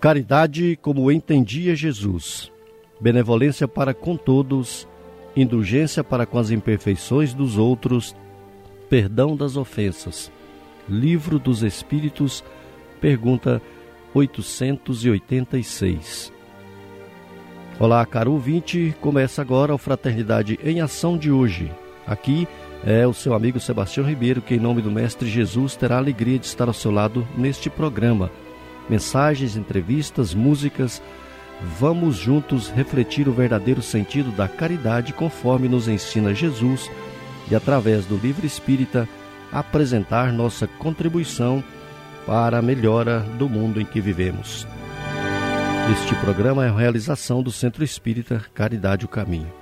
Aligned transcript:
Caridade 0.00 0.76
como 0.80 1.12
entendia 1.12 1.76
Jesus, 1.76 2.50
benevolência 2.98 3.68
para 3.68 3.92
com 3.92 4.16
todos, 4.16 4.88
indulgência 5.36 6.02
para 6.02 6.24
com 6.24 6.38
as 6.38 6.50
imperfeições 6.50 7.34
dos 7.34 7.58
outros, 7.58 8.16
perdão 8.88 9.36
das 9.36 9.58
ofensas. 9.58 10.32
Livro 10.88 11.38
dos 11.38 11.62
Espíritos, 11.62 12.42
pergunta 12.98 13.60
886. 14.14 16.32
Olá, 17.78 18.06
caro 18.06 18.32
ouvinte, 18.32 18.96
começa 19.02 19.42
agora 19.42 19.74
o 19.74 19.78
Fraternidade 19.78 20.58
em 20.64 20.80
Ação 20.80 21.18
de 21.18 21.30
hoje. 21.30 21.70
Aqui 22.06 22.48
é 22.86 23.06
o 23.06 23.12
seu 23.12 23.34
amigo 23.34 23.60
Sebastião 23.60 24.06
Ribeiro, 24.06 24.40
que 24.40 24.54
em 24.54 24.60
nome 24.60 24.80
do 24.80 24.90
Mestre 24.90 25.28
Jesus 25.28 25.76
terá 25.76 25.96
a 25.96 25.98
alegria 25.98 26.38
de 26.38 26.46
estar 26.46 26.68
ao 26.68 26.74
seu 26.74 26.90
lado 26.90 27.28
neste 27.36 27.68
programa 27.68 28.30
mensagens, 28.90 29.56
entrevistas, 29.56 30.34
músicas. 30.34 31.00
Vamos 31.78 32.16
juntos 32.16 32.68
refletir 32.68 33.28
o 33.28 33.32
verdadeiro 33.32 33.80
sentido 33.80 34.32
da 34.32 34.48
caridade 34.48 35.12
conforme 35.12 35.68
nos 35.68 35.86
ensina 35.86 36.34
Jesus 36.34 36.90
e, 37.50 37.54
através 37.54 38.04
do 38.04 38.16
livro 38.16 38.44
espírita, 38.44 39.08
apresentar 39.52 40.32
nossa 40.32 40.66
contribuição 40.66 41.62
para 42.26 42.58
a 42.58 42.62
melhora 42.62 43.20
do 43.38 43.48
mundo 43.48 43.80
em 43.80 43.84
que 43.84 44.00
vivemos. 44.00 44.66
Este 45.92 46.14
programa 46.16 46.64
é 46.64 46.68
a 46.68 46.76
realização 46.76 47.42
do 47.42 47.50
Centro 47.50 47.82
Espírita 47.82 48.44
Caridade 48.54 49.04
o 49.04 49.08
Caminho. 49.08 49.59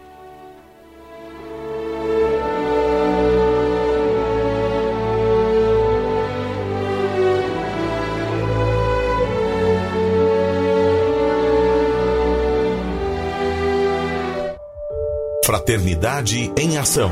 Fraternidade 15.68 16.50
em 16.56 16.78
Ação. 16.78 17.10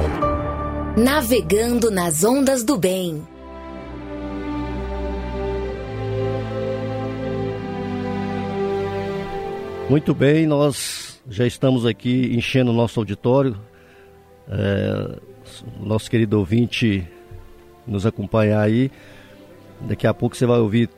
Navegando 0.97 1.91
nas 1.91 2.25
ondas 2.25 2.65
do 2.65 2.79
bem. 2.79 3.23
Muito 9.91 10.15
bem, 10.15 10.47
nós 10.47 11.21
já 11.29 11.47
estamos 11.47 11.85
aqui 11.85 12.35
enchendo 12.35 12.71
o 12.71 12.75
nosso 12.75 12.98
auditório. 12.98 13.61
É, 14.48 15.19
nosso 15.79 16.11
querido 16.11 16.39
ouvinte 16.39 17.07
nos 17.87 18.07
acompanhar 18.07 18.63
aí. 18.63 18.91
Daqui 19.83 20.07
a 20.07 20.15
pouco 20.15 20.35
você 20.35 20.47
vai 20.47 20.61
ouvir, 20.61 20.89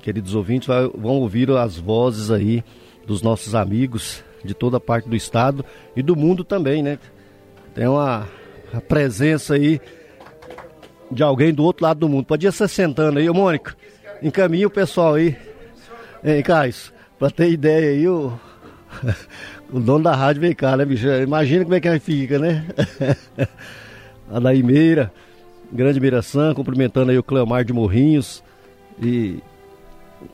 queridos 0.00 0.36
ouvintes, 0.36 0.68
vai, 0.68 0.88
vão 0.88 1.16
ouvir 1.16 1.50
as 1.50 1.78
vozes 1.78 2.30
aí 2.30 2.62
dos 3.04 3.22
nossos 3.22 3.56
amigos 3.56 4.22
de 4.44 4.54
toda 4.54 4.80
parte 4.80 5.08
do 5.08 5.16
estado 5.16 5.64
e 5.96 6.02
do 6.02 6.16
mundo 6.16 6.44
também, 6.44 6.82
né? 6.82 6.98
Tem 7.74 7.86
uma 7.86 8.26
presença 8.88 9.54
aí 9.54 9.80
de 11.10 11.22
alguém 11.22 11.52
do 11.52 11.64
outro 11.64 11.84
lado 11.84 12.00
do 12.00 12.08
mundo. 12.08 12.26
Pode 12.26 12.46
ir 12.46 12.52
se 12.52 12.68
sentando 12.68 13.18
aí, 13.18 13.28
ô 13.28 13.34
Mônica. 13.34 13.76
Encaminha 14.22 14.66
o 14.66 14.70
pessoal 14.70 15.14
aí. 15.14 15.36
Hein, 16.24 16.42
Caio? 16.42 16.74
Pra 17.18 17.30
ter 17.30 17.50
ideia 17.50 17.90
aí, 17.90 18.08
o, 18.08 18.32
o 19.72 19.80
dono 19.80 20.04
da 20.04 20.14
rádio 20.14 20.42
vem 20.42 20.54
cá, 20.54 20.76
né, 20.76 20.84
bicho? 20.84 21.06
Imagina 21.08 21.64
como 21.64 21.74
é 21.74 21.80
que 21.80 21.98
fica, 21.98 22.38
né? 22.38 22.64
a 24.30 24.40
Meira, 24.40 25.12
grande 25.72 26.00
Miração, 26.00 26.54
cumprimentando 26.54 27.10
aí 27.10 27.18
o 27.18 27.22
Cleomar 27.22 27.64
de 27.64 27.72
Morrinhos. 27.72 28.42
E 29.00 29.38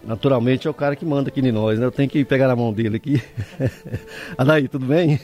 naturalmente 0.03 0.67
é 0.67 0.71
o 0.71 0.75
cara 0.75 0.97
que 0.97 1.05
manda 1.05 1.29
aqui 1.29 1.41
em 1.41 1.53
nós, 1.53 1.79
né? 1.79 1.87
Eu 1.87 1.93
tenho 1.93 2.09
que 2.09 2.25
pegar 2.25 2.49
na 2.49 2.57
mão 2.57 2.73
dele 2.73 2.97
aqui. 2.97 3.23
Adaí, 4.37 4.69
tudo 4.69 4.87
bem? 4.87 5.21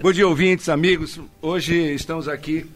Bom 0.00 0.12
dia, 0.12 0.26
ouvintes, 0.26 0.68
amigos. 0.68 1.18
Hoje 1.40 1.74
estamos 1.94 2.28
aqui, 2.28 2.66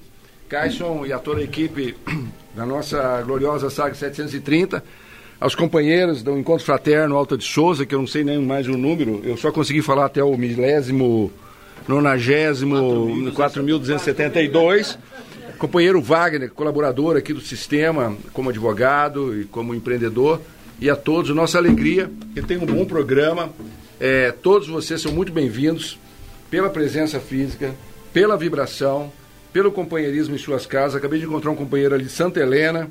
Caixon 0.49 1.05
e 1.05 1.13
a 1.13 1.19
toda 1.19 1.41
a 1.41 1.45
equipe 1.45 1.97
da 2.55 2.65
nossa 2.65 3.23
gloriosa 3.23 3.69
Saga 3.69 3.95
730, 3.95 4.83
aos 5.41 5.55
companheiros 5.55 6.23
do 6.23 6.39
Encontro 6.39 6.65
Fraterno 6.65 7.17
Alta 7.17 7.37
de 7.37 7.45
Souza, 7.45 7.85
que 7.85 7.95
eu 7.95 7.99
não 7.99 8.07
sei 8.07 8.25
nem 8.25 8.39
mais 8.39 8.67
o 8.69 8.77
número, 8.77 9.21
eu 9.25 9.37
só 9.37 9.51
consegui 9.51 9.83
falar 9.83 10.07
até 10.07 10.23
o 10.23 10.37
milésimo, 10.37 11.33
nonagésimo, 11.87 12.77
4.272. 13.33 14.99
Companheiro 15.59 16.01
Wagner, 16.01 16.51
colaborador 16.51 17.19
aqui 17.19 17.35
do 17.35 17.41
sistema, 17.41 18.17
como 18.33 18.49
advogado 18.49 19.39
e 19.39 19.45
como 19.45 19.75
empreendedor 19.75 20.41
e 20.81 20.89
a 20.89 20.97
todos. 20.97 21.35
Nossa 21.35 21.59
alegria, 21.59 22.11
que 22.35 22.43
tem 22.43 22.57
um 22.57 22.67
bom 22.67 22.85
programa. 22.85 23.51
É, 24.01 24.33
todos 24.33 24.67
vocês 24.67 25.01
são 25.01 25.13
muito 25.13 25.31
bem-vindos 25.31 25.99
pela 26.51 26.71
presença 26.71 27.21
física, 27.21 27.75
pela 28.13 28.37
vibração, 28.37 29.13
pelo 29.53 29.71
companheirismo 29.71 30.35
em 30.35 30.39
suas 30.39 30.65
casas. 30.65 30.97
Acabei 30.97 31.19
de 31.19 31.27
encontrar 31.27 31.51
um 31.51 31.57
companheiro 31.57 31.95
ali 31.95 32.05
de 32.05 32.11
Santa 32.11 32.41
Helena 32.41 32.91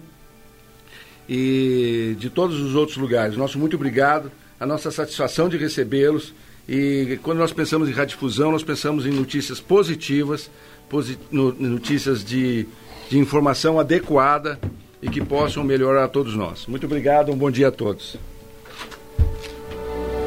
e 1.28 2.16
de 2.20 2.30
todos 2.30 2.60
os 2.60 2.76
outros 2.76 2.98
lugares. 2.98 3.36
Nosso 3.36 3.58
muito 3.58 3.76
obrigado, 3.76 4.32
a 4.60 4.66
nossa 4.66 4.92
satisfação 4.92 5.50
de 5.50 5.58
recebê-los. 5.58 6.34
E 6.68 7.18
quando 7.24 7.40
nós 7.40 7.52
pensamos 7.52 7.90
em 7.90 7.92
radiodifusão, 7.92 8.52
nós 8.52 8.64
pensamos 8.64 9.08
em 9.08 9.12
notícias 9.12 9.60
positivas, 9.60 10.52
posit 10.88 11.20
notícias 11.32 12.24
de, 12.24 12.68
de 13.10 13.18
informação 13.18 13.80
adequada 13.80 14.60
e 15.02 15.10
que 15.10 15.24
possam 15.24 15.64
melhorar 15.64 16.06
a 16.06 16.08
todos 16.08 16.36
nós. 16.36 16.66
Muito 16.68 16.86
obrigado, 16.86 17.32
um 17.32 17.38
bom 17.38 17.50
dia 17.50 17.70
a 17.70 17.72
todos. 17.72 18.18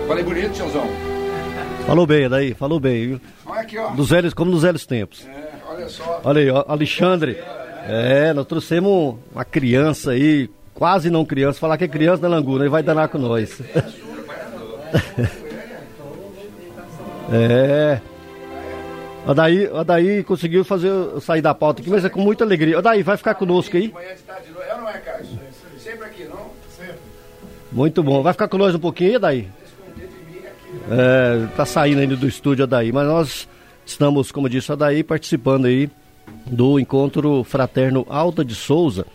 Falei 0.07 0.25
bonito, 0.25 0.53
tiozão. 0.53 0.89
Falou 1.87 2.07
bem, 2.07 2.29
daí, 2.29 2.55
falou 2.55 2.79
bem, 2.79 3.09
viu? 3.09 3.21
Olha 3.45 3.61
aqui, 3.61 3.79
ó. 3.79 3.91
Dos 3.91 4.11
velhos, 4.11 4.35
como 4.35 4.51
nos 4.51 4.63
velhos 4.63 4.87
tempos. 4.87 5.27
É, 5.27 5.51
olha 5.69 5.89
só. 5.89 6.21
Olha 6.25 6.41
aí, 6.41 6.51
ó, 6.51 6.65
Alexandre. 6.69 7.39
É, 7.87 8.33
nós 8.33 8.47
trouxemos 8.47 9.17
uma 9.33 9.45
criança 9.45 10.13
aí, 10.13 10.49
quase 10.73 11.11
não 11.11 11.25
criança, 11.25 11.59
falar 11.59 11.77
que 11.77 11.85
é 11.85 11.89
criança 11.89 12.23
na 12.23 12.29
né, 12.29 12.37
Languna, 12.37 12.63
ele 12.63 12.71
vai 12.71 12.83
danar 12.83 13.09
com 13.09 13.19
nós. 13.19 13.61
É. 17.35 17.99
A 19.27 19.33
daí, 19.33 19.71
a 19.73 19.83
daí 19.85 20.25
conseguiu 20.25 20.65
fazer 20.65 20.91
sair 21.21 21.41
da 21.41 21.55
pauta 21.55 21.81
aqui, 21.81 21.89
mas 21.89 22.05
é 22.05 22.09
com 22.09 22.21
muita 22.21 22.43
alegria. 22.43 22.79
A 22.79 22.81
daí 22.81 23.03
vai 23.03 23.17
ficar 23.17 23.35
conosco 23.35 23.77
aí. 23.77 23.93
É 23.97 24.75
ou 24.75 24.81
não 24.81 24.89
é, 24.89 24.99
Carlos? 24.99 25.29
Sempre 25.79 26.07
aqui, 26.07 26.25
não? 26.25 26.51
Sempre. 26.77 26.97
Muito 27.71 28.03
bom. 28.03 28.23
Vai 28.23 28.33
ficar 28.33 28.49
nós 28.59 28.75
um 28.75 28.81
pouquinho, 28.81 29.21
daí? 29.21 29.49
É, 30.91 31.47
tá 31.57 31.65
saindo 31.65 32.01
ainda 32.01 32.17
do 32.17 32.27
estúdio 32.27 32.65
a 32.65 32.67
daí, 32.67 32.91
mas 32.93 33.07
nós 33.07 33.49
estamos, 33.87 34.33
como 34.33 34.49
disse 34.49 34.73
a 34.73 34.75
daí, 34.75 35.05
participando 35.05 35.67
aí 35.67 35.89
do 36.47 36.79
encontro 36.79 37.45
fraterno 37.45 38.05
Alta 38.09 38.45
de 38.45 38.55
Souza. 38.55 39.07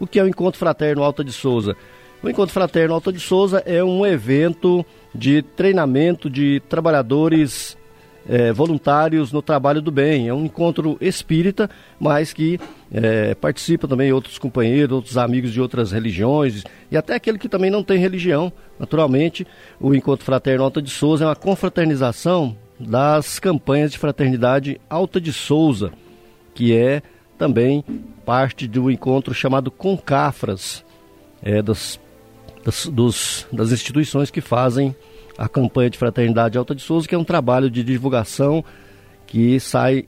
O 0.00 0.06
que 0.06 0.18
é 0.18 0.22
o 0.24 0.28
encontro 0.28 0.58
fraterno 0.58 1.04
Alta 1.04 1.22
de 1.22 1.32
Souza? 1.32 1.76
O 2.22 2.28
encontro 2.28 2.52
fraterno 2.52 2.94
Alta 2.94 3.12
de 3.12 3.20
Souza 3.20 3.62
é 3.64 3.82
um 3.82 4.04
evento 4.04 4.84
de 5.14 5.42
treinamento 5.42 6.28
de 6.28 6.60
trabalhadores 6.68 7.76
é, 8.28 8.52
voluntários 8.52 9.32
no 9.32 9.42
trabalho 9.42 9.80
do 9.80 9.90
bem. 9.90 10.28
É 10.28 10.34
um 10.34 10.44
encontro 10.44 10.96
espírita, 11.00 11.68
mas 11.98 12.32
que 12.32 12.58
é, 12.92 13.34
participa 13.34 13.88
também 13.88 14.12
outros 14.12 14.38
companheiros, 14.38 14.94
outros 14.94 15.16
amigos 15.18 15.52
de 15.52 15.60
outras 15.60 15.92
religiões 15.92 16.64
e 16.90 16.96
até 16.96 17.14
aquele 17.14 17.38
que 17.38 17.48
também 17.48 17.70
não 17.70 17.82
tem 17.82 17.98
religião. 17.98 18.52
Naturalmente, 18.78 19.46
o 19.80 19.94
Encontro 19.94 20.24
Fraterno 20.24 20.64
Alta 20.64 20.82
de 20.82 20.90
Souza 20.90 21.24
é 21.24 21.28
uma 21.28 21.36
confraternização 21.36 22.56
das 22.78 23.38
campanhas 23.38 23.92
de 23.92 23.98
fraternidade 23.98 24.80
Alta 24.88 25.20
de 25.20 25.32
Souza, 25.32 25.92
que 26.54 26.76
é 26.76 27.02
também 27.38 27.84
parte 28.24 28.68
do 28.68 28.90
encontro 28.90 29.34
chamado 29.34 29.70
Concafras, 29.70 30.84
é, 31.42 31.60
das, 31.60 31.98
das, 32.64 32.86
dos, 32.86 33.46
das 33.52 33.72
instituições 33.72 34.30
que 34.30 34.40
fazem 34.40 34.94
a 35.36 35.48
campanha 35.48 35.90
de 35.90 35.98
Fraternidade 35.98 36.58
Alta 36.58 36.74
de 36.74 36.82
Souza, 36.82 37.08
que 37.08 37.14
é 37.14 37.18
um 37.18 37.24
trabalho 37.24 37.70
de 37.70 37.82
divulgação 37.82 38.64
que 39.26 39.58
sai 39.60 40.06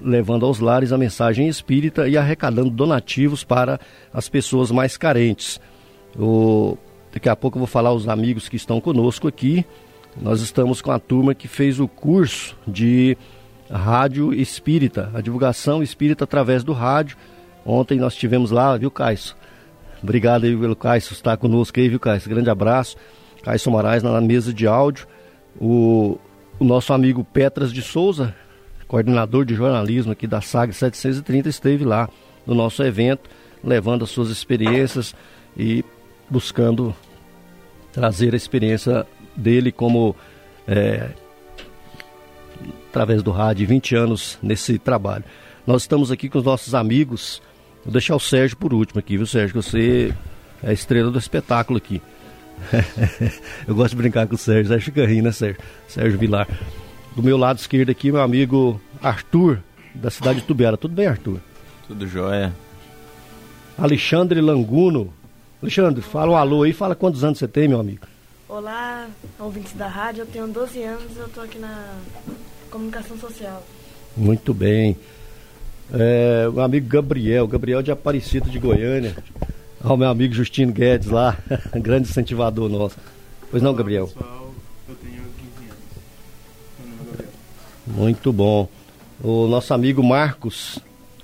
levando 0.00 0.46
aos 0.46 0.58
lares 0.58 0.92
a 0.92 0.98
mensagem 0.98 1.48
espírita 1.48 2.08
e 2.08 2.16
arrecadando 2.16 2.70
donativos 2.70 3.44
para 3.44 3.78
as 4.12 4.28
pessoas 4.28 4.70
mais 4.70 4.96
carentes. 4.96 5.60
O, 6.18 6.76
daqui 7.12 7.28
a 7.28 7.36
pouco 7.36 7.56
eu 7.56 7.60
vou 7.60 7.66
falar 7.66 7.92
os 7.92 8.08
amigos 8.08 8.48
que 8.48 8.56
estão 8.56 8.80
conosco 8.80 9.28
aqui. 9.28 9.64
Nós 10.20 10.40
estamos 10.40 10.80
com 10.80 10.90
a 10.90 10.98
turma 10.98 11.34
que 11.34 11.48
fez 11.48 11.80
o 11.80 11.88
curso 11.88 12.56
de 12.66 13.16
rádio 13.70 14.32
espírita, 14.34 15.10
a 15.14 15.20
divulgação 15.20 15.82
espírita 15.82 16.24
através 16.24 16.62
do 16.62 16.72
rádio. 16.72 17.16
Ontem 17.64 17.98
nós 17.98 18.14
tivemos 18.14 18.50
lá, 18.50 18.76
viu, 18.76 18.90
Caio? 18.90 19.18
Obrigado 20.02 20.44
aí 20.44 20.56
pelo 20.56 20.76
Caio 20.76 20.98
estar 20.98 21.36
conosco 21.36 21.78
aí, 21.78 21.88
viu, 21.88 22.00
Caio? 22.00 22.20
Grande 22.26 22.50
abraço. 22.50 22.96
Caio 23.42 23.58
Moraes 23.66 24.02
na 24.02 24.20
mesa 24.20 24.52
de 24.52 24.66
áudio. 24.66 25.06
O, 25.60 26.18
o 26.58 26.64
nosso 26.64 26.92
amigo 26.92 27.24
Petras 27.24 27.72
de 27.72 27.82
Souza, 27.82 28.34
coordenador 28.88 29.44
de 29.44 29.54
jornalismo 29.54 30.12
aqui 30.12 30.26
da 30.26 30.40
SAG 30.40 30.72
730, 30.72 31.48
esteve 31.48 31.84
lá 31.84 32.08
no 32.46 32.54
nosso 32.54 32.82
evento, 32.82 33.28
levando 33.62 34.04
as 34.04 34.10
suas 34.10 34.30
experiências 34.30 35.14
e 35.56 35.84
buscando 36.28 36.94
trazer 37.92 38.32
a 38.32 38.36
experiência 38.36 39.06
dele 39.36 39.70
como 39.70 40.16
é, 40.66 41.10
através 42.88 43.22
do 43.22 43.30
rádio, 43.30 43.66
20 43.66 43.94
anos 43.94 44.38
nesse 44.42 44.78
trabalho. 44.78 45.24
Nós 45.66 45.82
estamos 45.82 46.10
aqui 46.10 46.28
com 46.28 46.38
os 46.38 46.44
nossos 46.44 46.74
amigos. 46.74 47.42
Vou 47.84 47.92
deixar 47.92 48.16
o 48.16 48.20
Sérgio 48.20 48.56
por 48.56 48.72
último 48.72 48.98
aqui, 48.98 49.16
viu, 49.16 49.26
Sérgio? 49.26 49.62
Você 49.62 50.14
é 50.62 50.70
a 50.70 50.72
estrela 50.72 51.10
do 51.10 51.18
espetáculo 51.18 51.76
aqui. 51.76 52.00
Eu 53.66 53.74
gosto 53.74 53.90
de 53.90 53.96
brincar 53.96 54.26
com 54.26 54.34
o 54.34 54.38
Sérgio, 54.38 54.68
Sérgio 54.68 54.84
fica 54.92 55.06
rindo, 55.06 55.24
né, 55.24 55.32
Sérgio? 55.32 55.60
Sérgio 55.88 56.18
Vilar. 56.18 56.48
Do 57.14 57.22
meu 57.22 57.36
lado 57.36 57.58
esquerdo 57.58 57.90
aqui, 57.90 58.10
meu 58.10 58.22
amigo 58.22 58.80
Arthur, 59.02 59.60
da 59.94 60.10
cidade 60.10 60.40
de 60.40 60.46
Tubera. 60.46 60.76
Tudo 60.76 60.94
bem, 60.94 61.06
Arthur? 61.06 61.40
Tudo 61.86 62.06
jóia. 62.06 62.52
Alexandre 63.76 64.40
Languno. 64.40 65.12
Alexandre, 65.62 66.02
fala 66.02 66.32
um 66.32 66.36
alô 66.36 66.62
aí, 66.62 66.72
fala 66.72 66.94
quantos 66.94 67.22
anos 67.22 67.38
você 67.38 67.46
tem, 67.46 67.68
meu 67.68 67.78
amigo. 67.78 68.06
Olá, 68.48 69.08
ouvintes 69.38 69.72
da 69.74 69.86
rádio, 69.86 70.22
eu 70.22 70.26
tenho 70.26 70.48
12 70.48 70.82
anos 70.82 71.16
e 71.16 71.18
eu 71.18 71.26
estou 71.26 71.44
aqui 71.44 71.58
na 71.58 71.94
comunicação 72.70 73.16
social. 73.18 73.64
Muito 74.16 74.52
bem. 74.52 74.96
É, 75.92 76.48
meu 76.48 76.62
amigo 76.62 76.88
Gabriel, 76.88 77.46
Gabriel 77.46 77.82
de 77.82 77.90
Aparecida 77.90 78.48
de 78.48 78.58
Goiânia. 78.58 79.14
Ao 79.84 79.96
meu 79.96 80.08
amigo 80.08 80.32
Justino 80.32 80.72
Guedes 80.72 81.08
lá, 81.08 81.36
grande 81.74 82.08
incentivador 82.08 82.68
nosso. 82.68 82.96
Pois 83.50 83.62
não, 83.62 83.74
Gabriel? 83.74 84.06
Pessoal, 84.06 84.54
eu 84.88 84.94
tenho 84.94 85.22
15 85.56 85.70
anos. 87.16 87.98
Muito 87.98 88.32
bom. 88.32 88.68
O 89.22 89.46
nosso 89.46 89.74
amigo 89.74 90.02
Marcos, 90.02 90.78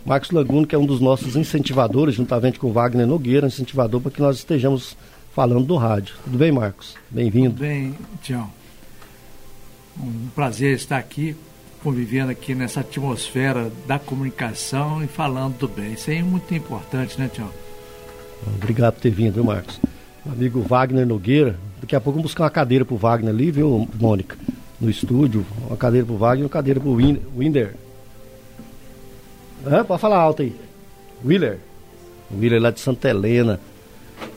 Marcos 0.05 0.31
Laguno, 0.31 0.67
que 0.67 0.75
é 0.75 0.79
um 0.79 0.87
dos 0.87 1.01
nossos 1.01 1.37
incentivadores, 1.37 2.15
juntamente 2.15 2.59
com 2.59 2.73
Wagner 2.73 3.07
Nogueira, 3.07 3.47
incentivador 3.47 4.01
para 4.01 4.11
que 4.11 4.21
nós 4.21 4.37
estejamos 4.37 4.97
falando 5.33 5.65
do 5.65 5.77
rádio. 5.77 6.17
Tudo 6.25 6.39
bem, 6.39 6.51
Marcos? 6.51 6.97
Bem-vindo. 7.11 7.51
Tudo 7.51 7.61
bem, 7.61 7.95
Tião. 8.23 8.51
Um 10.01 10.29
prazer 10.35 10.75
estar 10.75 10.99
aqui 10.99 11.37
convivendo 11.83 12.31
aqui 12.31 12.55
nessa 12.55 12.81
atmosfera 12.81 13.71
da 13.87 13.99
comunicação 13.99 15.03
e 15.03 15.07
falando 15.07 15.59
do 15.59 15.69
bem. 15.69 15.93
Isso 15.93 16.11
é 16.11 16.23
muito 16.23 16.53
importante, 16.55 17.19
né, 17.19 17.31
Tião? 17.33 17.51
Obrigado 18.47 18.95
por 18.95 19.01
ter 19.01 19.11
vindo, 19.11 19.35
viu, 19.35 19.45
Marcos? 19.45 19.81
Meu 20.25 20.35
amigo 20.35 20.61
Wagner 20.63 21.07
Nogueira. 21.07 21.59
Daqui 21.81 21.95
a 21.95 22.01
pouco 22.01 22.19
vamos 22.19 22.31
buscar 22.31 22.45
uma 22.45 22.51
cadeira 22.51 22.85
pro 22.85 22.97
Wagner 22.97 23.33
ali, 23.33 23.51
viu, 23.51 23.89
Mônica? 23.99 24.37
No 24.81 24.89
estúdio. 24.89 25.45
Uma 25.67 25.77
cadeira 25.77 26.07
pro 26.07 26.17
Wagner 26.17 26.43
e 26.43 26.45
uma 26.45 26.51
cadeira 26.51 26.81
pro 26.81 26.95
Win 26.95 27.21
Winder. 27.37 27.75
Hã? 29.67 29.85
Pode 29.85 30.01
falar 30.01 30.19
alto 30.19 30.43
aí. 30.43 30.55
Willer. 31.25 31.59
Willer 32.31 32.61
lá 32.61 32.71
de 32.71 32.81
Santa 32.81 33.09
Helena. 33.09 33.61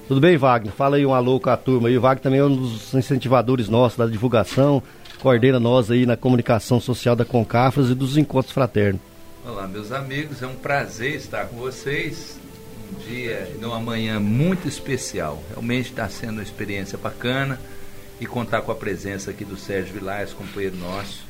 Tudo 0.08 0.20
bem, 0.20 0.38
Wagner? 0.38 0.74
Fala 0.74 0.98
aí 0.98 1.06
um 1.06 1.14
alô 1.14 1.40
com 1.40 1.50
a 1.50 1.58
turma 1.58 1.88
aí. 1.88 1.98
O 1.98 2.02
Wagner 2.02 2.24
também 2.24 2.40
é 2.40 2.44
um 2.44 2.56
dos 2.56 2.94
incentivadores 2.94 3.70
nossos 3.70 3.98
da 3.98 4.06
divulgação 4.08 4.82
coordena 5.22 5.60
nós 5.60 5.92
aí 5.92 6.06
na 6.06 6.18
comunicação 6.18 6.80
social 6.80 7.16
da 7.16 7.24
Concafras 7.24 7.90
e 7.90 7.96
dos 7.96 8.18
encontros 8.18 8.52
fraternos. 8.52 9.00
Olá, 9.46 9.68
meus 9.68 9.92
amigos, 9.92 10.42
é 10.42 10.48
um 10.48 10.56
prazer 10.56 11.16
estar 11.16 11.46
com 11.46 11.58
vocês. 11.58 12.40
Dia 13.00 13.52
e 13.60 13.66
uma 13.66 13.80
manhã 13.80 14.20
muito 14.20 14.68
especial. 14.68 15.42
Realmente 15.50 15.90
está 15.90 16.08
sendo 16.10 16.34
uma 16.34 16.44
experiência 16.44 16.98
bacana 16.98 17.60
e 18.20 18.26
contar 18.26 18.62
com 18.62 18.72
a 18.72 18.76
presença 18.76 19.32
aqui 19.32 19.44
do 19.44 19.58
Sérgio 19.58 19.94
Vilares, 19.94 20.34
companheiro 20.34 20.76
nosso, 20.78 21.26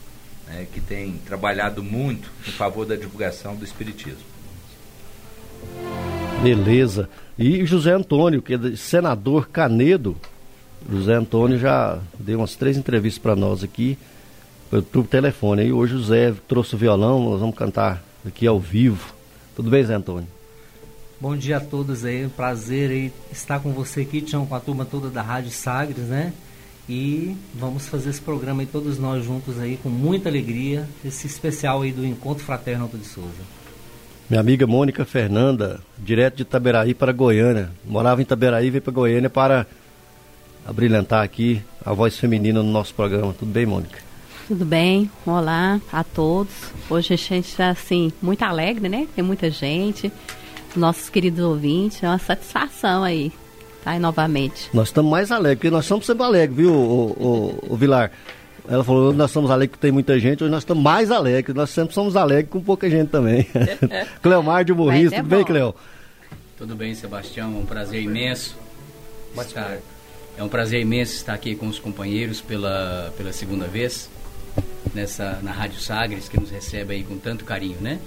né, 0.48 0.68
que 0.72 0.82
tem 0.82 1.14
trabalhado 1.26 1.82
muito 1.82 2.30
em 2.48 2.52
favor 2.52 2.86
da 2.86 2.96
divulgação 2.96 3.56
do 3.56 3.64
Espiritismo. 3.64 4.32
Beleza. 6.44 7.08
E 7.38 7.66
José 7.66 7.94
Antônio, 7.94 8.42
que 8.42 8.56
é 8.56 8.76
senador 8.76 9.48
Canedo, 9.50 10.18
José 10.90 11.14
Antônio 11.14 11.60
já 11.60 12.00
deu 12.20 12.40
umas 12.40 12.56
três 12.56 12.78
entrevistas 12.78 13.22
para 13.22 13.36
nós 13.36 13.64
aqui, 13.64 13.98
por 14.92 15.06
telefone. 15.06 15.66
E 15.66 15.72
hoje 15.72 15.96
o 15.96 16.04
Zé 16.04 16.34
trouxe 16.48 16.76
o 16.76 16.78
violão, 16.78 17.24
nós 17.30 17.40
vamos 17.40 17.56
cantar 17.56 18.04
aqui 18.26 18.48
ao 18.48 18.60
vivo. 18.60 19.14
Tudo 19.56 19.70
bem, 19.70 19.84
Zé 19.84 19.94
Antônio? 19.94 20.28
Bom 21.22 21.38
dia 21.38 21.58
a 21.58 21.60
todos 21.60 22.04
aí, 22.04 22.26
um 22.26 22.30
prazer 22.30 22.90
aí 22.90 23.14
estar 23.32 23.60
com 23.60 23.72
você 23.74 24.02
aqui, 24.02 24.22
Tião, 24.22 24.44
com 24.44 24.56
a 24.56 24.60
turma 24.60 24.86
toda 24.86 25.08
da 25.08 25.22
Rádio 25.22 25.52
Sagres, 25.52 26.06
né? 26.06 26.34
E 26.90 27.38
vamos 27.54 27.88
fazer 27.88 28.10
esse 28.10 28.20
programa 28.20 28.64
aí 28.64 28.66
todos 28.66 28.98
nós 28.98 29.24
juntos 29.24 29.60
aí, 29.60 29.78
com 29.84 29.88
muita 29.88 30.30
alegria, 30.30 30.90
esse 31.06 31.28
especial 31.28 31.84
aí 31.84 31.92
do 31.92 32.04
Encontro 32.04 32.44
Fraterno 32.44 32.86
Alto 32.86 32.98
de 32.98 33.06
Souza. 33.06 33.30
Minha 34.28 34.40
amiga 34.40 34.66
Mônica 34.66 35.06
Fernanda, 35.06 35.80
direto 35.96 36.38
de 36.38 36.42
Itaberaí 36.42 36.96
para 36.96 37.12
Goiânia. 37.12 37.70
Morava 37.86 38.20
em 38.20 38.24
Itaberaí 38.24 38.66
e 38.66 38.72
veio 38.72 38.82
para 38.82 38.92
Goiânia 38.92 39.30
para 39.30 39.68
a 40.66 40.74
brilhantar 40.74 41.24
aqui 41.24 41.62
a 41.86 41.94
voz 41.94 42.18
feminina 42.18 42.64
no 42.64 42.72
nosso 42.72 42.96
programa. 42.96 43.32
Tudo 43.38 43.52
bem, 43.52 43.68
Mônica? 43.68 44.00
Tudo 44.48 44.66
bem, 44.66 45.08
olá 45.24 45.80
a 45.94 46.04
todos. 46.04 46.52
Hoje 46.90 47.14
a 47.14 47.16
gente 47.16 47.48
está 47.48 47.70
assim, 47.70 48.12
muito 48.20 48.42
alegre, 48.42 48.90
né? 48.90 49.08
Tem 49.16 49.24
muita 49.24 49.52
gente, 49.52 50.12
nossos 50.76 51.10
queridos 51.10 51.44
ouvintes, 51.44 52.04
é 52.04 52.08
uma 52.08 52.20
satisfação 52.20 53.04
aí 53.04 53.32
tá 53.84 53.92
aí 53.92 54.00
novamente. 54.00 54.70
Nós 54.74 54.90
estamos 54.90 55.12
mais 55.12 55.32
alegres, 55.32 55.58
porque 55.58 55.72
nós 55.72 55.86
estamos 55.86 56.06
sempre 56.06 56.24
alegres, 56.24 56.56
viu, 56.56 56.74
o, 56.74 57.12
o, 57.68 57.74
o 57.74 57.78
Vilar? 57.78 58.12
Ela 58.68 58.84
falou, 58.84 59.12
nós 59.12 59.32
estamos 59.32 59.50
alegres 59.50 59.76
que 59.76 59.82
tem 59.82 59.92
muita 59.92 60.20
gente, 60.20 60.44
hoje 60.44 60.52
nós 60.52 60.62
estamos 60.62 60.84
mais 60.84 61.10
alegres, 61.10 61.56
nós 61.56 61.70
sempre 61.72 61.94
somos 61.94 62.16
alegres 62.16 62.50
com 62.50 62.62
pouca 62.62 62.90
gente 62.90 63.10
também. 63.10 63.48
Cleomar 64.22 64.64
de 64.64 64.74
Morris, 64.74 65.12
é 65.12 65.18
tudo 65.18 65.30
bom. 65.30 65.36
bem, 65.36 65.46
Cleo? 65.46 65.76
Tudo 66.58 66.76
bem, 66.76 66.94
Sebastião, 66.94 67.58
um 67.58 67.66
prazer 67.66 68.02
imenso 68.02 68.56
estar 69.36 69.78
é 70.38 70.44
um 70.44 70.50
prazer 70.50 70.82
imenso 70.82 71.14
estar 71.16 71.34
aqui 71.34 71.56
com 71.56 71.68
os 71.68 71.78
companheiros 71.78 72.40
pela, 72.40 73.14
pela 73.18 73.34
segunda 73.34 73.68
vez, 73.68 74.10
nessa, 74.94 75.40
na 75.42 75.52
Rádio 75.52 75.80
Sagres, 75.80 76.30
que 76.30 76.40
nos 76.40 76.50
recebe 76.50 76.94
aí 76.94 77.04
com 77.04 77.18
tanto 77.18 77.44
carinho, 77.44 77.78
né? 77.82 78.00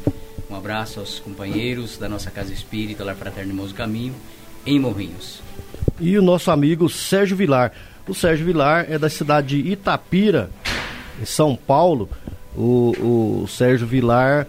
Um 0.51 0.57
abraço 0.57 1.01
aos 1.01 1.19
companheiros 1.19 1.97
da 1.97 2.09
nossa 2.09 2.31
Casa 2.31 2.53
Espírita, 2.53 3.05
Lar 3.05 3.17
Fraterno 3.17 3.53
Irmãos 3.53 3.73
Caminho, 3.73 4.15
em 4.67 4.79
Morrinhos. 4.79 5.43
E 6.01 6.19
o 6.19 6.23
nosso 6.23 6.51
amigo 6.51 6.89
Sérgio 6.89 7.37
Vilar. 7.37 7.73
O 8.07 8.15
Sérgio 8.15 8.45
Vilar 8.45 8.87
é 8.89 8.99
da 8.99 9.09
cidade 9.09 9.63
de 9.63 9.71
Itapira, 9.71 10.51
em 11.21 11.25
São 11.25 11.57
Paulo. 11.57 12.09
O, 12.55 13.43
o 13.43 13.49
Sérgio 13.49 13.87
Vilar 13.87 14.47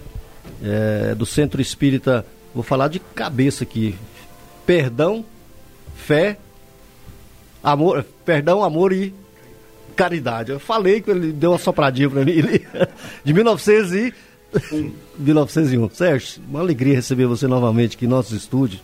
é 0.63 1.15
do 1.15 1.25
Centro 1.25 1.61
Espírita, 1.61 2.25
vou 2.53 2.63
falar 2.63 2.87
de 2.87 2.99
cabeça 2.99 3.63
aqui. 3.63 3.95
Perdão, 4.65 5.23
fé 5.95 6.37
Amor, 7.65 8.05
perdão, 8.23 8.63
amor 8.63 8.93
e 8.93 9.11
caridade. 9.95 10.51
Eu 10.51 10.59
falei 10.59 11.01
que 11.01 11.09
ele 11.09 11.31
deu 11.31 11.49
uma 11.49 11.57
sopradinha 11.57 12.07
para 12.07 12.23
mim 12.23 12.43
de 13.25 13.33
1900 13.33 13.91
e 13.93 14.13
1901. 15.17 15.89
Sérgio, 15.91 16.41
uma 16.49 16.59
alegria 16.59 16.95
receber 16.95 17.25
você 17.25 17.47
novamente 17.47 17.95
aqui 17.95 18.05
em 18.05 18.09
nossos 18.09 18.33
estúdios. 18.33 18.81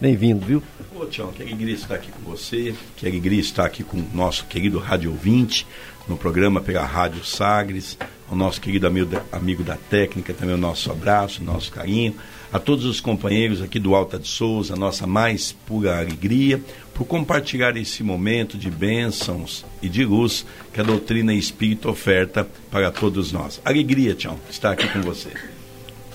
Bem-vindo, 0.00 0.44
viu? 0.44 0.62
Ô, 0.94 1.06
Tião, 1.06 1.30
que 1.32 1.42
alegria 1.42 1.74
estar 1.74 1.94
aqui 1.94 2.10
com 2.10 2.30
você, 2.30 2.74
que 2.96 3.06
alegria 3.06 3.40
estar 3.40 3.64
aqui 3.64 3.84
com 3.84 3.96
o 3.96 4.06
nosso 4.12 4.44
querido 4.46 4.78
rádio 4.78 5.10
ouvinte, 5.10 5.66
no 6.08 6.16
programa 6.16 6.60
pela 6.60 6.84
Rádio 6.84 7.24
Sagres, 7.24 7.96
o 8.30 8.34
nosso 8.34 8.60
querido 8.60 8.86
amigo 8.86 9.06
da, 9.06 9.22
amigo 9.32 9.62
da 9.62 9.76
técnica, 9.76 10.34
também 10.34 10.54
o 10.54 10.58
nosso 10.58 10.90
abraço, 10.90 11.40
o 11.40 11.44
nosso 11.44 11.70
carinho, 11.70 12.14
a 12.54 12.60
todos 12.60 12.84
os 12.84 13.00
companheiros 13.00 13.60
aqui 13.60 13.80
do 13.80 13.96
Alta 13.96 14.16
de 14.16 14.28
Souza, 14.28 14.76
nossa 14.76 15.08
mais 15.08 15.50
pura 15.50 15.98
alegria, 15.98 16.62
por 16.94 17.04
compartilhar 17.04 17.76
esse 17.76 18.00
momento 18.04 18.56
de 18.56 18.70
bênçãos 18.70 19.66
e 19.82 19.88
de 19.88 20.04
luz 20.04 20.46
que 20.72 20.80
a 20.80 20.84
doutrina 20.84 21.34
espírita 21.34 21.90
oferta 21.90 22.46
para 22.70 22.92
todos 22.92 23.32
nós. 23.32 23.60
Alegria, 23.64 24.14
Tião, 24.14 24.38
estar 24.48 24.70
aqui 24.70 24.86
com 24.86 25.02
você. 25.02 25.30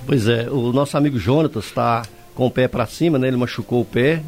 Pois 0.06 0.30
é, 0.30 0.50
o 0.50 0.72
nosso 0.72 0.96
amigo 0.96 1.20
Jonatas 1.20 1.66
está 1.66 2.04
com 2.34 2.48
o 2.48 2.52
pé 2.52 2.70
para 2.70 2.86
cima, 2.88 3.20
né? 3.20 3.28
Ele 3.28 3.36
machucou 3.36 3.82
o 3.82 3.86
pé. 3.86 4.24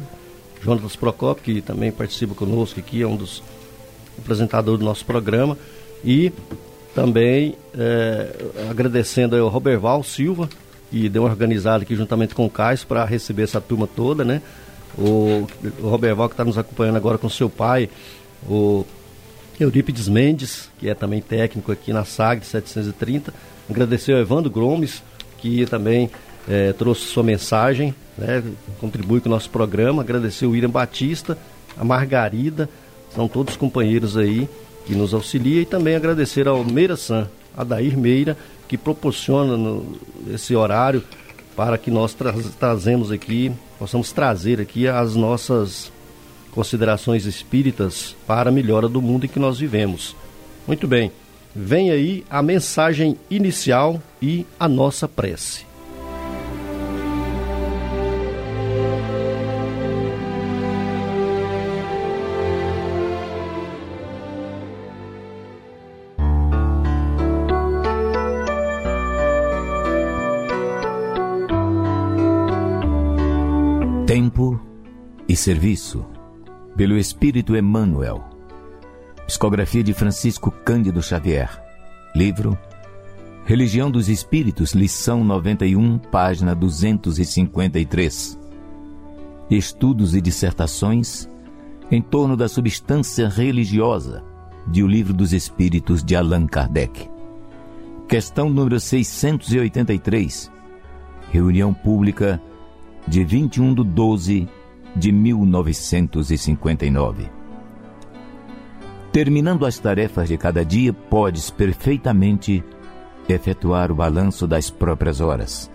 Jonatas 0.62 0.94
Procopio, 0.94 1.42
que 1.42 1.62
também 1.62 1.90
participa 1.90 2.34
conosco 2.34 2.78
aqui, 2.78 3.00
é 3.00 3.06
um 3.06 3.16
dos 3.16 3.42
apresentadores 4.18 4.80
do 4.80 4.84
nosso 4.84 5.06
programa. 5.06 5.56
E 6.04 6.30
também 6.94 7.54
é, 7.74 8.36
agradecendo 8.70 9.34
ao 9.34 9.48
Roberval 9.48 10.04
Silva, 10.04 10.50
que 10.92 11.08
deu 11.08 11.22
uma 11.22 11.30
organizada 11.30 11.82
aqui 11.82 11.96
juntamente 11.96 12.36
com 12.36 12.46
o 12.46 12.50
Cais 12.50 12.84
para 12.84 13.04
receber 13.04 13.42
essa 13.42 13.60
turma 13.60 13.88
toda, 13.88 14.24
né? 14.24 14.40
o, 14.96 15.46
o 15.80 15.88
Roberval 15.88 16.28
que 16.28 16.34
está 16.34 16.44
nos 16.44 16.58
acompanhando 16.58 16.96
agora 16.96 17.18
com 17.18 17.28
seu 17.28 17.48
pai, 17.48 17.88
o 18.46 18.84
Eurípides 19.58 20.08
Mendes, 20.08 20.68
que 20.78 20.88
é 20.88 20.94
também 20.94 21.20
técnico 21.20 21.72
aqui 21.72 21.92
na 21.92 22.04
SAG 22.04 22.44
730. 22.44 23.32
Agradecer 23.70 24.12
ao 24.12 24.18
Evandro 24.18 24.50
Gomes, 24.50 25.02
que 25.38 25.64
também 25.66 26.10
é, 26.48 26.72
trouxe 26.72 27.02
sua 27.02 27.22
mensagem, 27.22 27.94
né, 28.18 28.42
contribui 28.80 29.20
com 29.20 29.28
o 29.28 29.32
nosso 29.32 29.50
programa. 29.50 30.02
Agradecer 30.02 30.46
o 30.46 30.50
William 30.50 30.70
Batista, 30.70 31.38
a 31.76 31.84
Margarida, 31.84 32.68
são 33.14 33.28
todos 33.28 33.56
companheiros 33.56 34.16
aí 34.16 34.48
que 34.86 34.94
nos 34.94 35.14
auxilia 35.14 35.62
e 35.62 35.66
também 35.66 35.94
agradecer 35.94 36.48
ao 36.48 36.64
Meira 36.64 36.96
San, 36.96 37.28
Adair 37.56 37.96
Meira, 37.96 38.36
que 38.72 38.78
proporciona 38.78 39.54
no, 39.54 39.98
esse 40.32 40.56
horário 40.56 41.04
para 41.54 41.76
que 41.76 41.90
nós 41.90 42.14
tra 42.14 42.32
trazemos 42.58 43.12
aqui, 43.12 43.52
possamos 43.78 44.12
trazer 44.12 44.62
aqui 44.62 44.88
as 44.88 45.14
nossas 45.14 45.92
considerações 46.52 47.26
espíritas 47.26 48.16
para 48.26 48.48
a 48.48 48.52
melhora 48.52 48.88
do 48.88 49.02
mundo 49.02 49.26
em 49.26 49.28
que 49.28 49.38
nós 49.38 49.58
vivemos. 49.58 50.16
Muito 50.66 50.88
bem, 50.88 51.12
vem 51.54 51.90
aí 51.90 52.24
a 52.30 52.42
mensagem 52.42 53.18
inicial 53.30 54.02
e 54.22 54.46
a 54.58 54.66
nossa 54.66 55.06
prece. 55.06 55.66
Serviço 75.42 76.06
pelo 76.76 76.96
Espírito 76.96 77.56
Emmanuel. 77.56 78.22
Psicografia 79.26 79.82
de 79.82 79.92
Francisco 79.92 80.52
Cândido 80.52 81.02
Xavier. 81.02 81.60
Livro 82.14 82.56
Religião 83.44 83.90
dos 83.90 84.08
Espíritos, 84.08 84.72
lição 84.72 85.24
91, 85.24 85.98
página 85.98 86.54
253. 86.54 88.38
Estudos 89.50 90.14
e 90.14 90.20
dissertações 90.20 91.28
em 91.90 92.00
torno 92.00 92.36
da 92.36 92.46
substância 92.46 93.28
religiosa 93.28 94.22
de 94.68 94.84
O 94.84 94.86
Livro 94.86 95.12
dos 95.12 95.32
Espíritos 95.32 96.04
de 96.04 96.14
Allan 96.14 96.46
Kardec. 96.46 97.10
Questão 98.06 98.48
número 98.48 98.78
683. 98.78 100.52
Reunião 101.32 101.74
pública 101.74 102.40
de 103.08 103.24
21 103.24 103.74
de 103.74 103.82
12 103.82 104.48
de 104.94 105.12
1959. 105.12 107.30
Terminando 109.12 109.66
as 109.66 109.78
tarefas 109.78 110.28
de 110.28 110.38
cada 110.38 110.64
dia, 110.64 110.92
podes 110.92 111.50
perfeitamente 111.50 112.64
efetuar 113.28 113.92
o 113.92 113.94
balanço 113.94 114.46
das 114.46 114.70
próprias 114.70 115.20
horas. 115.20 115.70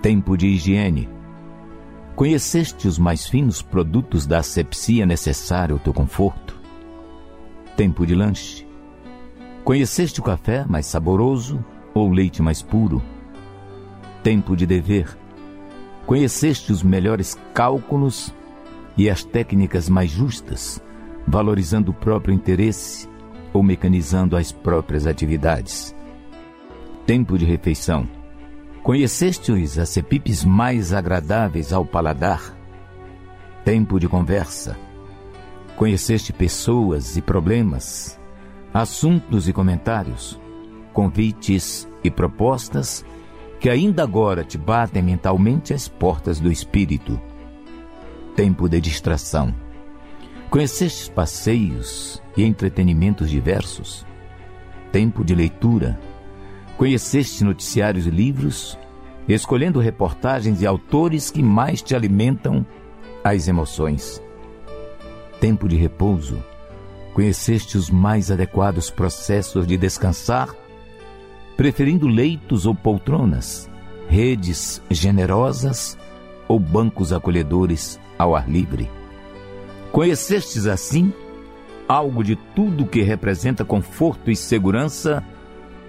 Tempo 0.00 0.36
de 0.36 0.48
higiene. 0.48 1.08
Conheceste 2.16 2.88
os 2.88 2.98
mais 2.98 3.26
finos 3.26 3.62
produtos 3.62 4.26
da 4.26 4.38
asepsia 4.38 5.06
necessária 5.06 5.72
ao 5.72 5.78
teu 5.78 5.92
conforto? 5.92 6.60
Tempo 7.76 8.06
de 8.06 8.14
lanche. 8.14 8.66
Conheceste 9.64 10.20
o 10.20 10.22
café 10.22 10.64
mais 10.68 10.86
saboroso 10.86 11.64
ou 11.94 12.10
o 12.10 12.12
leite 12.12 12.42
mais 12.42 12.62
puro? 12.62 13.02
Tempo 14.22 14.56
de 14.56 14.66
dever. 14.66 15.21
Conheceste 16.06 16.72
os 16.72 16.82
melhores 16.82 17.38
cálculos 17.54 18.34
e 18.96 19.08
as 19.08 19.24
técnicas 19.24 19.88
mais 19.88 20.10
justas, 20.10 20.82
valorizando 21.26 21.90
o 21.90 21.94
próprio 21.94 22.34
interesse 22.34 23.08
ou 23.52 23.62
mecanizando 23.62 24.36
as 24.36 24.50
próprias 24.50 25.06
atividades. 25.06 25.94
Tempo 27.06 27.38
de 27.38 27.44
refeição. 27.44 28.08
Conheceste 28.82 29.52
os 29.52 29.78
acepipes 29.78 30.44
mais 30.44 30.92
agradáveis 30.92 31.72
ao 31.72 31.84
paladar? 31.84 32.56
Tempo 33.64 34.00
de 34.00 34.08
conversa. 34.08 34.76
Conheceste 35.76 36.32
pessoas 36.32 37.16
e 37.16 37.22
problemas, 37.22 38.18
assuntos 38.74 39.48
e 39.48 39.52
comentários, 39.52 40.38
convites 40.92 41.88
e 42.02 42.10
propostas 42.10 43.04
que 43.62 43.70
ainda 43.70 44.02
agora 44.02 44.42
te 44.42 44.58
batem 44.58 45.00
mentalmente 45.00 45.72
as 45.72 45.86
portas 45.86 46.40
do 46.40 46.50
espírito. 46.50 47.18
Tempo 48.34 48.68
de 48.68 48.80
distração. 48.80 49.54
Conhecestes 50.50 51.08
passeios 51.08 52.20
e 52.36 52.42
entretenimentos 52.42 53.30
diversos? 53.30 54.04
Tempo 54.90 55.24
de 55.24 55.32
leitura. 55.32 55.96
Conheceste 56.76 57.44
noticiários 57.44 58.04
e 58.04 58.10
livros, 58.10 58.76
escolhendo 59.28 59.78
reportagens 59.78 60.60
e 60.60 60.66
autores 60.66 61.30
que 61.30 61.40
mais 61.40 61.80
te 61.80 61.94
alimentam 61.94 62.66
as 63.22 63.46
emoções. 63.46 64.20
Tempo 65.40 65.68
de 65.68 65.76
repouso. 65.76 66.42
Conheceste 67.14 67.78
os 67.78 67.88
mais 67.88 68.28
adequados 68.28 68.90
processos 68.90 69.68
de 69.68 69.76
descansar 69.76 70.48
preferindo 71.56 72.08
leitos 72.08 72.66
ou 72.66 72.74
poltronas, 72.74 73.70
redes 74.08 74.82
generosas 74.90 75.98
ou 76.48 76.58
bancos 76.58 77.12
acolhedores 77.12 78.00
ao 78.18 78.34
ar 78.34 78.48
livre. 78.48 78.90
Conhecestes 79.90 80.66
assim 80.66 81.12
algo 81.86 82.24
de 82.24 82.36
tudo 82.36 82.86
que 82.86 83.02
representa 83.02 83.64
conforto 83.64 84.30
e 84.30 84.36
segurança, 84.36 85.22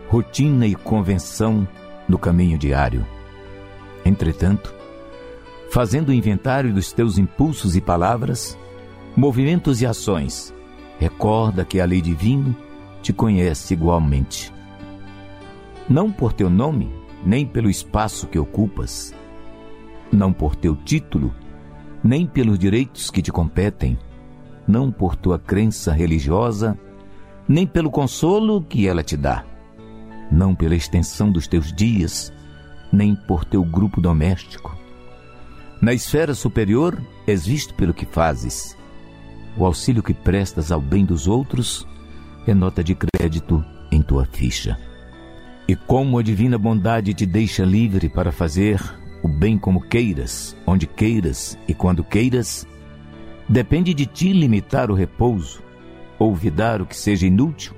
rotina 0.10 0.68
e 0.68 0.76
convenção 0.76 1.68
no 2.08 2.18
caminho 2.18 2.58
diário. 2.58 3.06
Entretanto, 4.04 4.74
fazendo 5.72 6.10
o 6.10 6.14
inventário 6.14 6.74
dos 6.74 6.92
teus 6.92 7.18
impulsos 7.18 7.76
e 7.76 7.82
palavras, 7.82 8.58
movimentos 9.16 9.82
e 9.82 9.86
ações, 9.86 10.54
recorda 11.00 11.64
que 11.64 11.80
a 11.80 11.86
lei 11.86 12.02
divina 12.02 12.56
te 13.02 13.14
conhece 13.14 13.74
igualmente 13.74 14.52
não 15.90 16.12
por 16.12 16.34
teu 16.34 16.50
nome, 16.50 16.92
nem 17.26 17.46
pelo 17.46 17.70
espaço 17.70 18.28
que 18.28 18.40
ocupas, 18.40 19.14
não 20.12 20.32
por 20.32 20.56
teu 20.56 20.76
título, 20.76 21.34
nem 22.04 22.26
pelos 22.26 22.60
direitos 22.60 23.10
que 23.10 23.22
te 23.22 23.32
competem, 23.32 23.98
não 24.68 24.92
por 24.92 25.16
tua 25.16 25.40
crença 25.40 25.92
religiosa, 25.92 26.78
nem 27.48 27.68
pelo 27.68 27.90
consolo 27.90 28.62
que 28.62 28.88
ela 28.88 29.04
te 29.04 29.18
dá, 29.18 29.46
não 30.32 30.56
pela 30.56 30.76
extensão 30.76 31.32
dos 31.32 31.48
teus 31.48 31.74
dias, 31.74 32.32
nem 32.92 33.16
por 33.16 33.44
teu 33.44 33.64
grupo 33.64 34.00
doméstico. 34.00 34.78
Na 35.82 35.94
esfera 35.94 36.34
superior 36.34 37.02
és 37.28 37.46
visto 37.46 37.74
pelo 37.74 37.94
que 37.94 38.06
fazes. 38.06 38.78
O 39.58 39.66
auxílio 39.66 40.02
que 40.02 40.14
prestas 40.14 40.72
ao 40.72 40.80
bem 40.80 41.06
dos 41.06 41.28
outros 41.28 41.86
é 42.48 42.54
nota 42.54 42.84
de 42.84 42.96
crédito 42.96 43.64
em 43.92 44.02
tua 44.02 44.26
ficha. 44.26 44.78
E 45.68 45.76
como 45.76 46.18
a 46.18 46.24
divina 46.24 46.58
bondade 46.58 47.14
te 47.14 47.26
deixa 47.26 47.64
livre 47.64 48.10
para 48.10 48.32
fazer 48.32 48.82
o 49.24 49.28
bem 49.28 49.58
como 49.58 49.82
queiras, 49.82 50.56
onde 50.68 50.86
queiras 50.86 51.58
e 51.68 51.74
quando 51.74 52.04
queiras, 52.04 52.68
depende 53.48 53.94
de 53.94 54.06
ti 54.06 54.34
limitar 54.34 54.92
o 54.92 54.94
repouso, 54.94 55.64
olvidar 56.20 56.82
o 56.82 56.86
que 56.86 56.96
seja 56.96 57.26
inútil 57.26 57.74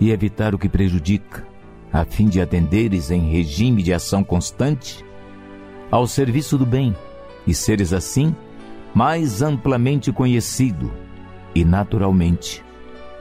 e 0.00 0.10
evitar 0.10 0.54
o 0.54 0.58
que 0.58 0.68
prejudica, 0.68 1.46
a 1.92 2.04
fim 2.04 2.28
de 2.28 2.40
atenderes 2.40 3.10
em 3.10 3.30
regime 3.30 3.82
de 3.82 3.92
ação 3.92 4.24
constante 4.24 5.04
ao 5.90 6.06
serviço 6.06 6.56
do 6.56 6.64
bem 6.64 6.96
e 7.46 7.52
seres 7.52 7.92
assim 7.92 8.34
mais 8.94 9.42
amplamente 9.42 10.10
conhecido 10.10 10.90
e 11.54 11.64
naturalmente 11.64 12.64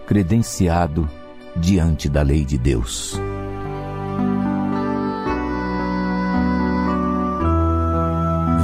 credenciado 0.08 1.10
diante 1.58 2.08
da 2.08 2.22
lei 2.22 2.46
de 2.46 2.58
Deus. 2.58 3.31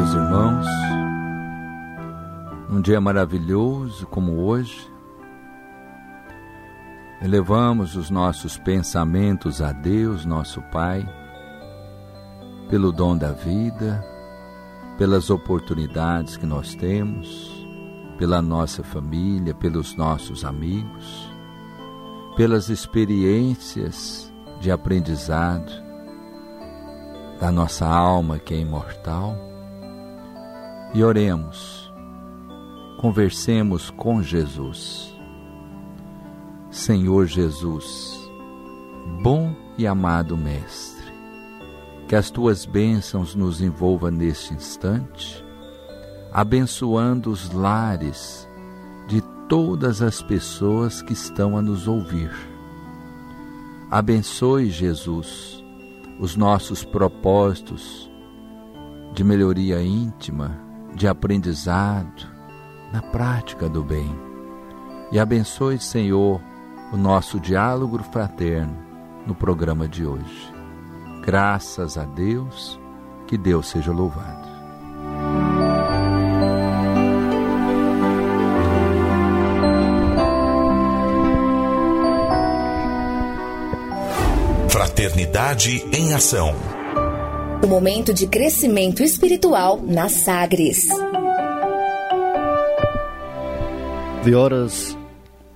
Meus 0.08 0.16
irmãos, 0.16 0.68
um 2.70 2.80
dia 2.80 3.02
maravilhoso 3.02 4.08
como 4.08 4.40
hoje, 4.46 4.90
elevamos 7.22 7.98
os 7.98 8.10
nossos 8.10 8.58
pensamentos 8.58 9.62
a 9.62 9.74
Deus, 9.74 10.24
nosso 10.24 10.62
Pai, 10.72 11.06
pelo 12.70 12.94
dom 12.94 13.18
da 13.18 13.34
vida, 13.34 14.02
pelas 14.98 15.30
oportunidades 15.30 16.38
que 16.38 16.46
nós 16.46 16.74
temos, 16.74 17.68
pela 18.18 18.42
nossa 18.42 18.86
família, 18.86 19.54
pelos 19.54 19.94
nossos 19.98 20.46
amigos, 20.46 21.30
pelas 22.38 22.70
experiências 22.70 24.34
de 24.62 24.72
aprendizado 24.72 25.70
da 27.42 27.52
nossa 27.52 27.86
alma 27.86 28.40
que 28.40 28.54
é 28.54 28.58
imortal. 28.58 29.57
E 30.94 31.03
oremos, 31.03 31.91
conversemos 33.00 33.89
com 33.89 34.22
Jesus. 34.22 35.15
Senhor 36.70 37.25
Jesus, 37.25 38.29
bom 39.22 39.56
e 39.77 39.88
amado 39.88 40.38
Mestre, 40.38 41.12
que 42.08 42.15
as 42.15 42.29
tuas 42.29 42.65
bênçãos 42.65 43.36
nos 43.36 43.62
envolvam 43.62 44.12
neste 44.12 44.53
instante, 44.53 45.44
abençoando 46.32 47.32
os 47.32 47.51
lares 47.51 48.48
de 49.08 49.22
todas 49.48 50.01
as 50.01 50.22
pessoas 50.22 51.01
que 51.01 51.13
estão 51.13 51.58
a 51.58 51.62
nos 51.62 51.88
ouvir 51.88 52.32
Abençoe, 53.89 54.70
Jesus, 54.70 55.63
os 56.20 56.36
nossos 56.36 56.84
propósitos 56.84 58.12
de 59.13 59.24
melhoria 59.24 59.82
íntima, 59.82 60.60
de 60.94 61.08
aprendizado, 61.08 62.27
na 62.91 63.01
prática 63.01 63.67
do 63.67 63.84
bem. 63.84 64.10
E 65.12 65.20
abençoe, 65.20 65.79
Senhor, 65.79 66.41
o 66.91 66.98
nosso 66.98 67.39
diálogo 67.39 68.01
fraterno 68.03 68.77
no 69.25 69.36
programa 69.36 69.88
de 69.88 70.06
hoje. 70.06 70.53
Graças 71.24 71.98
a 71.98 72.06
Deus, 72.06 72.79
que 73.27 73.38
Deus 73.38 73.67
seja 73.67 73.91
louvado. 73.91 74.48
Fraternidade 84.70 85.86
em 85.91 86.13
Ação. 86.13 86.76
O 87.64 87.68
momento 87.68 88.14
de 88.14 88.28
crescimento 88.28 89.02
espiritual 89.02 89.82
na 89.82 90.10
Sagres. 90.10 90.88
9 94.18 94.36
horas, 94.36 94.98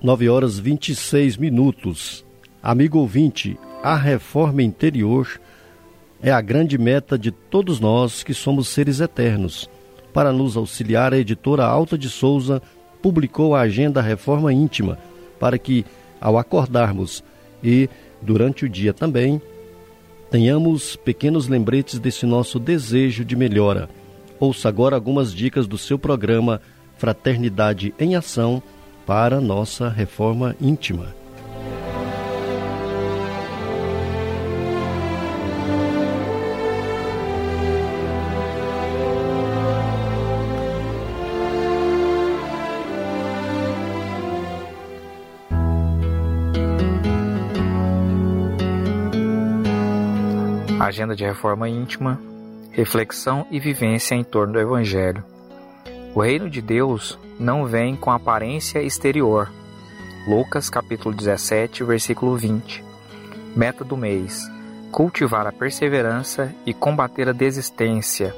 9 0.02 0.28
horas 0.28 0.58
26 0.58 1.36
minutos. 1.36 2.24
Amigo 2.62 2.98
ouvinte, 2.98 3.58
a 3.82 3.94
reforma 3.96 4.62
interior 4.62 5.40
é 6.20 6.32
a 6.32 6.40
grande 6.40 6.76
meta 6.76 7.16
de 7.18 7.30
todos 7.30 7.78
nós 7.78 8.22
que 8.22 8.34
somos 8.34 8.68
seres 8.68 9.00
eternos. 9.00 9.70
Para 10.12 10.32
nos 10.32 10.56
auxiliar, 10.56 11.14
a 11.14 11.18
editora 11.18 11.64
Alta 11.64 11.96
de 11.96 12.08
Souza 12.10 12.60
publicou 13.00 13.54
a 13.54 13.60
agenda 13.60 14.02
Reforma 14.02 14.52
Íntima, 14.52 14.98
para 15.38 15.56
que, 15.56 15.84
ao 16.20 16.36
acordarmos 16.36 17.22
e 17.62 17.88
durante 18.20 18.64
o 18.64 18.68
dia 18.68 18.92
também, 18.92 19.40
tenhamos 20.32 20.96
pequenos 20.96 21.46
lembretes 21.46 21.98
desse 21.98 22.24
nosso 22.24 22.58
desejo 22.58 23.22
de 23.22 23.36
melhora. 23.36 23.90
Ouça 24.40 24.66
agora 24.66 24.96
algumas 24.96 25.30
dicas 25.30 25.66
do 25.66 25.76
seu 25.76 25.98
programa 25.98 26.58
Fraternidade 26.96 27.94
em 27.98 28.16
Ação 28.16 28.62
para 29.04 29.42
nossa 29.42 29.90
reforma 29.90 30.56
íntima. 30.58 31.21
De 51.14 51.24
Reforma 51.24 51.68
Íntima, 51.68 52.20
Reflexão 52.70 53.46
e 53.50 53.60
Vivência 53.60 54.14
em 54.14 54.24
torno 54.24 54.54
do 54.54 54.60
Evangelho. 54.60 55.24
O 56.14 56.20
reino 56.20 56.48
de 56.48 56.60
Deus 56.60 57.18
não 57.38 57.66
vem 57.66 57.96
com 57.96 58.10
aparência 58.10 58.82
exterior. 58.82 59.50
Lucas 60.26 60.70
capítulo 60.70 61.14
17, 61.14 61.84
versículo 61.84 62.36
20. 62.36 62.84
Meta 63.56 63.84
do 63.84 63.96
mês: 63.96 64.48
cultivar 64.90 65.46
a 65.46 65.52
perseverança 65.52 66.54
e 66.64 66.72
combater 66.72 67.28
a 67.28 67.32
desistência. 67.32 68.34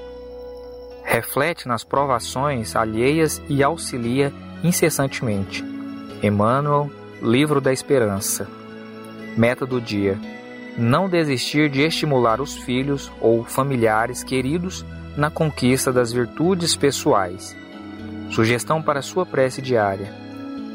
Reflete 1.04 1.68
nas 1.68 1.84
provações 1.84 2.74
alheias 2.74 3.42
e 3.48 3.62
auxilia 3.62 4.32
incessantemente. 4.62 5.64
Emmanuel, 6.22 6.90
Livro 7.20 7.60
da 7.60 7.72
Esperança. 7.72 8.48
Meta 9.36 9.66
do 9.66 9.80
dia: 9.80 10.18
não 10.76 11.08
desistir 11.08 11.68
de 11.68 11.82
estimular 11.82 12.40
os 12.40 12.56
filhos 12.56 13.10
ou 13.20 13.44
familiares 13.44 14.22
queridos 14.22 14.84
na 15.16 15.30
conquista 15.30 15.92
das 15.92 16.12
virtudes 16.12 16.76
pessoais. 16.76 17.56
Sugestão 18.30 18.82
para 18.82 19.02
sua 19.02 19.24
prece 19.24 19.62
diária: 19.62 20.12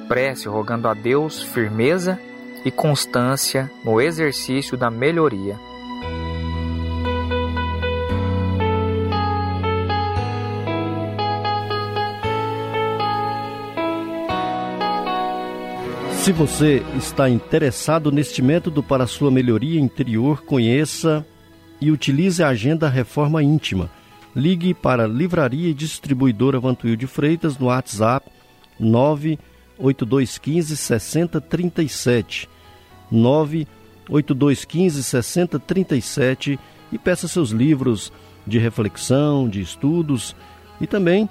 prece 0.08 0.48
rogando 0.48 0.88
a 0.88 0.94
Deus 0.94 1.42
firmeza 1.42 2.20
e 2.64 2.72
constância 2.72 3.70
no 3.84 4.00
exercício 4.02 4.78
da 4.78 4.90
melhoria. 4.90 5.58
Se 16.20 16.34
você 16.34 16.84
está 16.98 17.30
interessado 17.30 18.12
neste 18.12 18.42
método 18.42 18.84
para 18.84 19.08
sua 19.08 19.32
melhoria 19.32 19.80
interior, 19.80 20.44
conheça 20.44 21.26
e 21.80 21.90
utilize 21.90 22.44
a 22.44 22.50
Agenda 22.50 22.90
Reforma 22.90 23.42
Íntima. 23.42 23.90
Ligue 24.36 24.74
para 24.74 25.08
Livraria 25.08 25.70
e 25.70 25.74
Distribuidora 25.74 26.60
Vantuil 26.60 26.98
de 26.98 27.08
Freitas 27.08 27.58
no 27.58 27.68
WhatsApp 27.68 28.30
98215 28.78 30.76
6037. 30.76 32.50
98215 33.10 35.04
6037 35.04 36.60
e 36.92 36.98
peça 36.98 37.30
seus 37.30 37.52
livros 37.52 38.12
de 38.46 38.60
reflexão, 38.60 39.48
de 39.48 39.62
estudos 39.62 40.36
e 40.82 40.86
também 40.86 41.30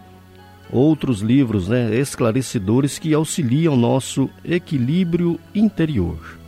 outros 0.73 1.21
livros 1.21 1.69
né, 1.69 1.95
esclarecedores 1.95 2.99
que 2.99 3.15
auxiliam 3.15 3.77
nosso 3.77 4.29
equilíbrio 4.45 5.39
interior. 5.55 6.39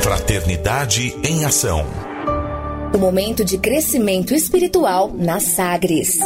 Fraternidade 0.00 1.14
em 1.24 1.44
Ação. 1.44 1.84
O 2.94 2.98
momento 2.98 3.44
de 3.44 3.58
crescimento 3.58 4.34
espiritual 4.34 5.12
na 5.12 5.40
Sagres. 5.40 6.18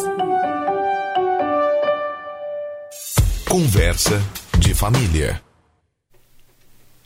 Conversa 3.55 4.21
de 4.59 4.75
família. 4.75 5.41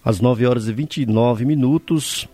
Às 0.03 0.19
9 0.19 0.47
horas 0.47 0.67
e 0.67 0.73
29 0.73 1.45
minutos, 1.45 2.27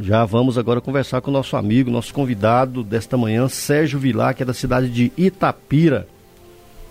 já 0.00 0.24
vamos 0.24 0.58
agora 0.58 0.80
conversar 0.80 1.20
com 1.20 1.30
o 1.30 1.32
nosso 1.32 1.56
amigo, 1.56 1.88
nosso 1.88 2.12
convidado 2.12 2.82
desta 2.82 3.16
manhã, 3.16 3.48
Sérgio 3.48 4.00
Vilar, 4.00 4.34
que 4.34 4.42
é 4.42 4.46
da 4.46 4.52
cidade 4.52 4.88
de 4.88 5.12
Itapira. 5.16 6.08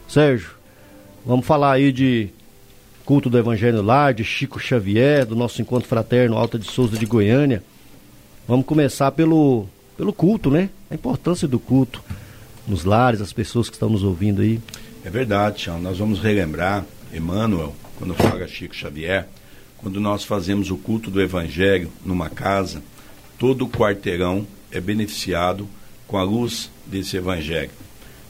Sérgio, 0.08 0.52
vamos 1.26 1.46
falar 1.46 1.74
aí 1.74 1.92
de 1.92 2.30
culto 3.04 3.30
do 3.30 3.38
Evangelho 3.38 3.82
Lar, 3.82 4.14
de 4.14 4.24
Chico 4.24 4.58
Xavier, 4.58 5.26
do 5.26 5.36
nosso 5.36 5.62
encontro 5.62 5.90
fraterno 5.90 6.38
Alta 6.38 6.58
de 6.58 6.72
Souza 6.72 6.98
de 6.98 7.06
Goiânia. 7.06 7.62
Vamos 8.48 8.66
começar 8.66 9.12
pelo, 9.12 9.66
pelo 9.98 10.14
culto, 10.14 10.50
né? 10.50 10.70
A 10.90 10.96
importância 10.96 11.50
do 11.50 11.60
culto 11.60 12.02
nos 12.66 12.86
lares, 12.86 13.20
as 13.20 13.34
pessoas 13.34 13.68
que 13.68 13.76
estão 13.76 13.90
nos 13.90 14.04
ouvindo 14.04 14.42
aí. 14.42 14.62
É 15.04 15.10
verdade. 15.10 15.70
Nós 15.82 15.98
vamos 15.98 16.20
relembrar 16.20 16.86
Emmanuel, 17.14 17.76
quando 17.98 18.14
fala 18.14 18.48
Chico 18.48 18.76
Xavier, 18.76 19.28
quando 19.78 20.00
nós 20.00 20.24
fazemos 20.24 20.70
o 20.70 20.78
culto 20.78 21.10
do 21.10 21.22
Evangelho 21.22 21.92
numa 22.06 22.30
casa, 22.30 22.84
todo 23.38 23.66
o 23.66 23.70
quarteirão 23.70 24.46
é 24.72 24.80
beneficiado 24.80 25.68
com 26.08 26.18
a 26.18 26.24
luz 26.24 26.70
desse 26.86 27.18
Evangelho. 27.18 27.72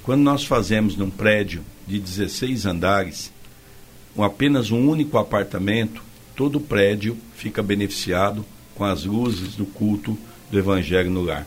Quando 0.02 0.22
nós 0.22 0.46
fazemos 0.46 0.96
num 0.96 1.10
prédio 1.10 1.62
de 1.86 2.00
16 2.00 2.66
andares, 2.66 3.32
com 4.16 4.24
apenas 4.24 4.72
um 4.72 4.90
único 4.90 5.18
apartamento, 5.18 6.02
todo 6.36 6.56
o 6.56 6.62
prédio 6.62 7.18
fica 7.36 7.62
beneficiado 7.62 8.46
com 8.74 8.86
as 8.86 9.04
luzes 9.04 9.56
do 9.56 9.66
culto 9.66 10.18
do 10.50 10.58
Evangelho 10.58 11.12
no 11.12 11.22
lar. 11.22 11.46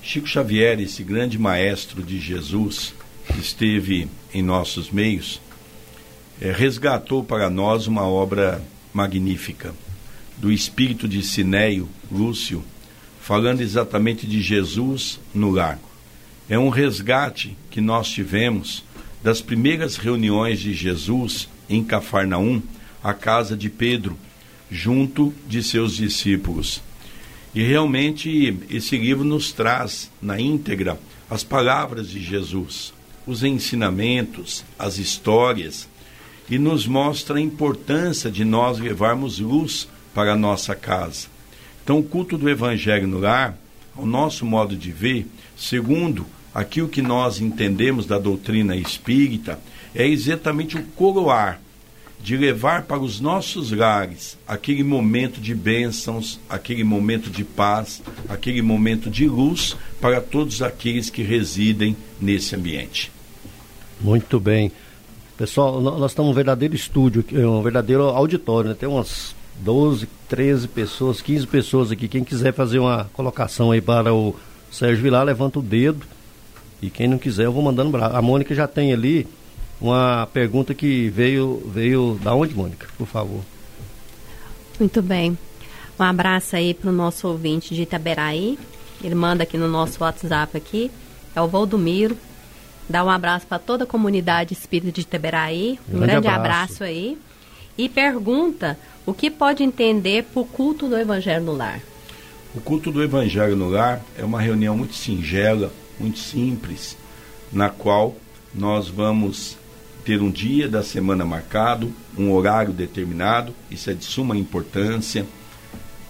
Chico 0.00 0.26
Xavier, 0.26 0.80
esse 0.80 1.02
grande 1.02 1.38
maestro 1.38 2.02
de 2.02 2.18
Jesus, 2.18 2.94
esteve 3.38 4.08
em 4.32 4.42
nossos 4.42 4.90
meios, 4.90 5.40
é, 6.40 6.50
resgatou 6.52 7.22
para 7.22 7.50
nós 7.50 7.86
uma 7.86 8.04
obra 8.04 8.62
magnífica 8.92 9.74
do 10.38 10.50
espírito 10.50 11.06
de 11.06 11.22
Sinéio 11.22 11.88
Lúcio, 12.10 12.64
falando 13.20 13.60
exatamente 13.60 14.26
de 14.26 14.40
Jesus 14.40 15.20
no 15.34 15.50
lar. 15.50 15.78
É 16.48 16.58
um 16.58 16.70
resgate 16.70 17.56
que 17.70 17.80
nós 17.80 18.08
tivemos 18.08 18.82
das 19.22 19.40
primeiras 19.40 19.96
reuniões 19.96 20.60
de 20.60 20.72
Jesus 20.72 21.48
em 21.68 21.84
Cafarnaum, 21.84 22.62
a 23.02 23.12
casa 23.12 23.56
de 23.56 23.68
Pedro, 23.68 24.16
junto 24.70 25.32
de 25.46 25.62
seus 25.62 25.96
discípulos. 25.96 26.82
E 27.54 27.62
realmente 27.62 28.56
esse 28.70 28.96
livro 28.96 29.24
nos 29.24 29.52
traz 29.52 30.10
na 30.22 30.40
íntegra 30.40 30.98
as 31.28 31.44
palavras 31.44 32.08
de 32.08 32.20
Jesus, 32.22 32.92
os 33.26 33.42
ensinamentos, 33.42 34.64
as 34.78 34.98
histórias, 34.98 35.88
e 36.48 36.58
nos 36.58 36.86
mostra 36.86 37.36
a 37.36 37.40
importância 37.40 38.30
de 38.30 38.44
nós 38.44 38.78
levarmos 38.78 39.38
luz 39.38 39.88
para 40.12 40.32
a 40.32 40.36
nossa 40.36 40.74
casa. 40.74 41.28
Então, 41.82 41.98
o 41.98 42.02
culto 42.02 42.36
do 42.36 42.48
Evangelho 42.48 43.06
no 43.06 43.18
lar, 43.18 43.56
ao 43.96 44.04
nosso 44.04 44.44
modo 44.44 44.76
de 44.76 44.90
ver, 44.90 45.26
segundo 45.56 46.26
aquilo 46.54 46.88
que 46.88 47.02
nós 47.02 47.40
entendemos 47.40 48.06
da 48.06 48.18
doutrina 48.18 48.76
espírita, 48.76 49.60
é 49.94 50.06
exatamente 50.06 50.76
o 50.76 50.82
coroar, 50.96 51.60
de 52.22 52.36
levar 52.36 52.82
para 52.82 52.98
os 52.98 53.20
nossos 53.20 53.72
lares 53.72 54.38
aquele 54.46 54.84
momento 54.84 55.40
de 55.40 55.54
bênçãos, 55.54 56.38
aquele 56.48 56.84
momento 56.84 57.30
de 57.30 57.44
paz, 57.44 58.02
aquele 58.28 58.60
momento 58.60 59.10
de 59.10 59.26
luz 59.26 59.76
para 60.00 60.20
todos 60.20 60.62
aqueles 60.62 61.08
que 61.08 61.22
residem 61.22 61.96
nesse 62.20 62.54
ambiente. 62.54 63.10
Muito 64.00 64.38
bem. 64.38 64.70
Pessoal, 65.36 65.80
nós 65.80 66.10
estamos 66.10 66.30
um 66.30 66.34
verdadeiro 66.34 66.74
estúdio, 66.74 67.24
um 67.32 67.62
verdadeiro 67.62 68.02
auditório, 68.02 68.70
né? 68.70 68.76
Tem 68.78 68.88
umas 68.88 69.34
12, 69.60 70.06
13 70.28 70.68
pessoas, 70.68 71.22
15 71.22 71.46
pessoas 71.46 71.90
aqui. 71.90 72.08
Quem 72.08 72.22
quiser 72.22 72.52
fazer 72.52 72.78
uma 72.78 73.10
colocação 73.12 73.70
aí 73.70 73.80
para 73.80 74.12
o 74.12 74.36
Sérgio 74.70 75.02
Vilar, 75.02 75.24
levanta 75.24 75.58
o 75.58 75.62
dedo. 75.62 76.06
E 76.82 76.90
quem 76.90 77.08
não 77.08 77.18
quiser, 77.18 77.46
eu 77.46 77.52
vou 77.52 77.62
mandando. 77.62 77.96
A 77.96 78.20
Mônica 78.22 78.54
já 78.54 78.66
tem 78.66 78.92
ali 78.92 79.26
uma 79.80 80.28
pergunta 80.32 80.74
que 80.74 81.08
veio, 81.08 81.62
veio 81.66 82.18
da 82.22 82.34
onde, 82.34 82.54
Mônica? 82.54 82.86
Por 82.98 83.06
favor. 83.06 83.40
Muito 84.78 85.00
bem. 85.00 85.36
Um 85.98 86.02
abraço 86.02 86.56
aí 86.56 86.74
para 86.74 86.90
o 86.90 86.92
nosso 86.92 87.28
ouvinte 87.28 87.74
de 87.74 87.82
Itaberaí. 87.82 88.58
Ele 89.02 89.14
manda 89.14 89.42
aqui 89.42 89.56
no 89.56 89.68
nosso 89.68 90.02
WhatsApp 90.02 90.56
aqui. 90.56 90.90
É 91.34 91.40
o 91.40 91.48
Valdomiro. 91.48 92.16
Dá 92.88 93.04
um 93.04 93.10
abraço 93.10 93.46
para 93.46 93.58
toda 93.58 93.84
a 93.84 93.86
comunidade 93.86 94.52
espírita 94.52 94.92
de 94.92 95.02
Itaberaí. 95.02 95.78
Um 95.88 95.98
grande, 95.98 96.06
grande 96.06 96.28
abraço. 96.28 96.42
abraço 96.42 96.84
aí. 96.84 97.18
E 97.78 97.88
pergunta 97.88 98.78
o 99.06 99.14
que 99.14 99.30
pode 99.30 99.62
entender 99.62 100.24
por 100.34 100.46
culto 100.46 100.88
do 100.88 100.96
Evangelho 100.96 101.44
no 101.44 101.52
Lar. 101.56 101.80
O 102.54 102.60
culto 102.60 102.90
do 102.90 103.02
Evangelho 103.02 103.56
no 103.56 103.70
Lar 103.70 104.02
é 104.18 104.24
uma 104.24 104.40
reunião 104.40 104.76
muito 104.76 104.94
singela, 104.94 105.72
muito 105.98 106.18
simples, 106.18 106.96
na 107.52 107.68
qual 107.68 108.16
nós 108.54 108.88
vamos 108.88 109.56
ter 110.04 110.22
um 110.22 110.30
dia 110.30 110.68
da 110.68 110.82
semana 110.82 111.24
marcado, 111.24 111.92
um 112.16 112.32
horário 112.32 112.72
determinado, 112.72 113.54
isso 113.70 113.90
é 113.90 113.94
de 113.94 114.04
suma 114.04 114.36
importância. 114.36 115.26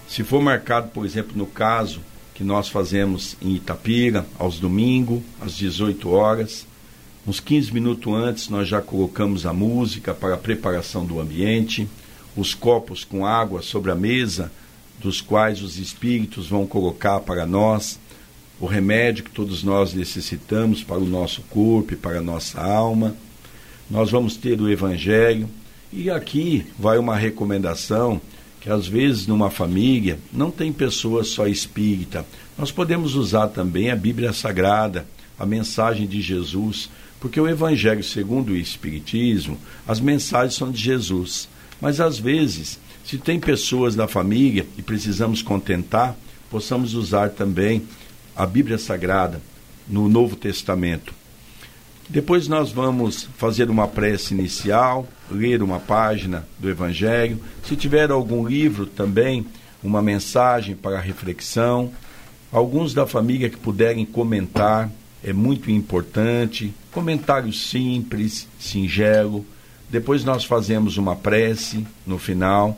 Se 0.08 0.22
for 0.24 0.40
marcado, 0.40 0.88
por 0.88 1.04
exemplo, 1.04 1.36
no 1.36 1.46
caso 1.46 2.00
que 2.34 2.42
nós 2.42 2.68
fazemos 2.68 3.36
em 3.42 3.54
Itapira, 3.54 4.26
aos 4.38 4.58
domingos, 4.58 5.20
às 5.40 5.54
18 5.54 6.08
horas, 6.10 6.66
uns 7.26 7.40
15 7.40 7.72
minutos 7.72 8.12
antes 8.12 8.48
nós 8.48 8.66
já 8.66 8.80
colocamos 8.80 9.44
a 9.44 9.52
música 9.52 10.14
para 10.14 10.34
a 10.34 10.38
preparação 10.38 11.04
do 11.04 11.20
ambiente, 11.20 11.86
os 12.36 12.54
copos 12.54 13.04
com 13.04 13.26
água 13.26 13.60
sobre 13.60 13.90
a 13.90 13.94
mesa, 13.94 14.50
dos 14.98 15.20
quais 15.20 15.62
os 15.62 15.78
espíritos 15.78 16.48
vão 16.48 16.66
colocar 16.66 17.20
para 17.20 17.46
nós 17.46 17.98
o 18.60 18.66
remédio 18.66 19.24
que 19.24 19.30
todos 19.30 19.62
nós 19.62 19.94
necessitamos 19.94 20.84
para 20.84 20.98
o 20.98 21.06
nosso 21.06 21.40
corpo 21.42 21.94
e 21.94 21.96
para 21.96 22.18
a 22.18 22.22
nossa 22.22 22.60
alma 22.60 23.16
nós 23.90 24.10
vamos 24.10 24.36
ter 24.36 24.60
o 24.60 24.70
Evangelho. 24.70 25.48
E 25.92 26.08
aqui 26.08 26.64
vai 26.78 26.96
uma 26.98 27.16
recomendação 27.16 28.20
que 28.60 28.70
às 28.70 28.86
vezes 28.86 29.26
numa 29.26 29.50
família 29.50 30.18
não 30.32 30.50
tem 30.50 30.72
pessoa 30.72 31.24
só 31.24 31.46
espírita. 31.46 32.24
Nós 32.56 32.70
podemos 32.70 33.16
usar 33.16 33.48
também 33.48 33.90
a 33.90 33.96
Bíblia 33.96 34.32
Sagrada, 34.32 35.06
a 35.38 35.44
mensagem 35.44 36.06
de 36.06 36.20
Jesus, 36.20 36.90
porque 37.18 37.40
o 37.40 37.48
Evangelho 37.48 38.04
segundo 38.04 38.50
o 38.50 38.56
Espiritismo, 38.56 39.58
as 39.88 39.98
mensagens 39.98 40.54
são 40.54 40.70
de 40.70 40.80
Jesus. 40.80 41.48
Mas 41.80 42.00
às 42.00 42.18
vezes, 42.18 42.78
se 43.04 43.18
tem 43.18 43.40
pessoas 43.40 43.96
da 43.96 44.06
família 44.06 44.66
e 44.78 44.82
precisamos 44.82 45.42
contentar, 45.42 46.14
possamos 46.50 46.94
usar 46.94 47.30
também 47.30 47.82
a 48.36 48.46
Bíblia 48.46 48.78
Sagrada 48.78 49.40
no 49.88 50.08
Novo 50.08 50.36
Testamento. 50.36 51.19
Depois 52.10 52.48
nós 52.48 52.72
vamos 52.72 53.28
fazer 53.38 53.70
uma 53.70 53.86
prece 53.86 54.34
inicial, 54.34 55.06
ler 55.30 55.62
uma 55.62 55.78
página 55.78 56.44
do 56.58 56.68
Evangelho. 56.68 57.38
Se 57.62 57.76
tiver 57.76 58.10
algum 58.10 58.44
livro 58.44 58.84
também, 58.84 59.46
uma 59.80 60.02
mensagem 60.02 60.74
para 60.74 60.98
reflexão. 60.98 61.92
Alguns 62.50 62.92
da 62.92 63.06
família 63.06 63.48
que 63.48 63.56
puderem 63.56 64.04
comentar, 64.04 64.90
é 65.22 65.32
muito 65.32 65.70
importante. 65.70 66.74
Comentário 66.90 67.52
simples, 67.52 68.48
singelo. 68.58 69.46
Depois 69.88 70.24
nós 70.24 70.44
fazemos 70.44 70.96
uma 70.96 71.14
prece 71.14 71.86
no 72.04 72.18
final. 72.18 72.76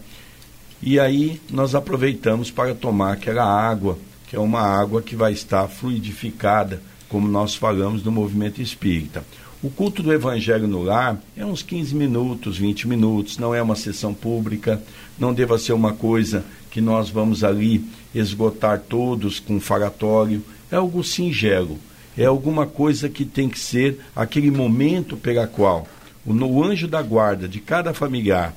E 0.83 1.01
aí 1.01 1.41
nós 1.51 1.75
aproveitamos 1.75 2.51
para 2.51 2.75
tomar 2.75 3.15
aquela 3.15 3.45
água, 3.45 3.99
que 4.29 4.37
é 4.37 4.39
uma 4.39 4.61
água 4.61 5.01
que 5.01 5.17
vai 5.17 5.33
estar 5.33 5.67
fluidificada 5.69 6.83
como 7.13 7.29
nós 7.29 7.55
falamos 7.55 8.03
no 8.03 8.11
movimento 8.11 8.63
espírita. 8.63 9.23
O 9.63 9.69
culto 9.69 10.03
do 10.03 10.15
Evangelho 10.15 10.67
no 10.67 10.83
lar 10.83 11.21
é 11.37 11.45
uns 11.45 11.63
15 11.63 11.95
minutos, 11.95 12.57
20 12.57 12.89
minutos, 12.89 13.37
não 13.37 13.55
é 13.55 13.61
uma 13.61 13.77
sessão 13.77 14.15
pública, 14.15 14.83
não 15.19 15.35
deva 15.35 15.59
ser 15.59 15.75
uma 15.75 15.93
coisa 15.93 16.43
que 16.71 16.81
nós 16.81 17.11
vamos 17.11 17.45
ali 17.45 17.85
esgotar 18.15 18.81
todos 18.81 19.39
com 19.39 19.61
faratório, 19.61 20.43
é 20.71 20.77
algo 20.77 21.05
singelo, 21.05 21.79
é 22.17 22.25
alguma 22.25 22.67
coisa 22.67 23.11
que 23.11 23.27
tem 23.27 23.47
que 23.47 23.61
ser 23.61 24.01
aquele 24.17 24.51
momento 24.51 25.15
pela 25.15 25.47
qual 25.47 25.87
o, 26.25 26.33
o 26.33 26.65
anjo 26.65 26.89
da 26.89 27.03
guarda 27.03 27.47
de 27.47 27.61
cada 27.61 27.93
familiar, 27.93 28.55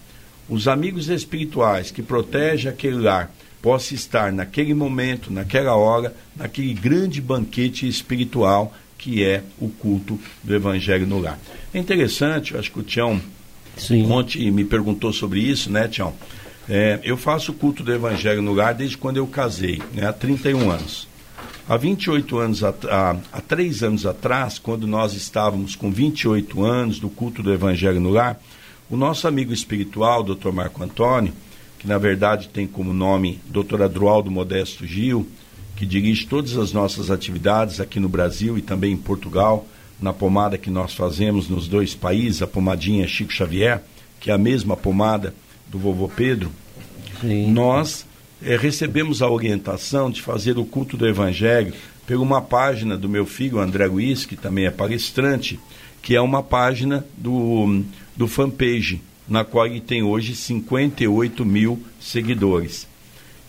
os 0.47 0.65
amigos 0.65 1.09
espirituais 1.09 1.91
que 1.91 2.01
protegem 2.01 2.71
aquele 2.71 3.01
lar, 3.01 3.29
possa 3.65 3.95
estar 3.95 4.31
naquele 4.31 4.75
momento, 4.75 5.33
naquela 5.33 5.73
hora, 5.75 6.15
naquele 6.35 6.71
grande 6.71 7.19
banquete 7.19 7.87
espiritual 7.87 8.71
que 8.95 9.25
é 9.25 9.41
o 9.59 9.69
culto 9.69 10.19
do 10.43 10.53
Evangelho 10.53 11.07
no 11.07 11.19
lar. 11.19 11.39
É 11.73 11.79
interessante, 11.79 12.53
eu 12.53 12.59
acho 12.59 12.71
que 12.71 12.79
o 12.79 12.83
Tião 12.83 13.19
Sim. 13.75 14.05
ontem 14.11 14.51
me 14.51 14.63
perguntou 14.63 15.11
sobre 15.11 15.39
isso, 15.39 15.71
né, 15.71 15.87
Tião? 15.87 16.13
É, 16.69 16.99
eu 17.03 17.17
faço 17.17 17.53
o 17.53 17.55
culto 17.55 17.81
do 17.81 17.91
Evangelho 17.91 18.39
no 18.39 18.53
lar 18.53 18.75
desde 18.75 18.99
quando 18.99 19.17
eu 19.17 19.25
casei, 19.25 19.81
né, 19.95 20.05
há 20.05 20.13
31 20.13 20.69
anos. 20.69 21.07
Há 21.67 21.75
28 21.75 22.37
anos, 22.37 22.63
há, 22.63 22.71
há 23.33 23.41
3 23.41 23.81
anos 23.81 24.05
atrás, 24.05 24.59
quando 24.59 24.85
nós 24.85 25.15
estávamos 25.15 25.75
com 25.75 25.89
28 25.89 26.63
anos 26.63 26.99
do 26.99 27.09
culto 27.09 27.41
do 27.41 27.51
Evangelho 27.51 27.99
no 27.99 28.11
lar, 28.11 28.39
o 28.91 28.95
nosso 28.95 29.27
amigo 29.27 29.51
espiritual, 29.51 30.21
Dr. 30.21 30.51
Marco 30.51 30.83
Antônio, 30.83 31.33
que 31.79 31.87
na 31.87 31.97
verdade 31.97 32.49
tem 32.49 32.67
como 32.67 32.93
nome 32.93 33.39
Dr. 33.47 33.83
Adroaldo 33.83 34.31
Modesto 34.31 34.85
Gil, 34.85 35.27
que 35.75 35.85
dirige 35.85 36.25
todas 36.25 36.57
as 36.57 36.71
nossas 36.71 37.11
atividades 37.11 37.79
aqui 37.79 37.99
no 37.99 38.07
Brasil 38.07 38.57
e 38.57 38.61
também 38.61 38.93
em 38.93 38.97
Portugal, 38.97 39.67
na 39.99 40.13
pomada 40.13 40.57
que 40.57 40.69
nós 40.69 40.93
fazemos 40.93 41.49
nos 41.49 41.67
dois 41.67 41.93
países, 41.93 42.41
a 42.41 42.47
pomadinha 42.47 43.07
Chico 43.07 43.31
Xavier, 43.31 43.81
que 44.19 44.31
é 44.31 44.33
a 44.33 44.37
mesma 44.37 44.75
pomada 44.75 45.33
do 45.67 45.77
vovô 45.77 46.07
Pedro. 46.07 46.51
Sim. 47.21 47.51
Nós 47.51 48.05
é, 48.41 48.55
recebemos 48.55 49.21
a 49.21 49.29
orientação 49.29 50.09
de 50.09 50.21
fazer 50.21 50.57
o 50.57 50.65
culto 50.65 50.97
do 50.97 51.07
Evangelho 51.07 51.73
por 52.05 52.15
uma 52.17 52.41
página 52.41 52.97
do 52.97 53.09
meu 53.09 53.25
filho 53.25 53.59
André 53.59 53.87
Luiz, 53.87 54.25
que 54.25 54.35
também 54.35 54.65
é 54.65 54.71
palestrante, 54.71 55.59
que 56.01 56.15
é 56.15 56.21
uma 56.21 56.43
página 56.43 57.05
do, 57.17 57.83
do 58.15 58.27
fanpage 58.27 59.01
na 59.27 59.43
qual 59.43 59.65
ele 59.65 59.81
tem 59.81 60.03
hoje 60.03 60.35
58 60.35 61.45
mil 61.45 61.81
seguidores. 61.99 62.87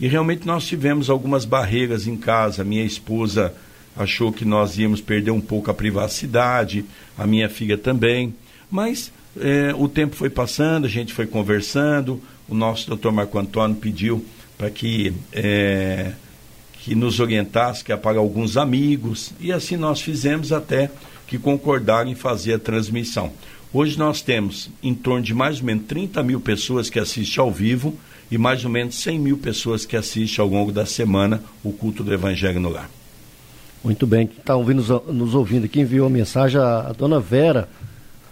E 0.01 0.07
realmente 0.07 0.47
nós 0.47 0.67
tivemos 0.67 1.09
algumas 1.09 1.45
barreiras 1.45 2.07
em 2.07 2.17
casa. 2.17 2.65
Minha 2.65 2.85
esposa 2.85 3.55
achou 3.97 4.33
que 4.33 4.45
nós 4.45 4.79
íamos 4.79 5.01
perder 5.01 5.31
um 5.31 5.41
pouco 5.41 5.71
a 5.71 5.75
privacidade, 5.75 6.85
a 7.17 7.27
minha 7.27 7.49
filha 7.49 7.79
também. 7.79 8.35
Mas 8.71 9.11
é, 9.39 9.75
o 9.75 9.89
tempo 9.89 10.15
foi 10.15 10.29
passando, 10.29 10.87
a 10.87 10.91
gente 10.91 11.13
foi 11.13 11.27
conversando. 11.27 12.21
O 12.49 12.55
nosso 12.55 12.87
doutor 12.89 13.13
Marco 13.13 13.39
Antônio 13.39 13.77
pediu 13.77 14.25
para 14.57 14.71
que, 14.71 15.13
é, 15.33 16.13
que 16.81 16.95
nos 16.95 17.19
orientasse, 17.19 17.83
que 17.83 17.93
é 17.93 18.01
alguns 18.05 18.57
amigos. 18.57 19.33
E 19.41 19.51
assim 19.51 19.77
nós 19.77 20.01
fizemos 20.01 20.53
até 20.53 20.91
que 21.27 21.39
concordaram 21.39 22.11
em 22.11 22.15
fazer 22.15 22.55
a 22.55 22.59
transmissão. 22.59 23.33
Hoje 23.73 23.99
nós 23.99 24.23
temos 24.23 24.71
em 24.83 24.95
torno 24.95 25.23
de 25.23 25.35
mais 25.35 25.59
ou 25.59 25.65
menos 25.65 25.87
30 25.87 26.23
mil 26.23 26.41
pessoas 26.41 26.89
que 26.89 26.99
assistem 26.99 27.43
ao 27.43 27.51
vivo 27.51 27.95
e 28.31 28.39
mais 28.39 28.65
ou 28.65 28.71
menos 28.71 28.95
100 28.97 29.19
mil 29.19 29.37
pessoas 29.37 29.85
que 29.85 29.97
assistem 29.97 30.43
ao 30.43 30.49
longo 30.49 30.73
da 30.73 30.87
semana 30.87 31.43
o 31.63 31.73
culto 31.73 32.03
do 32.03 32.13
Evangelho 32.13 32.61
no 32.61 32.69
Lar. 32.69 32.89
Muito 33.85 34.07
bem, 34.07 34.29
está 34.39 34.57
ouvindo, 34.57 34.83
nos 35.13 35.35
ouvindo 35.35 35.65
aqui, 35.65 35.81
enviou 35.81 36.07
a 36.07 36.11
mensagem 36.11 36.61
a, 36.61 36.89
a 36.89 36.93
dona 36.93 37.21
Vera 37.21 37.69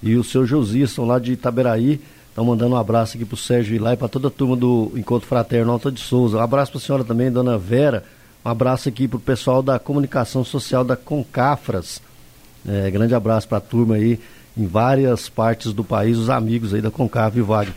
e 0.02 0.16
o 0.16 0.24
seu 0.24 0.46
Josias, 0.46 0.90
são 0.90 1.04
lá 1.04 1.18
de 1.18 1.32
Itaberaí, 1.32 2.00
estão 2.28 2.44
mandando 2.44 2.74
um 2.74 2.78
abraço 2.78 3.16
aqui 3.16 3.24
para 3.24 3.34
o 3.34 3.38
Sérgio 3.38 3.76
Ilá 3.76 3.94
e 3.94 3.96
para 3.96 4.08
toda 4.08 4.28
a 4.28 4.30
turma 4.30 4.56
do 4.56 4.92
Encontro 4.96 5.28
Fraterno 5.28 5.72
Alta 5.72 5.92
de 5.92 6.00
Souza. 6.00 6.38
Um 6.38 6.40
abraço 6.40 6.72
para 6.72 6.78
a 6.78 6.82
senhora 6.82 7.04
também, 7.04 7.30
dona 7.30 7.56
Vera, 7.56 8.04
um 8.44 8.48
abraço 8.48 8.88
aqui 8.88 9.06
para 9.06 9.16
o 9.16 9.20
pessoal 9.20 9.62
da 9.62 9.78
comunicação 9.78 10.44
social 10.44 10.84
da 10.84 10.96
Concafras. 10.96 12.02
É, 12.66 12.90
grande 12.90 13.14
abraço 13.14 13.46
para 13.46 13.58
a 13.58 13.60
turma 13.60 13.96
aí 13.96 14.18
em 14.56 14.66
várias 14.66 15.28
partes 15.28 15.72
do 15.72 15.82
país, 15.82 16.16
os 16.16 16.30
amigos 16.30 16.72
aí 16.72 16.80
da 16.80 16.90
Concave 16.90 17.40
e. 17.40 17.72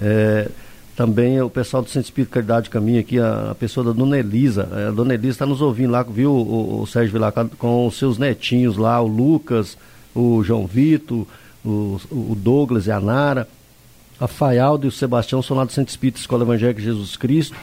É, 0.00 0.48
também 0.96 1.40
o 1.40 1.48
pessoal 1.48 1.82
do 1.82 1.88
Centro 1.88 2.06
Espírito 2.06 2.30
Caridade 2.30 2.70
Caminho 2.70 3.00
aqui, 3.00 3.18
a, 3.18 3.50
a, 3.50 3.54
pessoa 3.54 3.84
da 3.84 3.92
Dona 3.92 4.18
Elisa. 4.18 4.68
É, 4.72 4.88
a 4.88 4.90
Dona 4.90 5.14
Elisa 5.14 5.30
está 5.30 5.46
nos 5.46 5.60
ouvindo 5.60 5.90
lá, 5.90 6.02
viu 6.02 6.30
o, 6.30 6.82
o 6.82 6.86
Sérgio 6.86 7.12
Vilar 7.12 7.32
com 7.58 7.86
os 7.86 7.96
seus 7.96 8.18
netinhos 8.18 8.76
lá, 8.76 9.00
o 9.00 9.06
Lucas, 9.06 9.76
o 10.14 10.42
João 10.42 10.66
Vitor, 10.66 11.26
o, 11.64 12.00
o 12.10 12.36
Douglas 12.36 12.86
e 12.86 12.92
a 12.92 13.00
Nara. 13.00 13.48
A 14.20 14.28
Faialdo 14.28 14.86
e 14.86 14.88
o 14.88 14.92
Sebastião 14.92 15.42
são 15.42 15.56
lá 15.56 15.64
do 15.64 15.72
Centro 15.72 15.90
Espírita 15.90 16.20
Escola 16.20 16.44
Evangélica 16.44 16.80
Jesus 16.80 17.16
Cristo. 17.16 17.56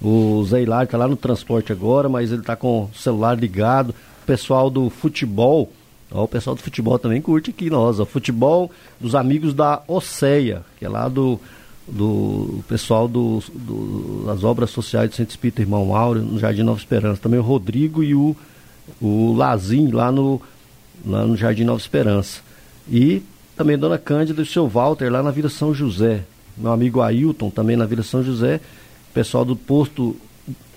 O 0.00 0.42
Zé 0.44 0.62
Hilário 0.62 0.86
está 0.86 0.96
lá 0.96 1.08
no 1.08 1.16
transporte 1.16 1.72
agora, 1.72 2.08
mas 2.08 2.30
ele 2.30 2.40
está 2.40 2.56
com 2.56 2.84
o 2.84 2.90
celular 2.94 3.36
ligado. 3.38 3.90
O 3.90 4.26
pessoal 4.26 4.70
do 4.70 4.88
futebol, 4.88 5.70
ó, 6.10 6.24
o 6.24 6.28
pessoal 6.28 6.56
do 6.56 6.62
futebol 6.62 6.98
também 6.98 7.20
curte 7.20 7.50
aqui 7.50 7.70
nós. 7.70 8.00
O 8.00 8.06
futebol 8.06 8.70
dos 9.00 9.14
amigos 9.14 9.54
da 9.54 9.82
Oceia, 9.86 10.62
que 10.78 10.84
é 10.84 10.88
lá 10.88 11.08
do, 11.08 11.40
do 11.86 12.62
pessoal 12.68 13.08
do, 13.08 13.42
do, 13.54 14.24
das 14.26 14.44
obras 14.44 14.70
sociais 14.70 15.10
do 15.10 15.16
Centro 15.16 15.32
Espírita 15.32 15.62
Irmão 15.62 15.94
Áureo, 15.94 16.22
no 16.22 16.38
Jardim 16.38 16.62
Nova 16.62 16.78
Esperança. 16.78 17.20
Também 17.20 17.40
o 17.40 17.42
Rodrigo 17.42 18.02
e 18.02 18.14
o, 18.14 18.36
o 19.00 19.32
Lazim, 19.32 19.90
lá 19.90 20.12
no, 20.12 20.40
lá 21.04 21.24
no 21.24 21.36
Jardim 21.36 21.64
Nova 21.64 21.80
Esperança. 21.80 22.40
E 22.90 23.22
também 23.56 23.78
Dona 23.78 23.98
Cândida 23.98 24.40
e 24.40 24.44
o 24.44 24.46
seu 24.46 24.68
Walter, 24.68 25.10
lá 25.10 25.22
na 25.22 25.30
Vila 25.30 25.48
São 25.48 25.74
José. 25.74 26.24
Meu 26.56 26.72
amigo 26.72 27.00
Ailton, 27.00 27.50
também 27.50 27.76
na 27.76 27.86
Vila 27.86 28.02
São 28.02 28.22
José. 28.22 28.60
Pessoal 29.12 29.44
do 29.44 29.56
posto 29.56 30.16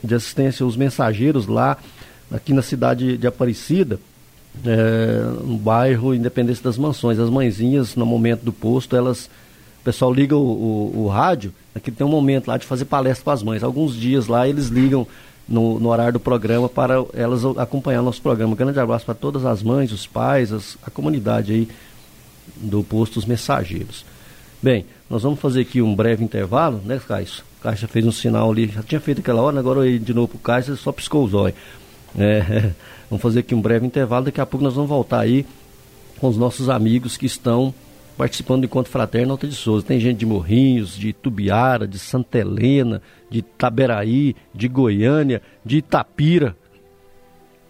de 0.03 0.15
assistência, 0.15 0.65
os 0.65 0.75
mensageiros 0.75 1.47
lá, 1.47 1.77
aqui 2.31 2.53
na 2.53 2.61
cidade 2.61 3.17
de 3.17 3.27
Aparecida, 3.27 3.99
é, 4.65 5.21
no 5.43 5.57
bairro 5.57 6.13
Independência 6.13 6.63
das 6.63 6.77
Mansões. 6.77 7.19
As 7.19 7.29
mãezinhas, 7.29 7.95
no 7.95 8.05
momento 8.05 8.43
do 8.43 8.53
posto, 8.53 8.95
elas. 8.95 9.29
O 9.79 9.83
pessoal 9.83 10.13
liga 10.13 10.35
o, 10.35 10.39
o, 10.39 11.03
o 11.05 11.07
rádio, 11.07 11.51
aqui 11.73 11.89
tem 11.89 12.05
um 12.05 12.09
momento 12.09 12.47
lá 12.47 12.55
de 12.55 12.67
fazer 12.67 12.85
palestra 12.85 13.23
para 13.25 13.33
as 13.33 13.41
mães. 13.41 13.63
Alguns 13.63 13.95
dias 13.95 14.27
lá 14.27 14.47
eles 14.47 14.67
ligam 14.67 15.07
no, 15.49 15.79
no, 15.79 15.89
horário 15.89 16.13
do 16.13 16.19
programa 16.19 16.69
para 16.69 17.03
elas 17.13 17.43
acompanhar 17.57 18.03
nosso 18.03 18.21
programa. 18.21 18.53
Um 18.53 18.55
grande 18.55 18.79
abraço 18.79 19.05
para 19.05 19.15
todas 19.15 19.43
as 19.43 19.63
mães, 19.63 19.91
os 19.91 20.05
pais, 20.05 20.53
as, 20.53 20.77
a 20.85 20.91
comunidade 20.91 21.51
aí 21.51 21.67
do 22.57 22.83
posto 22.83 23.17
Os 23.17 23.25
Mensageiros. 23.25 24.05
Bem, 24.61 24.85
nós 25.09 25.23
vamos 25.23 25.39
fazer 25.39 25.61
aqui 25.61 25.81
um 25.81 25.95
breve 25.95 26.23
intervalo, 26.23 26.79
né, 26.85 26.99
Caixa? 27.05 27.43
O 27.59 27.63
Caixa 27.63 27.87
fez 27.87 28.05
um 28.05 28.11
sinal 28.11 28.51
ali, 28.51 28.67
já 28.67 28.83
tinha 28.83 29.01
feito 29.01 29.19
aquela 29.19 29.41
hora, 29.41 29.59
agora 29.59 29.87
eu 29.87 29.99
de 29.99 30.13
novo 30.13 30.29
para 30.29 30.37
o 30.37 30.39
Caixa, 30.39 30.75
só 30.75 30.91
piscou 30.91 31.25
os 31.25 31.33
olhos. 31.33 31.57
É, 32.17 32.71
vamos 33.11 33.21
fazer 33.21 33.41
aqui 33.41 33.53
um 33.53 33.61
breve 33.61 33.85
intervalo, 33.85 34.25
daqui 34.25 34.39
a 34.39 34.45
pouco 34.45 34.63
nós 34.63 34.73
vamos 34.73 34.89
voltar 34.89 35.19
aí 35.19 35.45
com 36.17 36.29
os 36.29 36.37
nossos 36.37 36.69
amigos 36.69 37.17
que 37.17 37.25
estão 37.25 37.73
participando 38.17 38.61
do 38.61 38.65
Encontro 38.65 38.89
Fraterno 38.89 39.33
Alta 39.33 39.45
de 39.45 39.55
Souza. 39.55 39.85
Tem 39.85 39.99
gente 39.99 40.19
de 40.19 40.25
Morrinhos, 40.25 40.95
de 40.95 41.11
Tubiara, 41.11 41.85
de 41.85 41.99
Santa 41.99 42.39
Helena, 42.39 43.01
de 43.29 43.41
Taberaí, 43.41 44.35
de 44.53 44.67
Goiânia, 44.69 45.41
de 45.65 45.79
Itapira, 45.79 46.55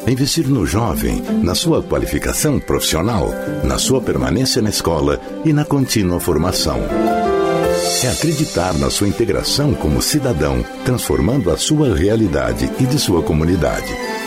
Investir 0.08 0.48
no 0.48 0.66
jovem, 0.66 1.22
na 1.40 1.54
sua 1.54 1.80
qualificação 1.80 2.58
profissional, 2.58 3.30
na 3.62 3.78
sua 3.78 4.00
permanência 4.00 4.60
na 4.60 4.70
escola 4.70 5.20
e 5.44 5.52
na 5.52 5.64
contínua 5.64 6.18
formação. 6.18 6.80
É 8.02 8.08
acreditar 8.08 8.74
na 8.74 8.90
sua 8.90 9.06
integração 9.06 9.72
como 9.72 10.02
cidadão, 10.02 10.64
transformando 10.84 11.52
a 11.52 11.56
sua 11.56 11.94
realidade 11.94 12.68
e 12.80 12.86
de 12.86 12.98
sua 12.98 13.22
comunidade 13.22 14.17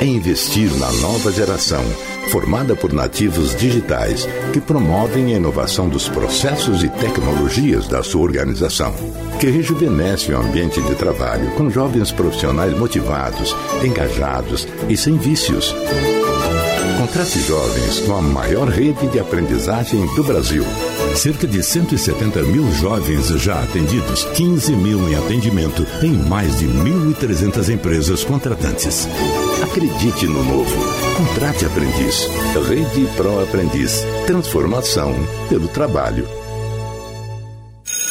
é 0.00 0.06
investir 0.06 0.72
na 0.78 0.90
nova 0.92 1.30
geração, 1.30 1.84
formada 2.30 2.74
por 2.74 2.92
nativos 2.92 3.54
digitais 3.54 4.26
que 4.52 4.60
promovem 4.60 5.34
a 5.34 5.36
inovação 5.36 5.88
dos 5.88 6.08
processos 6.08 6.82
e 6.82 6.88
tecnologias 6.88 7.86
da 7.86 8.02
sua 8.02 8.22
organização, 8.22 8.94
que 9.38 9.50
rejuvenesce 9.50 10.32
o 10.32 10.38
ambiente 10.40 10.80
de 10.80 10.94
trabalho 10.94 11.50
com 11.50 11.68
jovens 11.68 12.10
profissionais 12.10 12.76
motivados, 12.78 13.54
engajados 13.84 14.66
e 14.88 14.96
sem 14.96 15.18
vícios. 15.18 15.74
Contrate 17.00 17.40
jovens 17.40 18.00
com 18.00 18.14
a 18.14 18.20
maior 18.20 18.68
rede 18.68 19.08
de 19.08 19.18
aprendizagem 19.18 20.04
do 20.14 20.22
Brasil. 20.22 20.62
Cerca 21.16 21.46
de 21.46 21.62
170 21.62 22.42
mil 22.42 22.70
jovens 22.72 23.28
já 23.28 23.58
atendidos, 23.62 24.24
15 24.36 24.76
mil 24.76 25.08
em 25.08 25.14
atendimento 25.14 25.86
em 26.02 26.12
mais 26.12 26.58
de 26.58 26.66
1.300 26.66 27.72
empresas 27.72 28.22
contratantes. 28.22 29.08
Acredite 29.62 30.26
no 30.26 30.44
novo. 30.44 30.76
Contrate 31.16 31.64
aprendiz. 31.64 32.28
Rede 32.68 33.08
Pro 33.16 33.42
Aprendiz. 33.42 34.04
Transformação 34.26 35.14
pelo 35.48 35.68
trabalho. 35.68 36.28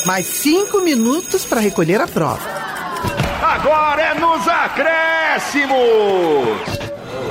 Mais 0.07 0.25
cinco 0.25 0.81
minutos 0.81 1.45
para 1.45 1.61
recolher 1.61 2.01
a 2.01 2.07
prova. 2.07 2.41
Agora 3.43 4.01
é 4.01 4.15
nos 4.15 4.47
acréscimos! 4.47 5.69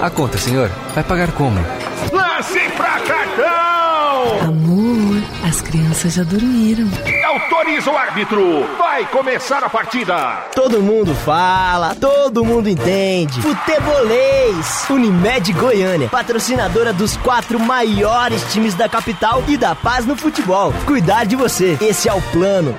A 0.00 0.11
conta, 0.11 0.38
senhor. 0.38 0.70
Vai 0.94 1.02
pagar 1.02 1.32
como? 1.32 1.58
Lance 2.12 2.61
pra 2.76 3.00
cartão! 3.00 4.48
Amor, 4.48 5.22
as 5.46 5.61
crianças 5.61 6.14
já 6.14 6.22
dormiram. 6.22 6.88
Autoriza 7.26 7.90
o 7.90 7.96
árbitro. 7.96 8.66
Vai 8.78 9.04
começar 9.06 9.62
a 9.62 9.68
partida. 9.68 10.44
Todo 10.54 10.80
mundo 10.80 11.14
fala, 11.14 11.94
todo 11.94 12.44
mundo 12.44 12.68
entende. 12.68 13.40
Futebolês. 13.42 14.87
Unimed 14.88 15.52
Goiânia, 15.52 16.08
patrocinadora 16.08 16.92
dos 16.92 17.16
quatro 17.18 17.58
maiores 17.58 18.42
times 18.52 18.74
da 18.74 18.88
capital 18.88 19.42
e 19.48 19.56
da 19.56 19.74
paz 19.74 20.06
no 20.06 20.16
futebol. 20.16 20.72
Cuidar 20.87 21.24
de 21.24 21.37
você. 21.37 21.76
Esse 21.80 22.08
é 22.08 22.14
o 22.14 22.22
plano. 22.22 22.76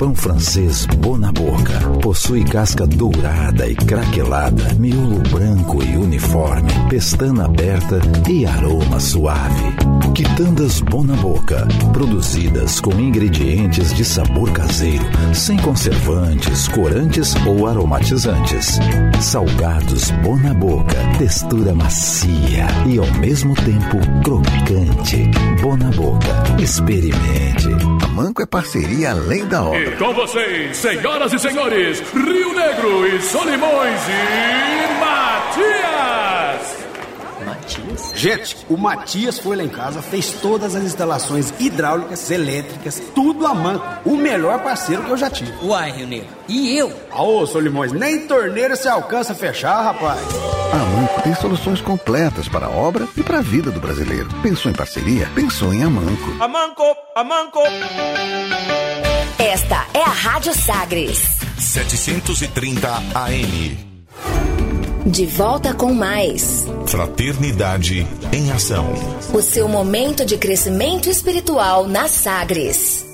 Pão 0.00 0.14
francês 0.14 0.86
Bonaboca 0.86 1.78
possui 2.02 2.42
casca 2.42 2.86
dourada 2.86 3.68
e 3.68 3.74
craquelada, 3.74 4.72
miolo 4.78 5.18
branco 5.28 5.82
e 5.82 5.94
uniforme, 5.94 6.72
pestana 6.88 7.44
aberta 7.44 8.00
e 8.26 8.46
aroma 8.46 8.98
suave. 8.98 9.76
Quitandas 10.14 10.80
Bonaboca, 10.80 11.68
produzidas 11.92 12.80
com 12.80 12.92
ingredientes 12.98 13.92
de 13.94 14.02
sabor 14.02 14.50
caseiro, 14.52 15.04
sem 15.34 15.58
conservantes, 15.58 16.66
corantes 16.68 17.34
ou 17.46 17.66
aromatizantes. 17.66 18.78
Salgados 19.20 20.10
Bonaboca, 20.22 20.96
textura 21.18 21.74
macia 21.74 22.66
e 22.86 22.98
ao 22.98 23.10
mesmo 23.18 23.54
tempo 23.54 23.98
crocante. 24.24 25.30
Bonaboca, 25.60 26.62
experimente. 26.62 27.68
A 28.02 28.08
Manco 28.08 28.42
é 28.42 28.46
parceria 28.46 29.12
além 29.12 29.46
da 29.46 29.62
obra. 29.62 29.89
Com 29.98 30.14
vocês, 30.14 30.76
senhoras 30.76 31.32
e 31.32 31.38
senhores, 31.38 32.00
Rio 32.12 32.54
Negro 32.54 33.06
e 33.06 33.20
Solimões 33.20 34.00
e 34.08 34.98
Matias! 34.98 36.89
Matias? 37.78 38.12
Gente, 38.14 38.56
o 38.68 38.76
Matias 38.76 39.38
foi 39.38 39.56
lá 39.56 39.62
em 39.62 39.68
casa, 39.68 40.02
fez 40.02 40.32
todas 40.40 40.74
as 40.74 40.82
instalações 40.84 41.52
hidráulicas, 41.58 42.30
elétricas, 42.30 43.02
tudo 43.14 43.46
a 43.46 43.54
mão. 43.54 43.82
O 44.04 44.16
melhor 44.16 44.60
parceiro 44.60 45.02
que 45.04 45.10
eu 45.10 45.16
já 45.16 45.30
tive. 45.30 45.52
Uai, 45.62 45.92
Rio 45.92 46.06
Negro, 46.06 46.28
e 46.48 46.76
eu? 46.76 46.92
Ô, 47.12 47.46
Solimões, 47.46 47.92
nem 47.92 48.26
torneira 48.26 48.76
se 48.76 48.88
alcança 48.88 49.32
a 49.32 49.36
fechar, 49.36 49.82
rapaz. 49.82 50.20
A 50.72 50.76
Manco 50.76 51.22
tem 51.22 51.34
soluções 51.34 51.80
completas 51.80 52.48
para 52.48 52.66
a 52.66 52.70
obra 52.70 53.06
e 53.16 53.22
para 53.22 53.38
a 53.38 53.42
vida 53.42 53.70
do 53.70 53.80
brasileiro. 53.80 54.28
Pensou 54.42 54.70
em 54.70 54.74
parceria? 54.74 55.28
Pensou 55.34 55.72
em 55.72 55.82
Amanco. 55.82 56.42
Amanco, 56.42 56.82
Amanco. 57.16 57.60
Esta 59.38 59.86
é 59.94 60.02
a 60.02 60.12
Rádio 60.12 60.54
Sagres. 60.54 61.38
730 61.58 62.88
AM. 63.14 64.49
De 65.06 65.24
volta 65.24 65.72
com 65.72 65.94
mais. 65.94 66.66
Fraternidade 66.86 68.06
em 68.32 68.52
Ação. 68.52 68.86
O 69.32 69.40
seu 69.40 69.66
momento 69.66 70.26
de 70.26 70.36
crescimento 70.36 71.08
espiritual 71.08 71.88
na 71.88 72.06
Sagres. 72.06 73.06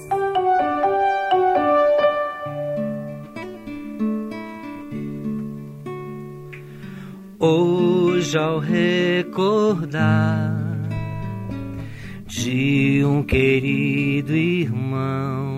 Hoje, 7.39 8.37
ao 8.37 8.59
recordar 8.59 10.57
de 12.27 13.05
um 13.05 13.23
querido 13.23 14.35
irmão, 14.35 15.56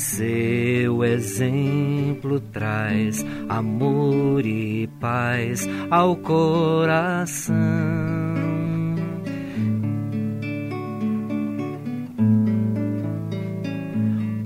seu 0.00 1.04
exemplo 1.04 2.40
traz 2.40 3.22
amor 3.48 4.46
e 4.46 4.88
paz 4.98 5.68
ao 5.90 6.16
coração. 6.16 7.54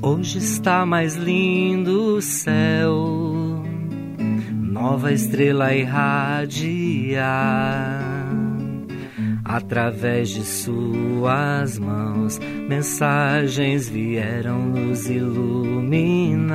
Hoje 0.02 0.38
está 0.38 0.84
mais 0.84 1.14
lindo 1.14 2.16
o 2.16 2.20
céu, 2.20 3.62
nova 4.60 5.12
estrela 5.12 5.72
irradiar 5.74 6.54
Através 9.44 10.30
de 10.30 10.42
suas 10.42 11.78
mãos, 11.78 12.40
mensagens 12.66 13.86
vieram 13.90 14.60
nos 14.60 15.06
iluminar. 15.06 16.54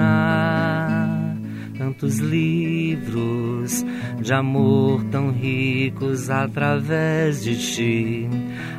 Tantos 1.78 2.18
livros 2.18 3.86
de 4.20 4.34
amor 4.34 5.04
tão 5.06 5.30
ricos 5.32 6.32
através 6.32 7.44
de 7.44 7.56
ti, 7.58 8.28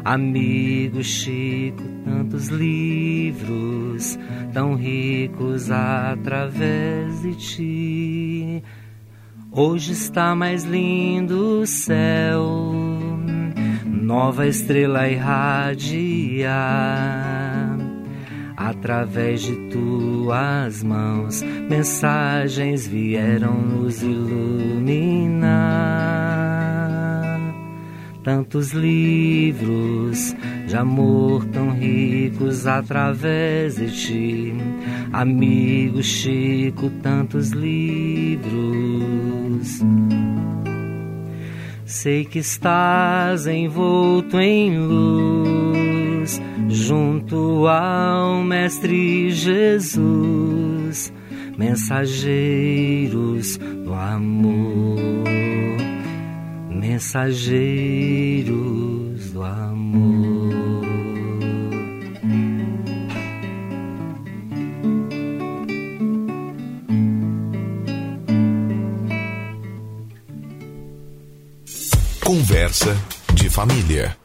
amigo 0.04 1.04
Chico. 1.04 1.82
Tantos 2.04 2.48
livros 2.48 4.18
tão 4.52 4.74
ricos 4.74 5.70
através 5.70 7.22
de 7.22 7.34
ti. 7.36 8.62
Hoje 9.52 9.92
está 9.92 10.34
mais 10.34 10.64
lindo 10.64 11.60
o 11.60 11.66
céu 11.66 12.89
nova 14.10 14.44
estrela 14.44 15.08
irradia 15.08 16.50
através 18.56 19.40
de 19.42 19.54
tuas 19.70 20.82
mãos, 20.82 21.40
mensagens 21.68 22.88
vieram 22.88 23.54
nos 23.62 24.02
iluminar. 24.02 25.40
Tantos 28.24 28.72
livros 28.72 30.34
de 30.66 30.76
amor 30.76 31.44
tão 31.46 31.70
ricos 31.70 32.66
através 32.66 33.76
de 33.76 33.92
ti, 33.92 34.54
amigo 35.12 36.02
Chico, 36.02 36.90
tantos 37.00 37.50
livros 37.50 38.50
Sei 41.90 42.24
que 42.24 42.38
estás 42.38 43.48
envolto 43.48 44.38
em 44.38 44.78
luz, 44.78 46.40
junto 46.68 47.66
ao 47.66 48.44
Mestre 48.44 49.32
Jesus, 49.32 51.12
mensageiros 51.58 53.56
do 53.56 53.92
amor, 53.92 55.00
mensageiros 56.70 57.58
do 59.32 59.42
amor. 59.42 60.29
Conversa 72.30 72.96
de 73.34 73.50
família. 73.50 74.16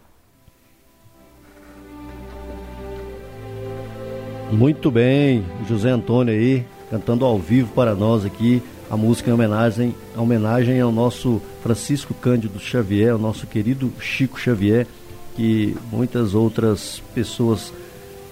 Muito 4.52 4.92
bem, 4.92 5.44
José 5.68 5.90
Antônio 5.90 6.32
aí, 6.32 6.64
cantando 6.92 7.26
ao 7.26 7.40
vivo 7.40 7.74
para 7.74 7.96
nós 7.96 8.24
aqui 8.24 8.62
a 8.92 8.96
música 8.96 9.32
em 9.32 9.34
homenagem, 9.34 9.96
homenagem 10.16 10.80
ao 10.80 10.92
nosso 10.92 11.42
Francisco 11.64 12.14
Cândido 12.14 12.60
Xavier, 12.60 13.14
ao 13.14 13.18
nosso 13.18 13.48
querido 13.48 13.92
Chico 14.00 14.40
Xavier, 14.40 14.86
que 15.36 15.76
muitas 15.92 16.36
outras 16.36 17.02
pessoas, 17.16 17.74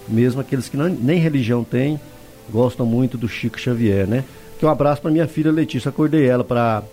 mesmo 0.08 0.40
aqueles 0.40 0.70
que 0.70 0.78
não, 0.78 0.88
nem 0.88 1.18
religião 1.18 1.64
têm, 1.64 2.00
gostam 2.48 2.86
muito 2.86 3.18
do 3.18 3.28
Chico 3.28 3.60
Xavier, 3.60 4.06
né? 4.06 4.24
Que 4.60 4.68
um 4.68 4.70
abraço 4.70 5.02
para 5.02 5.10
minha 5.10 5.28
filha 5.28 5.52
Letícia, 5.52 5.90
acordei 5.90 6.28
ela 6.28 6.44
para 6.44 6.84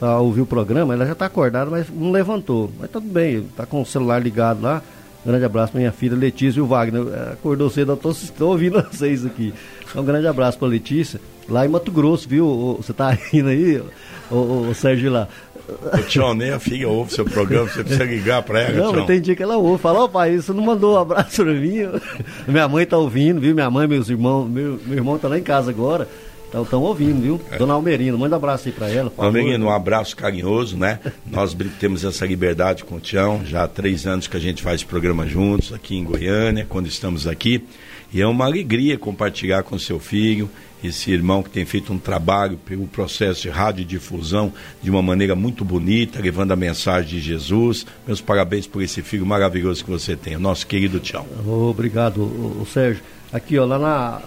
para 0.00 0.18
ouvir 0.18 0.40
o 0.40 0.46
programa, 0.46 0.94
ela 0.94 1.04
já 1.04 1.12
está 1.12 1.26
acordada, 1.26 1.70
mas 1.70 1.86
não 1.90 2.10
levantou. 2.10 2.72
Mas 2.80 2.90
tudo 2.90 3.06
bem, 3.06 3.40
está 3.40 3.66
com 3.66 3.82
o 3.82 3.86
celular 3.86 4.18
ligado 4.18 4.62
lá. 4.62 4.82
Grande 5.24 5.44
abraço 5.44 5.72
para 5.72 5.78
minha 5.78 5.92
filha 5.92 6.16
Letícia 6.16 6.58
e 6.58 6.62
o 6.62 6.66
Wagner. 6.66 7.02
É, 7.12 7.32
acordou 7.34 7.68
cedo, 7.68 7.92
eu 8.02 8.10
estou 8.10 8.52
ouvindo 8.52 8.82
vocês 8.90 9.26
aqui. 9.26 9.52
Então, 9.88 10.02
um 10.02 10.04
grande 10.04 10.26
abraço 10.26 10.58
para 10.58 10.68
Letícia. 10.68 11.20
Lá 11.46 11.66
em 11.66 11.68
Mato 11.68 11.92
Grosso, 11.92 12.26
viu? 12.26 12.78
Você 12.80 12.92
está 12.92 13.16
indo 13.30 13.50
aí, 13.50 13.82
o, 14.30 14.72
Sérgio 14.72 15.12
lá. 15.12 15.28
O 15.68 16.02
Tchau, 16.04 16.34
nem 16.34 16.50
a 16.50 16.58
filha 16.58 16.88
ouve 16.88 17.12
seu 17.12 17.26
programa, 17.26 17.68
você 17.68 17.84
precisa 17.84 18.04
ligar 18.04 18.42
para 18.42 18.62
ela. 18.62 18.92
Não, 18.92 19.04
tem 19.04 19.20
dia 19.20 19.36
que 19.36 19.42
ela 19.42 19.58
ouve. 19.58 19.82
Fala, 19.82 20.04
ó 20.04 20.08
pai, 20.08 20.36
você 20.36 20.52
não 20.54 20.64
mandou 20.64 20.94
um 20.94 20.98
abraço 20.98 21.44
para 21.44 21.52
mim. 21.52 21.76
minha 22.48 22.66
mãe 22.66 22.84
está 22.84 22.96
ouvindo, 22.96 23.38
viu? 23.38 23.54
Minha 23.54 23.70
mãe, 23.70 23.86
meus 23.86 24.08
irmãos, 24.08 24.48
meu, 24.48 24.80
meu 24.86 24.96
irmão 24.96 25.16
está 25.16 25.28
lá 25.28 25.38
em 25.38 25.42
casa 25.42 25.70
agora. 25.70 26.08
Estão 26.52 26.82
ouvindo, 26.82 27.20
viu? 27.20 27.40
É. 27.50 27.58
Dona 27.58 27.74
Almerino, 27.74 28.18
manda 28.18 28.34
um 28.34 28.38
abraço 28.38 28.68
aí 28.68 28.74
para 28.74 28.88
ela. 28.88 29.12
Almerino, 29.16 29.66
um 29.66 29.70
abraço 29.70 30.16
carinhoso, 30.16 30.76
né? 30.76 30.98
Nós 31.30 31.56
temos 31.78 32.04
essa 32.04 32.26
liberdade 32.26 32.84
com 32.84 32.96
o 32.96 33.00
Tião, 33.00 33.40
já 33.44 33.64
há 33.64 33.68
três 33.68 34.06
anos 34.06 34.26
que 34.26 34.36
a 34.36 34.40
gente 34.40 34.62
faz 34.62 34.82
programa 34.82 35.26
juntos 35.26 35.72
aqui 35.72 35.96
em 35.96 36.04
Goiânia, 36.04 36.66
quando 36.68 36.86
estamos 36.86 37.26
aqui. 37.26 37.64
E 38.12 38.20
é 38.20 38.26
uma 38.26 38.44
alegria 38.44 38.98
compartilhar 38.98 39.62
com 39.62 39.78
seu 39.78 40.00
filho, 40.00 40.50
esse 40.82 41.12
irmão 41.12 41.42
que 41.42 41.50
tem 41.50 41.64
feito 41.64 41.92
um 41.92 41.98
trabalho 41.98 42.56
pelo 42.56 42.86
processo 42.88 43.42
de 43.42 43.48
radiodifusão 43.50 44.52
de 44.82 44.90
uma 44.90 45.00
maneira 45.00 45.36
muito 45.36 45.64
bonita, 45.64 46.20
levando 46.20 46.50
a 46.50 46.56
mensagem 46.56 47.08
de 47.08 47.20
Jesus. 47.20 47.86
Meus 48.04 48.20
parabéns 48.20 48.66
por 48.66 48.82
esse 48.82 49.02
filho 49.02 49.24
maravilhoso 49.24 49.84
que 49.84 49.90
você 49.90 50.16
tem, 50.16 50.34
o 50.34 50.40
nosso 50.40 50.66
querido 50.66 50.98
Tião. 50.98 51.24
Obrigado, 51.46 52.66
Sérgio. 52.72 53.02
Aqui, 53.32 53.56
ó, 53.58 53.64
lá 53.64 53.78
na 53.78 54.20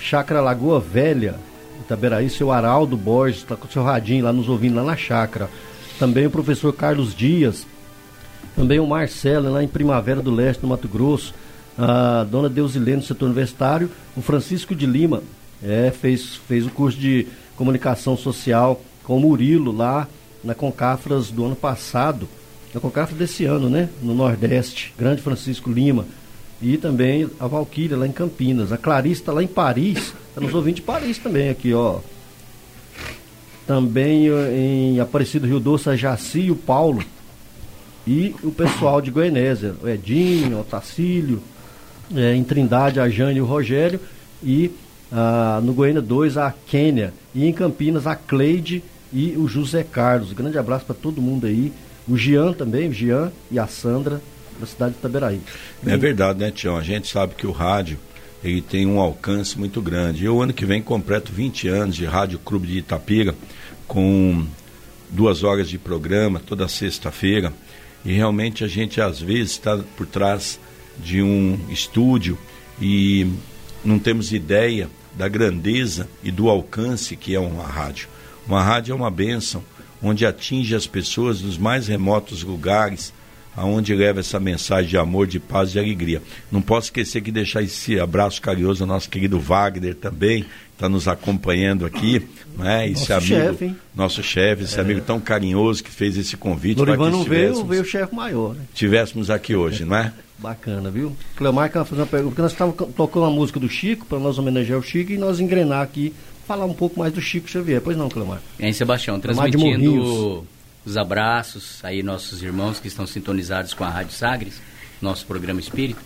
Chácara 0.00 0.40
Lagoa 0.40 0.80
Velha, 0.80 1.36
Itaberaí, 1.90 2.30
seu 2.30 2.52
Araldo 2.52 2.96
Borges, 2.96 3.38
está 3.38 3.56
com 3.56 3.66
o 3.66 3.70
seu 3.70 3.82
radinho 3.82 4.24
lá 4.24 4.32
nos 4.32 4.48
ouvindo 4.48 4.76
lá 4.76 4.84
na 4.84 4.96
chácara. 4.96 5.50
Também 5.98 6.24
o 6.24 6.30
professor 6.30 6.72
Carlos 6.72 7.12
Dias, 7.12 7.66
também 8.54 8.78
o 8.78 8.86
Marcelo, 8.86 9.50
lá 9.50 9.60
em 9.60 9.66
Primavera 9.66 10.22
do 10.22 10.30
Leste, 10.30 10.62
no 10.62 10.68
Mato 10.68 10.86
Grosso, 10.86 11.34
a 11.76 12.22
dona 12.22 12.48
Deusilene, 12.48 12.98
no 12.98 13.02
setor 13.02 13.26
universitário, 13.26 13.90
o 14.16 14.22
Francisco 14.22 14.72
de 14.72 14.86
Lima, 14.86 15.20
é, 15.60 15.90
fez, 15.90 16.36
fez 16.46 16.64
o 16.64 16.70
curso 16.70 16.96
de 16.96 17.26
comunicação 17.56 18.16
social 18.16 18.80
com 19.02 19.16
o 19.16 19.20
Murilo 19.20 19.72
lá 19.72 20.06
na 20.44 20.54
Concafras 20.54 21.32
do 21.32 21.44
ano 21.44 21.56
passado, 21.56 22.28
na 22.72 22.80
Concafra 22.80 23.16
desse 23.16 23.44
ano, 23.46 23.68
né? 23.68 23.88
No 24.00 24.14
Nordeste, 24.14 24.94
grande 24.96 25.22
Francisco 25.22 25.68
Lima. 25.68 26.06
E 26.62 26.76
também 26.76 27.28
a 27.38 27.46
Valquíria 27.46 27.96
lá 27.96 28.06
em 28.06 28.12
Campinas. 28.12 28.72
A 28.72 28.76
Clarice 28.76 29.22
lá 29.30 29.42
em 29.42 29.46
Paris, 29.46 30.12
Está 30.30 30.40
nos 30.40 30.54
ouvindo 30.54 30.76
de 30.76 30.82
Paris 30.82 31.18
também 31.18 31.48
aqui, 31.48 31.74
ó. 31.74 31.98
Também 33.66 34.28
em 34.28 35.00
Aparecido 35.00 35.46
Rio 35.46 35.58
Doce, 35.58 35.88
a 35.88 35.96
Jaci 35.96 36.42
e 36.42 36.50
o 36.52 36.56
Paulo. 36.56 37.02
E 38.06 38.34
o 38.42 38.52
pessoal 38.52 39.00
de 39.00 39.10
Goianésia, 39.10 39.74
o 39.82 39.88
Edinho, 39.88 40.60
o 40.60 40.64
Tacílio, 40.64 41.42
é, 42.14 42.34
em 42.34 42.44
Trindade, 42.44 43.00
a 43.00 43.08
Jane 43.08 43.38
e 43.38 43.40
o 43.40 43.44
Rogério. 43.44 44.00
E 44.42 44.70
ah, 45.10 45.60
no 45.62 45.72
Goiânia 45.72 46.00
2, 46.00 46.36
a 46.36 46.54
Quênia. 46.66 47.12
E 47.34 47.44
em 47.44 47.52
Campinas, 47.52 48.06
a 48.06 48.14
Cleide 48.14 48.82
e 49.12 49.36
o 49.36 49.48
José 49.48 49.82
Carlos. 49.82 50.32
Grande 50.32 50.58
abraço 50.58 50.84
para 50.84 50.94
todo 50.94 51.20
mundo 51.20 51.46
aí. 51.46 51.72
O 52.08 52.16
Gian 52.16 52.52
também, 52.52 52.88
o 52.88 52.92
Gian 52.92 53.32
e 53.50 53.58
a 53.58 53.66
Sandra, 53.66 54.20
da 54.60 54.66
cidade 54.66 54.92
de 54.92 54.98
Itaberaí. 54.98 55.40
É 55.86 55.96
verdade, 55.96 56.38
né, 56.38 56.50
Tião? 56.50 56.76
A 56.76 56.82
gente 56.82 57.08
sabe 57.08 57.34
que 57.34 57.46
o 57.46 57.52
rádio 57.52 57.98
ele 58.42 58.60
tem 58.60 58.86
um 58.86 58.98
alcance 59.00 59.58
muito 59.58 59.82
grande. 59.82 60.24
Eu, 60.24 60.40
ano 60.40 60.52
que 60.52 60.64
vem, 60.64 60.80
completo 60.80 61.32
20 61.32 61.68
anos 61.68 61.96
de 61.96 62.04
Rádio 62.04 62.38
Clube 62.38 62.66
de 62.66 62.78
Itapira, 62.78 63.34
com 63.86 64.46
duas 65.10 65.42
horas 65.42 65.68
de 65.68 65.78
programa 65.78 66.40
toda 66.40 66.66
sexta-feira. 66.68 67.52
E 68.04 68.12
realmente 68.12 68.64
a 68.64 68.68
gente, 68.68 69.00
às 69.00 69.20
vezes, 69.20 69.52
está 69.52 69.76
por 69.96 70.06
trás 70.06 70.58
de 70.98 71.22
um 71.22 71.58
estúdio 71.68 72.38
e 72.80 73.26
não 73.84 73.98
temos 73.98 74.32
ideia 74.32 74.88
da 75.14 75.28
grandeza 75.28 76.08
e 76.22 76.30
do 76.30 76.48
alcance 76.48 77.16
que 77.16 77.34
é 77.34 77.40
uma 77.40 77.64
rádio. 77.64 78.08
Uma 78.46 78.62
rádio 78.62 78.92
é 78.92 78.94
uma 78.94 79.10
bênção, 79.10 79.62
onde 80.02 80.24
atinge 80.24 80.74
as 80.74 80.86
pessoas 80.86 81.40
dos 81.40 81.58
mais 81.58 81.88
remotos 81.88 82.42
lugares, 82.42 83.12
aonde 83.56 83.94
leva 83.94 84.20
essa 84.20 84.38
mensagem 84.38 84.88
de 84.88 84.96
amor, 84.96 85.26
de 85.26 85.38
paz 85.38 85.70
e 85.70 85.72
de 85.72 85.78
alegria. 85.78 86.22
Não 86.50 86.62
posso 86.62 86.86
esquecer 86.86 87.20
que 87.20 87.30
deixar 87.30 87.62
esse 87.62 87.98
abraço 87.98 88.40
carinhoso 88.40 88.84
ao 88.84 88.88
nosso 88.88 89.08
querido 89.08 89.38
Wagner 89.38 89.94
também, 89.94 90.46
está 90.72 90.88
nos 90.88 91.06
acompanhando 91.06 91.84
aqui, 91.84 92.26
né? 92.56 92.88
Esse 92.88 93.10
nosso 93.10 93.12
amigo, 93.12 93.48
chefe, 93.48 93.64
hein? 93.66 93.76
nosso 93.94 94.22
chefe, 94.22 94.62
esse 94.64 94.78
é. 94.78 94.80
amigo 94.80 95.00
tão 95.02 95.20
carinhoso 95.20 95.84
que 95.84 95.90
fez 95.90 96.16
esse 96.16 96.36
convite. 96.36 96.78
Lorivan 96.78 97.10
não 97.10 97.24
veio, 97.24 97.64
veio 97.64 97.82
o 97.82 97.84
chefe 97.84 98.14
maior, 98.14 98.54
né? 98.54 98.62
Tivéssemos 98.72 99.30
aqui 99.30 99.54
hoje, 99.54 99.84
não 99.84 99.96
é? 99.96 100.12
Bacana, 100.38 100.90
viu? 100.90 101.14
Cleomar 101.36 101.70
quer 101.70 101.84
fazer 101.84 102.00
uma 102.00 102.06
pergunta, 102.06 102.30
porque 102.30 102.42
nós 102.42 102.52
estávamos 102.52 102.94
tocando 102.96 103.26
a 103.26 103.30
música 103.30 103.60
do 103.60 103.68
Chico, 103.68 104.06
para 104.06 104.18
nós 104.18 104.38
homenagear 104.38 104.78
o 104.78 104.82
Chico 104.82 105.12
e 105.12 105.18
nós 105.18 105.38
engrenar 105.38 105.82
aqui, 105.82 106.14
falar 106.48 106.64
um 106.64 106.72
pouco 106.72 106.98
mais 106.98 107.12
do 107.12 107.20
Chico 107.20 107.46
Xavier. 107.46 107.82
Pois 107.82 107.94
não, 107.94 108.08
Cleomar? 108.08 108.40
E 108.58 108.64
aí, 108.64 108.72
Sebastião, 108.72 109.20
transmitindo 109.20 110.46
os 110.84 110.96
abraços 110.96 111.78
aí 111.82 112.02
nossos 112.02 112.42
irmãos 112.42 112.80
que 112.80 112.88
estão 112.88 113.06
sintonizados 113.06 113.74
com 113.74 113.84
a 113.84 113.88
Rádio 113.88 114.12
Sagres, 114.12 114.60
nosso 115.00 115.26
programa 115.26 115.60
Espírito. 115.60 116.00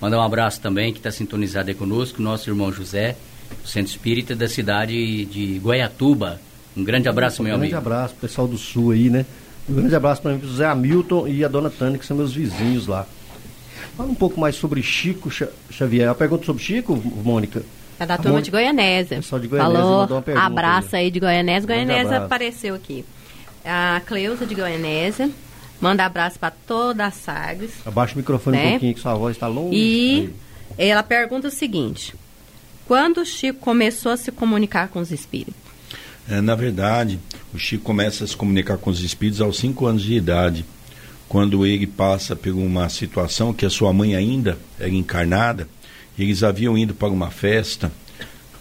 Mandar 0.00 0.18
um 0.18 0.22
abraço 0.22 0.60
também 0.60 0.92
que 0.92 0.98
está 0.98 1.10
sintonizado 1.10 1.68
aí 1.68 1.74
conosco, 1.74 2.20
nosso 2.20 2.48
irmão 2.50 2.70
José, 2.72 3.16
Centro 3.64 3.90
Espírita 3.90 4.36
da 4.36 4.48
cidade 4.48 5.24
de 5.24 5.58
Goiatuba. 5.58 6.40
Um 6.76 6.84
grande 6.84 7.08
abraço, 7.08 7.40
um 7.40 7.44
meu 7.44 7.56
grande 7.56 7.74
amigo. 7.74 7.78
Um 7.78 7.82
grande 7.82 7.96
abraço, 7.96 8.14
pessoal 8.16 8.46
do 8.46 8.58
Sul 8.58 8.90
aí, 8.90 9.08
né? 9.08 9.24
Um 9.68 9.74
grande 9.74 9.94
abraço 9.94 10.22
para 10.22 10.34
o 10.34 10.40
José 10.40 10.66
Hamilton 10.66 11.28
e 11.28 11.44
a 11.44 11.48
dona 11.48 11.70
Tânia, 11.70 11.98
que 11.98 12.06
são 12.06 12.16
meus 12.16 12.32
vizinhos 12.32 12.86
lá. 12.86 13.06
Fala 13.96 14.10
um 14.10 14.14
pouco 14.14 14.38
mais 14.38 14.54
sobre 14.56 14.82
Chico 14.82 15.30
Xavier. 15.70 16.08
A 16.08 16.14
pergunta 16.14 16.44
sobre 16.44 16.62
Chico, 16.62 16.96
Mônica? 17.24 17.62
É 17.98 18.06
da 18.06 18.16
turma 18.16 18.40
de 18.40 18.50
Goianésia. 18.50 19.16
Pessoal 19.16 19.40
de 19.40 19.48
Goianésia 19.48 19.80
Falou, 19.80 20.00
mandou 20.00 20.16
uma 20.16 20.22
pergunta. 20.22 20.46
abraço 20.46 20.94
aí 20.94 21.10
de 21.10 21.18
Goianésia. 21.18 21.66
Goianésia 21.66 22.18
apareceu 22.18 22.74
aqui. 22.74 23.04
A 23.70 24.00
Cleusa 24.06 24.46
de 24.46 24.54
Goianésia. 24.54 25.30
Manda 25.78 26.04
abraço 26.04 26.38
para 26.38 26.50
toda 26.50 27.04
a 27.04 27.10
Sagres. 27.10 27.70
Abaixa 27.84 28.14
o 28.14 28.16
microfone 28.16 28.56
Né? 28.56 28.66
um 28.66 28.70
pouquinho, 28.70 28.94
que 28.94 29.00
sua 29.00 29.14
voz 29.14 29.36
está 29.36 29.46
longe. 29.46 29.76
E 29.76 30.30
ela 30.78 31.02
pergunta 31.02 31.48
o 31.48 31.50
seguinte: 31.50 32.14
quando 32.86 33.18
o 33.20 33.26
Chico 33.26 33.60
começou 33.60 34.10
a 34.10 34.16
se 34.16 34.32
comunicar 34.32 34.88
com 34.88 35.00
os 35.00 35.12
espíritos? 35.12 35.54
É, 36.28 36.40
na 36.40 36.54
verdade, 36.54 37.20
o 37.54 37.58
Chico 37.58 37.84
começa 37.84 38.24
a 38.24 38.26
se 38.26 38.36
comunicar 38.36 38.78
com 38.78 38.88
os 38.90 39.02
espíritos 39.02 39.40
aos 39.40 39.58
5 39.58 39.86
anos 39.86 40.02
de 40.02 40.14
idade, 40.14 40.64
quando 41.28 41.64
ele 41.66 41.86
passa 41.86 42.34
por 42.34 42.52
uma 42.52 42.88
situação 42.88 43.52
que 43.52 43.66
a 43.66 43.70
sua 43.70 43.92
mãe 43.92 44.16
ainda 44.16 44.58
era 44.80 44.90
encarnada, 44.90 45.68
e 46.18 46.22
eles 46.22 46.42
haviam 46.42 46.76
ido 46.76 46.94
para 46.94 47.08
uma 47.08 47.30
festa, 47.30 47.92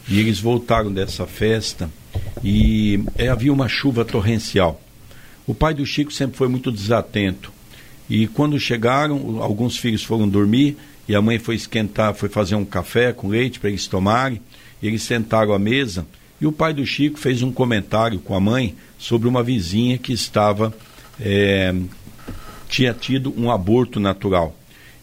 e 0.07 0.19
eles 0.19 0.39
voltaram 0.39 0.91
dessa 0.93 1.25
festa, 1.25 1.89
e 2.43 3.03
é, 3.17 3.29
havia 3.29 3.51
uma 3.51 3.67
chuva 3.67 4.05
torrencial. 4.05 4.81
O 5.47 5.55
pai 5.55 5.73
do 5.73 5.85
Chico 5.85 6.11
sempre 6.11 6.37
foi 6.37 6.49
muito 6.49 6.71
desatento, 6.71 7.51
e 8.09 8.27
quando 8.27 8.59
chegaram, 8.59 9.41
alguns 9.41 9.77
filhos 9.77 10.03
foram 10.03 10.27
dormir, 10.27 10.77
e 11.07 11.15
a 11.15 11.21
mãe 11.21 11.39
foi 11.39 11.55
esquentar, 11.55 12.13
foi 12.13 12.27
fazer 12.27 12.55
um 12.55 12.65
café 12.65 13.13
com 13.13 13.29
leite 13.29 13.59
para 13.59 13.69
eles 13.69 13.87
tomarem, 13.87 14.41
eles 14.83 15.03
sentaram 15.03 15.53
à 15.53 15.59
mesa, 15.59 16.05
e 16.39 16.45
o 16.45 16.51
pai 16.51 16.73
do 16.73 16.85
Chico 16.85 17.17
fez 17.17 17.41
um 17.41 17.51
comentário 17.51 18.19
com 18.19 18.35
a 18.35 18.39
mãe 18.39 18.75
sobre 18.99 19.27
uma 19.27 19.41
vizinha 19.41 19.97
que 19.97 20.13
estava 20.13 20.73
é, 21.19 21.73
tinha 22.69 22.93
tido 22.93 23.33
um 23.37 23.49
aborto 23.49 23.99
natural. 23.99 24.55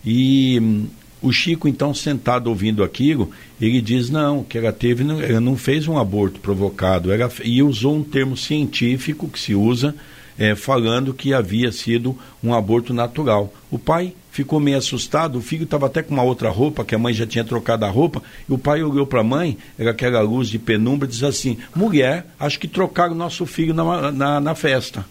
E 0.05 0.61
hum, 0.61 0.87
o 1.23 1.33
Chico, 1.33 1.67
então, 1.67 1.95
sentado 1.95 2.49
ouvindo 2.49 2.85
aquilo, 2.85 3.31
ele 3.61 3.81
diz 3.81 4.11
não, 4.11 4.45
que 4.45 4.59
ela 4.59 4.73
teve, 4.73 5.03
não, 5.03 5.21
ela 5.21 5.41
não 5.41 5.57
fez 5.57 5.89
um 5.89 5.99
aborto 5.99 6.39
provocado, 6.39 7.11
ela, 7.11 7.33
e 7.43 7.63
usou 7.63 7.97
um 7.97 8.05
termo 8.05 8.37
científico 8.37 9.27
que 9.27 9.39
se 9.39 9.55
usa 9.55 9.95
é, 10.39 10.55
falando 10.55 11.15
que 11.15 11.33
havia 11.33 11.71
sido 11.73 12.19
um 12.43 12.55
aborto 12.55 12.93
natural. 12.93 13.53
O 13.71 13.79
pai 13.79 14.15
ficou 14.31 14.59
meio 14.59 14.77
assustado, 14.77 15.39
o 15.39 15.43
filho 15.43 15.65
estava 15.65 15.87
até 15.87 16.03
com 16.03 16.13
uma 16.13 16.23
outra 16.23 16.51
roupa, 16.51 16.85
que 16.85 16.95
a 16.95 16.99
mãe 16.99 17.15
já 17.15 17.27
tinha 17.27 17.45
trocado 17.45 17.85
a 17.85 17.89
roupa, 17.89 18.23
e 18.49 18.53
o 18.53 18.59
pai 18.59 18.83
olhou 18.83 19.07
para 19.07 19.21
a 19.21 19.25
mãe, 19.25 19.57
era 19.79 19.93
aquela 19.93 20.21
luz 20.21 20.49
de 20.49 20.59
penumbra, 20.59 21.07
e 21.07 21.11
diz 21.11 21.23
assim: 21.23 21.59
mulher, 21.75 22.27
acho 22.39 22.59
que 22.59 22.67
trocaram 22.67 23.15
nosso 23.15 23.47
filho 23.47 23.73
na, 23.73 24.11
na, 24.11 24.41
na 24.41 24.55
festa, 24.55 25.05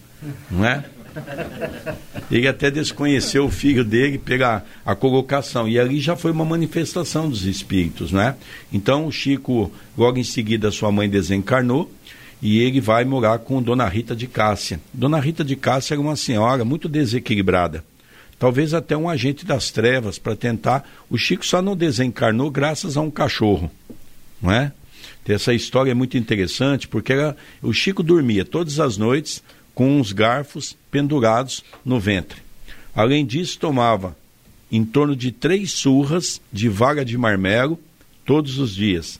não 0.51 0.65
é? 0.65 0.83
Ele 2.31 2.47
até 2.47 2.71
desconheceu 2.71 3.45
o 3.45 3.51
filho 3.51 3.83
dele 3.83 4.17
pela 4.17 4.63
a 4.85 4.95
colocação. 4.95 5.67
E 5.67 5.79
ali 5.79 5.99
já 5.99 6.15
foi 6.15 6.31
uma 6.31 6.45
manifestação 6.45 7.29
dos 7.29 7.45
espíritos, 7.45 8.11
né? 8.11 8.35
Então 8.71 9.05
o 9.05 9.11
Chico, 9.11 9.71
logo 9.97 10.17
em 10.17 10.23
seguida, 10.23 10.71
sua 10.71 10.91
mãe 10.91 11.07
desencarnou 11.07 11.91
e 12.43 12.59
ele 12.59 12.81
vai 12.81 13.05
morar 13.05 13.39
com 13.39 13.63
Dona 13.63 13.87
Rita 13.87 14.13
de 14.13 14.27
Cássia. 14.27 14.77
Dona 14.93 15.17
Rita 15.17 15.45
de 15.45 15.55
Cássia 15.55 15.93
era 15.93 16.01
uma 16.01 16.17
senhora 16.17 16.65
muito 16.65 16.89
desequilibrada. 16.89 17.85
Talvez 18.37 18.73
até 18.73 18.97
um 18.97 19.07
agente 19.07 19.45
das 19.45 19.71
trevas 19.71 20.19
para 20.19 20.35
tentar. 20.35 20.85
O 21.09 21.17
Chico 21.17 21.45
só 21.45 21.61
não 21.61 21.73
desencarnou 21.73 22.51
graças 22.51 22.97
a 22.97 23.01
um 23.01 23.09
cachorro, 23.09 23.71
não 24.41 24.51
é? 24.51 24.73
Essa 25.25 25.53
história 25.53 25.91
é 25.91 25.93
muito 25.93 26.17
interessante 26.17 26.85
porque 26.85 27.13
era, 27.13 27.37
o 27.61 27.71
Chico 27.71 28.03
dormia 28.03 28.43
todas 28.43 28.77
as 28.77 28.97
noites 28.97 29.41
com 29.73 29.97
uns 29.97 30.11
garfos 30.11 30.75
pendurados 30.91 31.63
no 31.85 31.97
ventre. 31.97 32.41
Além 32.93 33.25
disso, 33.25 33.57
tomava 33.57 34.17
em 34.69 34.83
torno 34.83 35.15
de 35.15 35.31
três 35.31 35.71
surras 35.71 36.41
de 36.51 36.67
vaga 36.67 37.05
de 37.05 37.17
marmelo 37.17 37.79
todos 38.25 38.59
os 38.59 38.75
dias. 38.75 39.17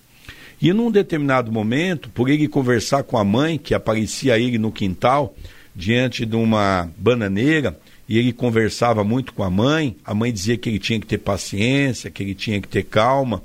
E 0.63 0.73
num 0.73 0.89
determinado 0.89 1.51
momento, 1.51 2.09
por 2.09 2.29
ele 2.29 2.47
conversar 2.47 3.03
com 3.03 3.17
a 3.17 3.23
mãe, 3.23 3.57
que 3.57 3.75
aparecia 3.75 4.39
ele 4.39 4.57
no 4.57 4.71
quintal, 4.71 5.35
diante 5.75 6.25
de 6.25 6.35
uma 6.35 6.89
bananeira, 6.97 7.77
e 8.09 8.17
ele 8.17 8.31
conversava 8.33 9.03
muito 9.03 9.33
com 9.33 9.43
a 9.43 9.49
mãe, 9.49 9.95
a 10.03 10.13
mãe 10.15 10.31
dizia 10.31 10.57
que 10.57 10.69
ele 10.69 10.79
tinha 10.79 10.99
que 10.99 11.05
ter 11.05 11.17
paciência, 11.19 12.09
que 12.09 12.23
ele 12.23 12.33
tinha 12.33 12.59
que 12.59 12.67
ter 12.67 12.83
calma. 12.83 13.43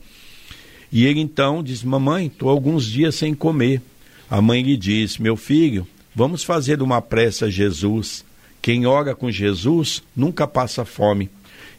E 0.90 1.04
ele 1.04 1.20
então 1.20 1.62
disse: 1.62 1.86
Mamãe, 1.86 2.26
estou 2.26 2.48
alguns 2.48 2.86
dias 2.86 3.16
sem 3.16 3.34
comer. 3.34 3.82
A 4.30 4.40
mãe 4.40 4.62
lhe 4.62 4.76
disse: 4.76 5.20
Meu 5.20 5.36
filho, 5.36 5.86
Vamos 6.18 6.42
fazer 6.42 6.82
uma 6.82 7.00
prece 7.00 7.44
a 7.44 7.48
Jesus. 7.48 8.24
Quem 8.60 8.86
ora 8.86 9.14
com 9.14 9.30
Jesus 9.30 10.02
nunca 10.16 10.48
passa 10.48 10.84
fome. 10.84 11.30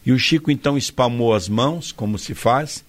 E 0.06 0.12
o 0.12 0.18
Chico 0.18 0.50
então 0.50 0.78
espalmou 0.78 1.34
as 1.34 1.46
mãos, 1.46 1.92
como 1.92 2.18
se 2.18 2.34
faz, 2.34 2.82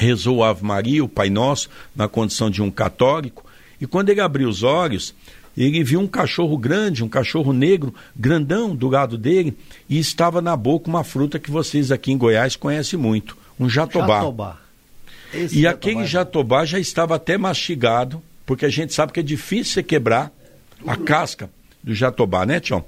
rezou 0.00 0.38
o 0.38 0.44
Ave 0.44 0.64
Maria, 0.64 1.04
o 1.04 1.08
Pai 1.08 1.28
Nosso, 1.30 1.68
na 1.94 2.08
condição 2.08 2.50
de 2.50 2.62
um 2.62 2.70
católico, 2.70 3.44
e 3.80 3.86
quando 3.86 4.08
ele 4.08 4.20
abriu 4.20 4.48
os 4.48 4.62
olhos, 4.62 5.14
ele 5.56 5.82
viu 5.84 6.00
um 6.00 6.06
cachorro 6.06 6.56
grande, 6.56 7.04
um 7.04 7.08
cachorro 7.08 7.52
negro, 7.52 7.94
grandão 8.16 8.74
do 8.74 8.88
lado 8.88 9.18
dele, 9.18 9.56
e 9.88 9.98
estava 9.98 10.40
na 10.40 10.56
boca 10.56 10.88
uma 10.88 11.04
fruta 11.04 11.38
que 11.38 11.50
vocês 11.50 11.90
aqui 11.92 12.12
em 12.12 12.18
Goiás 12.18 12.56
conhecem 12.56 12.98
muito, 12.98 13.36
um 13.58 13.68
jatobá. 13.68 14.20
Jatobá. 14.20 14.58
Esse 15.32 15.58
E 15.58 15.62
jatobá 15.62 15.70
aquele 15.70 16.04
é- 16.04 16.06
jatobá 16.06 16.64
já 16.64 16.78
estava 16.78 17.14
até 17.16 17.36
mastigado, 17.36 18.22
porque 18.46 18.64
a 18.64 18.70
gente 18.70 18.94
sabe 18.94 19.12
que 19.12 19.20
é 19.20 19.22
difícil 19.22 19.74
você 19.74 19.82
quebrar 19.82 20.32
a 20.86 20.96
casca 20.96 21.50
do 21.82 21.94
jatobá, 21.94 22.44
né, 22.46 22.58
Tião? 22.58 22.84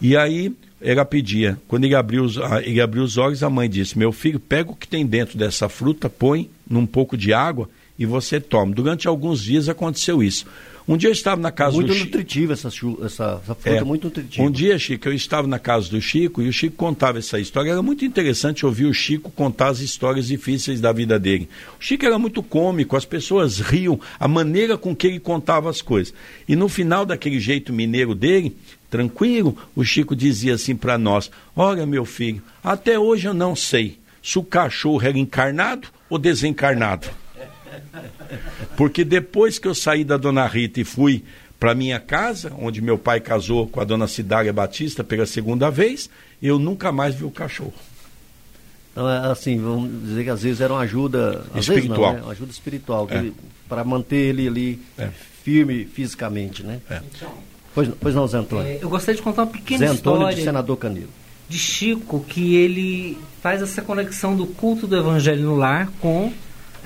E 0.00 0.16
aí 0.16 0.54
ela 0.80 1.04
pedia, 1.04 1.58
quando 1.66 1.84
ele 1.84 1.94
abriu, 1.94 2.22
os, 2.24 2.36
ele 2.64 2.80
abriu 2.80 3.02
os 3.02 3.16
olhos, 3.16 3.42
a 3.42 3.50
mãe 3.50 3.68
disse: 3.68 3.98
Meu 3.98 4.12
filho, 4.12 4.38
pega 4.38 4.70
o 4.70 4.76
que 4.76 4.86
tem 4.88 5.06
dentro 5.06 5.38
dessa 5.38 5.68
fruta, 5.68 6.08
põe 6.10 6.50
num 6.68 6.86
pouco 6.86 7.16
de 7.16 7.32
água 7.32 7.68
e 7.98 8.04
você 8.04 8.38
toma. 8.40 8.74
Durante 8.74 9.08
alguns 9.08 9.42
dias 9.42 9.68
aconteceu 9.68 10.22
isso. 10.22 10.46
Um 10.88 10.96
dia 10.96 11.08
eu 11.08 11.12
estava 11.12 11.40
na 11.40 11.50
casa 11.50 11.74
Muito 11.74 11.88
do 11.88 11.94
Chico. 11.94 12.04
nutritiva 12.06 12.52
essa, 12.52 12.68
essa, 12.68 13.02
essa 13.42 13.54
fruta, 13.56 13.68
É. 13.70 13.82
muito 13.82 14.04
nutritiva. 14.04 14.46
Um 14.46 14.48
dia, 14.52 14.78
Chico, 14.78 15.08
eu 15.08 15.12
estava 15.12 15.48
na 15.48 15.58
casa 15.58 15.88
do 15.90 16.00
Chico 16.00 16.40
e 16.40 16.48
o 16.48 16.52
Chico 16.52 16.76
contava 16.76 17.18
essa 17.18 17.40
história. 17.40 17.72
Era 17.72 17.82
muito 17.82 18.04
interessante 18.04 18.64
ouvir 18.64 18.84
o 18.84 18.94
Chico 18.94 19.28
contar 19.32 19.70
as 19.70 19.80
histórias 19.80 20.28
difíceis 20.28 20.80
da 20.80 20.92
vida 20.92 21.18
dele. 21.18 21.48
O 21.80 21.82
Chico 21.82 22.06
era 22.06 22.16
muito 22.20 22.40
cômico, 22.40 22.96
as 22.96 23.04
pessoas 23.04 23.58
riam, 23.58 23.98
a 24.20 24.28
maneira 24.28 24.78
com 24.78 24.94
que 24.94 25.08
ele 25.08 25.18
contava 25.18 25.68
as 25.68 25.82
coisas. 25.82 26.14
E 26.46 26.54
no 26.54 26.68
final 26.68 27.04
daquele 27.04 27.40
jeito 27.40 27.72
mineiro 27.72 28.14
dele, 28.14 28.56
tranquilo, 28.90 29.56
o 29.74 29.84
Chico 29.84 30.14
dizia 30.16 30.54
assim 30.54 30.76
para 30.76 30.96
nós: 30.98 31.30
Olha, 31.54 31.86
meu 31.86 32.04
filho, 32.04 32.42
até 32.62 32.98
hoje 32.98 33.26
eu 33.28 33.34
não 33.34 33.54
sei 33.56 33.98
se 34.22 34.38
o 34.38 34.42
cachorro 34.42 35.02
era 35.06 35.18
encarnado 35.18 35.88
ou 36.08 36.18
desencarnado. 36.18 37.08
Porque 38.76 39.04
depois 39.04 39.58
que 39.58 39.68
eu 39.68 39.74
saí 39.74 40.04
da 40.04 40.16
Dona 40.16 40.46
Rita 40.46 40.80
e 40.80 40.84
fui 40.84 41.24
para 41.58 41.74
minha 41.74 41.98
casa, 41.98 42.52
onde 42.58 42.82
meu 42.82 42.98
pai 42.98 43.20
casou 43.20 43.66
com 43.66 43.80
a 43.80 43.84
Dona 43.84 44.06
Cidália 44.06 44.52
Batista 44.52 45.02
pela 45.02 45.26
segunda 45.26 45.70
vez, 45.70 46.10
eu 46.42 46.58
nunca 46.58 46.92
mais 46.92 47.14
vi 47.14 47.24
o 47.24 47.30
cachorro. 47.30 47.74
Então, 48.92 49.08
é 49.08 49.30
assim, 49.30 49.58
vamos 49.58 49.90
dizer 50.06 50.24
que 50.24 50.30
às 50.30 50.42
vezes 50.42 50.60
era 50.60 50.72
uma 50.72 50.80
ajuda 50.80 51.44
às 51.54 51.60
Espiritual. 51.60 51.68
Vezes 51.68 51.88
não, 51.88 52.12
né? 52.14 52.22
Uma 52.22 52.32
ajuda 52.32 52.50
espiritual, 52.50 53.08
É. 53.10 53.30
para 53.68 53.84
manter 53.84 54.16
ele 54.16 54.46
ali 54.48 54.82
firme 55.42 55.84
fisicamente, 55.84 56.62
né? 56.62 56.80
Pois, 57.76 57.90
pois 58.00 58.14
não, 58.14 58.26
Zé 58.26 58.38
Antônio. 58.38 58.66
É, 58.66 58.78
eu 58.80 58.88
gostaria 58.88 59.16
de 59.16 59.22
contar 59.22 59.42
uma 59.42 59.52
pequena 59.52 59.80
Zé 59.80 59.92
Antônio 59.92 60.20
história 60.20 60.36
de 60.36 60.42
Senador 60.42 60.76
Canilo. 60.78 61.10
de 61.46 61.58
Chico, 61.58 62.24
que 62.26 62.56
ele 62.56 63.18
faz 63.42 63.60
essa 63.60 63.82
conexão 63.82 64.34
do 64.34 64.46
culto 64.46 64.86
do 64.86 64.96
evangelho 64.96 65.42
no 65.42 65.56
lar 65.56 65.92
com 66.00 66.32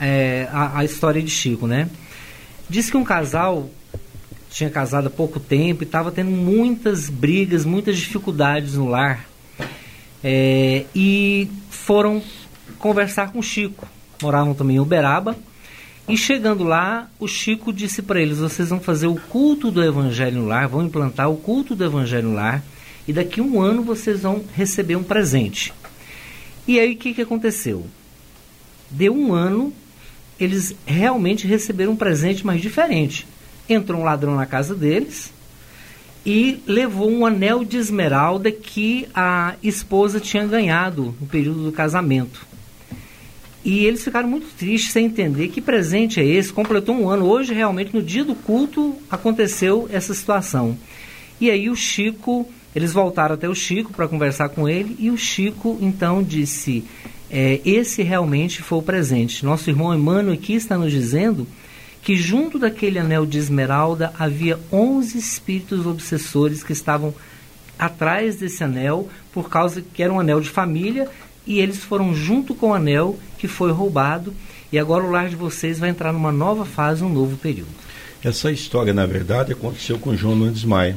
é, 0.01 0.49
a, 0.51 0.80
a, 0.80 0.84
história 0.84 1.22
de 1.22 1.30
Chico, 1.30 1.68
né? 1.68 1.88
Diz 2.68 2.91
que 2.91 2.97
um 2.97 3.05
casal 3.05 3.70
tinha 4.51 4.68
casado 4.68 5.07
há 5.07 5.11
pouco 5.11 5.38
tempo 5.38 5.84
e 5.84 5.86
estava 5.86 6.11
tendo 6.11 6.32
muitas 6.32 7.09
brigas, 7.09 7.64
muitas 7.64 7.97
dificuldades 7.97 8.74
no 8.74 8.88
lar. 8.88 9.28
É, 10.24 10.86
e 10.93 11.49
foram 11.70 12.20
conversar 12.80 13.30
com 13.30 13.38
o 13.38 13.45
Chico. 13.45 13.86
Moravam 14.20 14.55
também 14.55 14.74
em 14.74 14.80
Uberaba. 14.80 15.36
E 16.11 16.16
chegando 16.16 16.64
lá, 16.64 17.08
o 17.20 17.28
Chico 17.28 17.72
disse 17.72 18.02
para 18.02 18.20
eles: 18.20 18.38
vocês 18.38 18.68
vão 18.70 18.80
fazer 18.80 19.06
o 19.06 19.14
culto 19.14 19.70
do 19.70 19.80
Evangelho 19.80 20.40
no 20.40 20.48
lar, 20.48 20.66
vão 20.66 20.84
implantar 20.84 21.30
o 21.30 21.36
culto 21.36 21.76
do 21.76 21.84
Evangelho 21.84 22.30
no 22.30 22.34
lar, 22.34 22.64
e 23.06 23.12
daqui 23.12 23.40
um 23.40 23.61
ano 23.61 23.84
vocês 23.84 24.22
vão 24.22 24.44
receber 24.52 24.96
um 24.96 25.04
presente. 25.04 25.72
E 26.66 26.80
aí 26.80 26.94
o 26.94 26.96
que, 26.96 27.14
que 27.14 27.22
aconteceu? 27.22 27.86
Deu 28.90 29.14
um 29.14 29.32
ano, 29.32 29.72
eles 30.38 30.74
realmente 30.84 31.46
receberam 31.46 31.92
um 31.92 31.96
presente 31.96 32.44
mais 32.44 32.61
diferente. 32.61 33.24
Entrou 33.68 34.00
um 34.00 34.04
ladrão 34.04 34.34
na 34.34 34.46
casa 34.46 34.74
deles 34.74 35.32
e 36.26 36.61
levou 36.66 37.08
um 37.08 37.24
anel 37.24 37.64
de 37.64 37.76
esmeralda 37.76 38.50
que 38.50 39.06
a 39.14 39.54
esposa 39.62 40.18
tinha 40.18 40.44
ganhado 40.44 41.14
no 41.20 41.28
período 41.28 41.62
do 41.62 41.70
casamento. 41.70 42.49
E 43.64 43.84
eles 43.84 44.02
ficaram 44.02 44.28
muito 44.28 44.46
tristes 44.56 44.92
sem 44.92 45.06
entender 45.06 45.48
que 45.48 45.61
presente 45.61 46.18
é 46.18 46.24
esse. 46.24 46.52
Completou 46.52 46.94
um 46.94 47.08
ano. 47.08 47.26
Hoje, 47.26 47.52
realmente, 47.52 47.94
no 47.94 48.02
dia 48.02 48.24
do 48.24 48.34
culto, 48.34 48.96
aconteceu 49.11 49.88
essa 49.92 50.14
situação. 50.14 50.76
E 51.40 51.50
aí 51.50 51.68
o 51.68 51.76
Chico, 51.76 52.48
eles 52.74 52.92
voltaram 52.92 53.34
até 53.34 53.48
o 53.48 53.54
Chico 53.54 53.92
para 53.92 54.08
conversar 54.08 54.48
com 54.48 54.68
ele. 54.68 54.96
E 54.98 55.11
o 55.11 55.16
Chico, 55.16 55.78
então, 55.80 56.22
disse: 56.22 56.84
é, 57.30 57.61
Esse 57.64 58.02
realmente 58.02 58.62
foi 58.62 58.78
o 58.78 58.82
presente. 58.82 59.44
Nosso 59.44 59.68
irmão 59.68 59.94
Emmanuel 59.94 60.34
aqui 60.34 60.54
está 60.54 60.78
nos 60.78 60.90
dizendo 60.90 61.46
que 62.02 62.16
junto 62.16 62.58
daquele 62.58 62.98
anel 62.98 63.26
de 63.26 63.36
esmeralda 63.36 64.12
havia 64.18 64.58
11 64.72 65.18
espíritos 65.18 65.86
obsessores 65.86 66.62
que 66.62 66.72
estavam 66.72 67.14
atrás 67.78 68.36
desse 68.36 68.64
anel, 68.64 69.08
por 69.32 69.48
causa 69.48 69.82
que 69.82 70.02
era 70.02 70.12
um 70.12 70.20
anel 70.20 70.40
de 70.40 70.48
família 70.48 71.08
e 71.47 71.59
eles 71.59 71.78
foram 71.78 72.14
junto 72.14 72.55
com 72.55 72.70
o 72.70 72.74
anel 72.74 73.18
que 73.38 73.49
foi 73.49 73.72
roubado 73.72 74.34
e 74.72 74.78
agora 74.78 75.05
o 75.05 75.11
lar 75.11 75.28
de 75.28 75.36
vocês 75.36 75.78
vai 75.78 75.91
entrar 75.91 76.12
numa 76.12 76.30
nova 76.30 76.64
fase, 76.64 77.03
um 77.03 77.09
novo 77.09 77.36
período. 77.36 77.70
Essa 78.22 78.53
história, 78.53 78.93
na 78.93 79.07
verdade, 79.07 79.53
aconteceu 79.53 79.99
com 79.99 80.14
João 80.14 80.36
Nunes 80.36 80.62
Maia, 80.64 80.97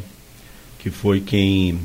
que 0.80 0.92
foi 0.92 1.22
quem 1.22 1.80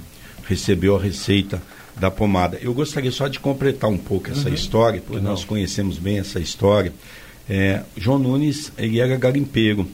recebeu 0.46 0.96
a 0.96 1.00
receita 1.00 1.62
da 1.96 2.10
pomada. 2.10 2.58
Eu 2.60 2.74
gostaria 2.74 3.10
só 3.10 3.28
de 3.28 3.38
completar 3.38 3.88
um 3.88 3.98
pouco 3.98 4.30
essa 4.30 4.48
uhum. 4.48 4.54
história, 4.54 5.00
porque 5.00 5.20
nós 5.20 5.44
conhecemos 5.44 5.98
bem 5.98 6.18
essa 6.18 6.40
história. 6.40 6.92
É, 7.48 7.82
João 7.96 8.18
Nunes, 8.18 8.72
ele 8.76 9.00
era 9.00 9.16
garimpeiro. 9.16 9.88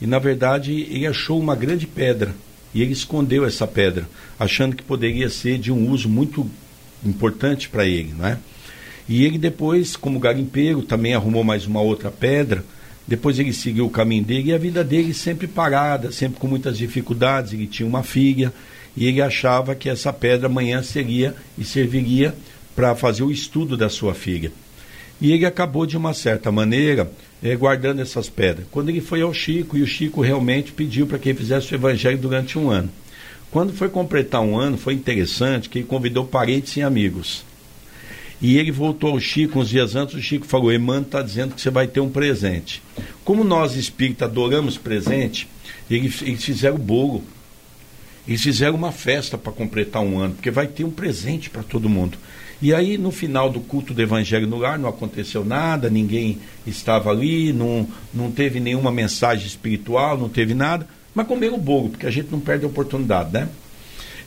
E, 0.00 0.06
na 0.06 0.18
verdade, 0.18 0.72
ele 0.72 1.06
achou 1.06 1.40
uma 1.40 1.56
grande 1.56 1.86
pedra. 1.86 2.34
E 2.74 2.82
ele 2.82 2.92
escondeu 2.92 3.46
essa 3.46 3.66
pedra, 3.66 4.06
achando 4.38 4.76
que 4.76 4.82
poderia 4.82 5.30
ser 5.30 5.58
de 5.58 5.72
um 5.72 5.90
uso 5.90 6.08
muito 6.08 6.48
importante 7.04 7.68
para 7.68 7.86
ele, 7.86 8.12
né? 8.16 8.38
E 9.08 9.24
ele 9.24 9.38
depois, 9.38 9.96
como 9.96 10.18
garimpeiro, 10.18 10.82
também 10.82 11.14
arrumou 11.14 11.44
mais 11.44 11.66
uma 11.66 11.80
outra 11.80 12.10
pedra. 12.10 12.64
Depois 13.06 13.38
ele 13.38 13.52
seguiu 13.52 13.86
o 13.86 13.90
caminho 13.90 14.24
dele 14.24 14.50
e 14.50 14.52
a 14.52 14.58
vida 14.58 14.82
dele 14.82 15.14
sempre 15.14 15.46
parada, 15.46 16.10
sempre 16.10 16.40
com 16.40 16.48
muitas 16.48 16.76
dificuldades. 16.76 17.52
Ele 17.52 17.68
tinha 17.68 17.88
uma 17.88 18.02
filha 18.02 18.52
e 18.96 19.06
ele 19.06 19.22
achava 19.22 19.74
que 19.76 19.88
essa 19.88 20.12
pedra 20.12 20.46
amanhã 20.46 20.82
seria 20.82 21.34
e 21.56 21.64
serviria 21.64 22.34
para 22.74 22.96
fazer 22.96 23.22
o 23.22 23.30
estudo 23.30 23.76
da 23.76 23.88
sua 23.88 24.12
filha. 24.12 24.50
E 25.20 25.32
ele 25.32 25.46
acabou, 25.46 25.86
de 25.86 25.96
uma 25.96 26.12
certa 26.12 26.52
maneira, 26.52 27.10
eh, 27.42 27.56
guardando 27.56 28.00
essas 28.00 28.28
pedras. 28.28 28.66
Quando 28.70 28.90
ele 28.90 29.00
foi 29.00 29.22
ao 29.22 29.32
Chico, 29.32 29.76
e 29.76 29.82
o 29.82 29.86
Chico 29.86 30.20
realmente 30.20 30.72
pediu 30.72 31.06
para 31.06 31.18
que 31.18 31.30
ele 31.30 31.38
fizesse 31.38 31.72
o 31.72 31.76
evangelho 31.76 32.18
durante 32.18 32.58
um 32.58 32.68
ano. 32.68 32.90
Quando 33.50 33.72
foi 33.72 33.88
completar 33.88 34.40
um 34.40 34.58
ano, 34.58 34.76
foi 34.76 34.94
interessante 34.94 35.68
que 35.68 35.78
ele 35.78 35.86
convidou 35.86 36.24
parentes 36.24 36.76
e 36.76 36.82
amigos. 36.82 37.44
E 38.40 38.58
ele 38.58 38.70
voltou 38.70 39.12
ao 39.12 39.20
Chico 39.20 39.60
uns 39.60 39.68
dias 39.68 39.96
antes, 39.96 40.14
o 40.14 40.20
Chico 40.20 40.46
falou, 40.46 40.72
Emmanuel 40.72 41.02
está 41.02 41.22
dizendo 41.22 41.54
que 41.54 41.60
você 41.60 41.70
vai 41.70 41.86
ter 41.86 42.00
um 42.00 42.10
presente. 42.10 42.82
Como 43.24 43.42
nós 43.42 43.74
espíritas 43.76 44.28
adoramos 44.28 44.76
presente, 44.76 45.48
eles, 45.90 46.20
eles 46.20 46.44
fizeram 46.44 46.76
bolo. 46.76 47.24
Eles 48.28 48.42
fizeram 48.42 48.74
uma 48.74 48.92
festa 48.92 49.38
para 49.38 49.52
completar 49.52 50.02
um 50.02 50.18
ano, 50.18 50.34
porque 50.34 50.50
vai 50.50 50.66
ter 50.66 50.84
um 50.84 50.90
presente 50.90 51.48
para 51.48 51.62
todo 51.62 51.88
mundo. 51.88 52.18
E 52.60 52.74
aí, 52.74 52.98
no 52.98 53.10
final 53.10 53.50
do 53.50 53.60
culto 53.60 53.94
do 53.94 54.02
Evangelho 54.02 54.46
no 54.46 54.56
lar, 54.56 54.78
não 54.78 54.88
aconteceu 54.88 55.44
nada, 55.44 55.88
ninguém 55.88 56.38
estava 56.66 57.10
ali, 57.10 57.52
não, 57.52 57.88
não 58.12 58.30
teve 58.30 58.60
nenhuma 58.60 58.90
mensagem 58.90 59.46
espiritual, 59.46 60.18
não 60.18 60.28
teve 60.28 60.54
nada 60.54 60.86
mas 61.16 61.26
comer 61.26 61.50
o 61.50 61.56
bolo, 61.56 61.88
porque 61.88 62.06
a 62.06 62.10
gente 62.10 62.30
não 62.30 62.38
perde 62.38 62.66
a 62.66 62.68
oportunidade, 62.68 63.32
né? 63.32 63.48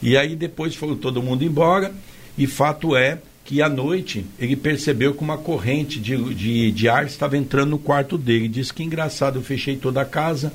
E 0.02 0.18
aí 0.18 0.36
depois 0.36 0.76
foi 0.76 0.96
todo 0.96 1.22
mundo 1.22 1.44
embora, 1.44 1.94
e 2.36 2.48
fato 2.48 2.96
é 2.96 3.20
que 3.46 3.62
à 3.62 3.70
noite 3.70 4.26
ele 4.40 4.56
percebeu 4.56 5.14
que 5.14 5.22
uma 5.22 5.38
corrente 5.38 6.00
de, 6.00 6.34
de, 6.34 6.72
de 6.72 6.90
ar 6.90 7.06
estava 7.06 7.38
entrando 7.38 7.70
no 7.70 7.78
quarto 7.78 8.18
dele. 8.18 8.48
Diz 8.48 8.72
que 8.72 8.84
engraçado, 8.84 9.38
eu 9.38 9.44
fechei 9.44 9.76
toda 9.76 10.02
a 10.02 10.06
casa 10.06 10.52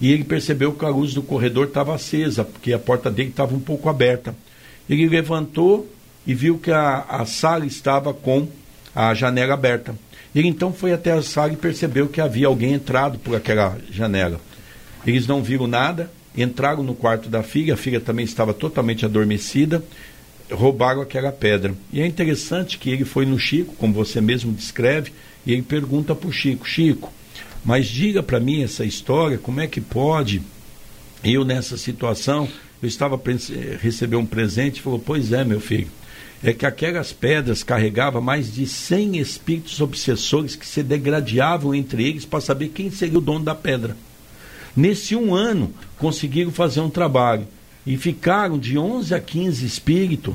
e 0.00 0.10
ele 0.10 0.24
percebeu 0.24 0.72
que 0.72 0.86
a 0.86 0.88
luz 0.88 1.12
do 1.12 1.22
corredor 1.22 1.66
estava 1.66 1.94
acesa, 1.94 2.44
porque 2.44 2.72
a 2.72 2.78
porta 2.78 3.10
dele 3.10 3.28
estava 3.28 3.54
um 3.54 3.60
pouco 3.60 3.88
aberta. 3.90 4.34
Ele 4.88 5.06
levantou 5.06 5.86
e 6.26 6.32
viu 6.32 6.58
que 6.58 6.70
a, 6.70 7.04
a 7.08 7.26
sala 7.26 7.66
estava 7.66 8.14
com 8.14 8.48
a 8.94 9.12
janela 9.12 9.52
aberta. 9.52 9.94
Ele 10.34 10.48
então 10.48 10.72
foi 10.72 10.94
até 10.94 11.12
a 11.12 11.22
sala 11.22 11.52
e 11.52 11.56
percebeu 11.56 12.08
que 12.08 12.22
havia 12.22 12.46
alguém 12.46 12.72
entrado 12.72 13.18
por 13.18 13.36
aquela 13.36 13.76
janela. 13.90 14.40
Eles 15.06 15.26
não 15.26 15.42
viram 15.42 15.66
nada, 15.66 16.10
entraram 16.36 16.82
no 16.82 16.94
quarto 16.94 17.28
da 17.28 17.42
filha, 17.42 17.74
a 17.74 17.76
filha 17.76 18.00
também 18.00 18.24
estava 18.24 18.54
totalmente 18.54 19.04
adormecida, 19.04 19.84
roubaram 20.50 21.00
aquela 21.00 21.32
pedra. 21.32 21.74
E 21.92 22.00
é 22.00 22.06
interessante 22.06 22.78
que 22.78 22.90
ele 22.90 23.04
foi 23.04 23.26
no 23.26 23.38
Chico, 23.38 23.74
como 23.76 23.92
você 23.92 24.20
mesmo 24.20 24.52
descreve, 24.52 25.12
e 25.46 25.52
ele 25.52 25.62
pergunta 25.62 26.14
para 26.14 26.28
o 26.28 26.32
Chico: 26.32 26.66
Chico, 26.66 27.12
mas 27.64 27.86
diga 27.86 28.22
para 28.22 28.40
mim 28.40 28.62
essa 28.62 28.84
história, 28.84 29.38
como 29.38 29.60
é 29.60 29.66
que 29.66 29.80
pode 29.80 30.42
eu 31.22 31.44
nessa 31.44 31.76
situação? 31.76 32.48
Eu 32.82 32.88
estava 32.88 33.20
receber 33.80 34.16
um 34.16 34.26
presente, 34.26 34.82
falou: 34.82 34.98
Pois 34.98 35.32
é, 35.32 35.44
meu 35.44 35.60
filho. 35.60 35.88
É 36.42 36.52
que 36.52 36.66
aquelas 36.66 37.10
pedras 37.10 37.62
carregavam 37.62 38.20
mais 38.20 38.52
de 38.52 38.66
100 38.66 39.16
espíritos 39.16 39.80
obsessores 39.80 40.54
que 40.54 40.66
se 40.66 40.82
degradavam 40.82 41.74
entre 41.74 42.06
eles 42.06 42.26
para 42.26 42.42
saber 42.42 42.68
quem 42.68 42.90
seria 42.90 43.16
o 43.16 43.22
dono 43.22 43.46
da 43.46 43.54
pedra. 43.54 43.96
Nesse 44.76 45.14
um 45.14 45.34
ano, 45.34 45.72
conseguiram 45.98 46.50
fazer 46.50 46.80
um 46.80 46.90
trabalho. 46.90 47.46
E 47.86 47.96
ficaram 47.96 48.58
de 48.58 48.78
11 48.78 49.14
a 49.14 49.20
15 49.20 49.64
espíritos 49.64 50.34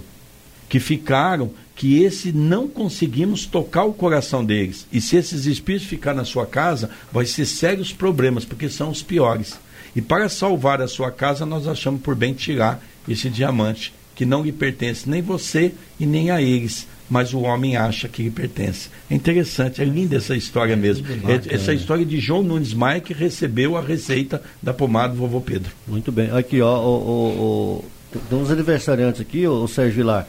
que 0.67 0.79
ficaram, 0.79 1.51
que 1.75 2.03
esse 2.03 2.31
não 2.31 2.67
conseguimos 2.67 3.45
tocar 3.45 3.85
o 3.85 3.93
coração 3.93 4.45
deles. 4.45 4.85
E 4.91 5.01
se 5.01 5.15
esses 5.15 5.45
espíritos 5.45 5.87
ficar 5.87 6.13
na 6.13 6.23
sua 6.23 6.45
casa, 6.45 6.91
vai 7.11 7.25
ser 7.25 7.45
sérios 7.45 7.91
problemas, 7.91 8.45
porque 8.45 8.69
são 8.69 8.91
os 8.91 9.01
piores. 9.01 9.57
E 9.95 10.01
para 10.01 10.29
salvar 10.29 10.79
a 10.79 10.87
sua 10.87 11.11
casa, 11.11 11.45
nós 11.45 11.67
achamos 11.67 12.01
por 12.01 12.13
bem 12.13 12.33
tirar 12.33 12.83
esse 13.07 13.29
diamante, 13.29 13.91
que 14.15 14.25
não 14.25 14.43
lhe 14.43 14.51
pertence 14.51 15.09
nem 15.09 15.21
você 15.21 15.73
e 15.99 16.05
nem 16.05 16.29
a 16.29 16.39
eles 16.41 16.85
mas 17.09 17.33
o 17.33 17.41
homem 17.41 17.75
acha 17.75 18.07
que 18.07 18.23
lhe 18.23 18.29
pertence. 18.29 18.89
É 19.09 19.15
interessante, 19.15 19.81
é 19.81 19.85
linda 19.85 20.17
essa 20.17 20.35
história 20.35 20.75
mesmo. 20.75 21.07
É, 21.27 21.55
essa 21.55 21.73
história 21.73 22.05
de 22.05 22.19
João 22.19 22.43
Nunes 22.43 22.73
Maia 22.73 22.99
que 22.99 23.13
recebeu 23.13 23.75
a 23.75 23.81
receita 23.81 24.41
da 24.61 24.73
pomada 24.73 25.13
do 25.13 25.19
vovô 25.19 25.41
Pedro. 25.41 25.71
Muito 25.87 26.11
bem. 26.11 26.29
Aqui, 26.31 26.61
ó, 26.61 26.79
o, 26.79 26.87
o, 26.87 27.85
o 28.17 28.19
tem 28.29 28.39
uns 28.39 28.49
aniversariantes 28.49 29.21
aqui, 29.21 29.47
o, 29.47 29.63
o 29.63 29.67
Sérgio 29.67 29.95
Vilar. 29.95 30.27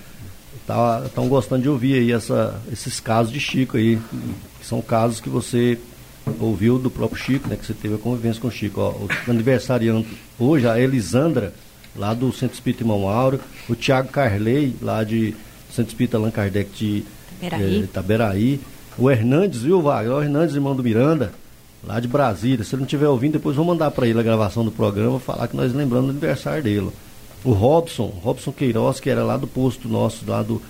Estão 0.60 1.24
tá, 1.24 1.28
gostando 1.28 1.62
de 1.62 1.68
ouvir 1.68 1.94
aí 1.94 2.12
essa, 2.12 2.60
esses 2.72 3.00
casos 3.00 3.32
de 3.32 3.40
Chico 3.40 3.76
aí, 3.76 3.98
que 4.60 4.66
são 4.66 4.80
casos 4.80 5.20
que 5.20 5.28
você 5.28 5.78
ouviu 6.38 6.78
do 6.78 6.90
próprio 6.90 7.20
Chico, 7.20 7.48
né? 7.48 7.56
Que 7.56 7.66
você 7.66 7.74
teve 7.74 7.94
a 7.94 7.98
convivência 7.98 8.40
com 8.40 8.48
o 8.48 8.52
Chico. 8.52 8.80
Ó, 8.80 8.90
o 8.90 9.30
aniversariante 9.30 10.08
hoje, 10.38 10.68
a 10.68 10.78
Elisandra, 10.78 11.52
lá 11.96 12.14
do 12.14 12.32
Centro 12.32 12.54
Espírita 12.54 12.84
Irmão 12.84 13.08
Áureo, 13.08 13.40
o 13.68 13.74
Tiago 13.74 14.08
Carley, 14.08 14.76
lá 14.80 15.02
de 15.02 15.34
Santo 15.72 15.88
Espírita 15.88 16.16
Allan 16.16 16.30
Kardec 16.30 16.70
de 16.72 17.04
Itaberaí. 17.40 17.76
Eh, 17.76 17.78
Itaberaí. 17.84 18.60
O 18.98 19.10
Hernandes, 19.10 19.62
viu, 19.62 19.80
Wagner? 19.80 20.14
O 20.14 20.22
Hernandes, 20.22 20.54
irmão 20.54 20.74
do 20.74 20.82
Miranda, 20.82 21.32
lá 21.82 21.98
de 21.98 22.08
Brasília. 22.08 22.64
Se 22.64 22.74
ele 22.74 22.80
não 22.80 22.86
estiver 22.86 23.08
ouvindo, 23.08 23.32
depois 23.32 23.56
vou 23.56 23.64
mandar 23.64 23.90
para 23.90 24.06
ele 24.06 24.18
a 24.18 24.22
gravação 24.22 24.64
do 24.64 24.70
programa, 24.70 25.18
falar 25.18 25.48
que 25.48 25.56
nós 25.56 25.72
lembramos 25.72 26.06
do 26.06 26.10
aniversário 26.10 26.62
dele. 26.62 26.90
O 27.42 27.52
Robson, 27.52 28.12
Robson 28.22 28.52
Queiroz, 28.52 29.00
que 29.00 29.08
era 29.08 29.24
lá 29.24 29.36
do 29.36 29.46
posto 29.46 29.88
nosso, 29.88 30.24
lá 30.28 30.42
do, 30.42 30.60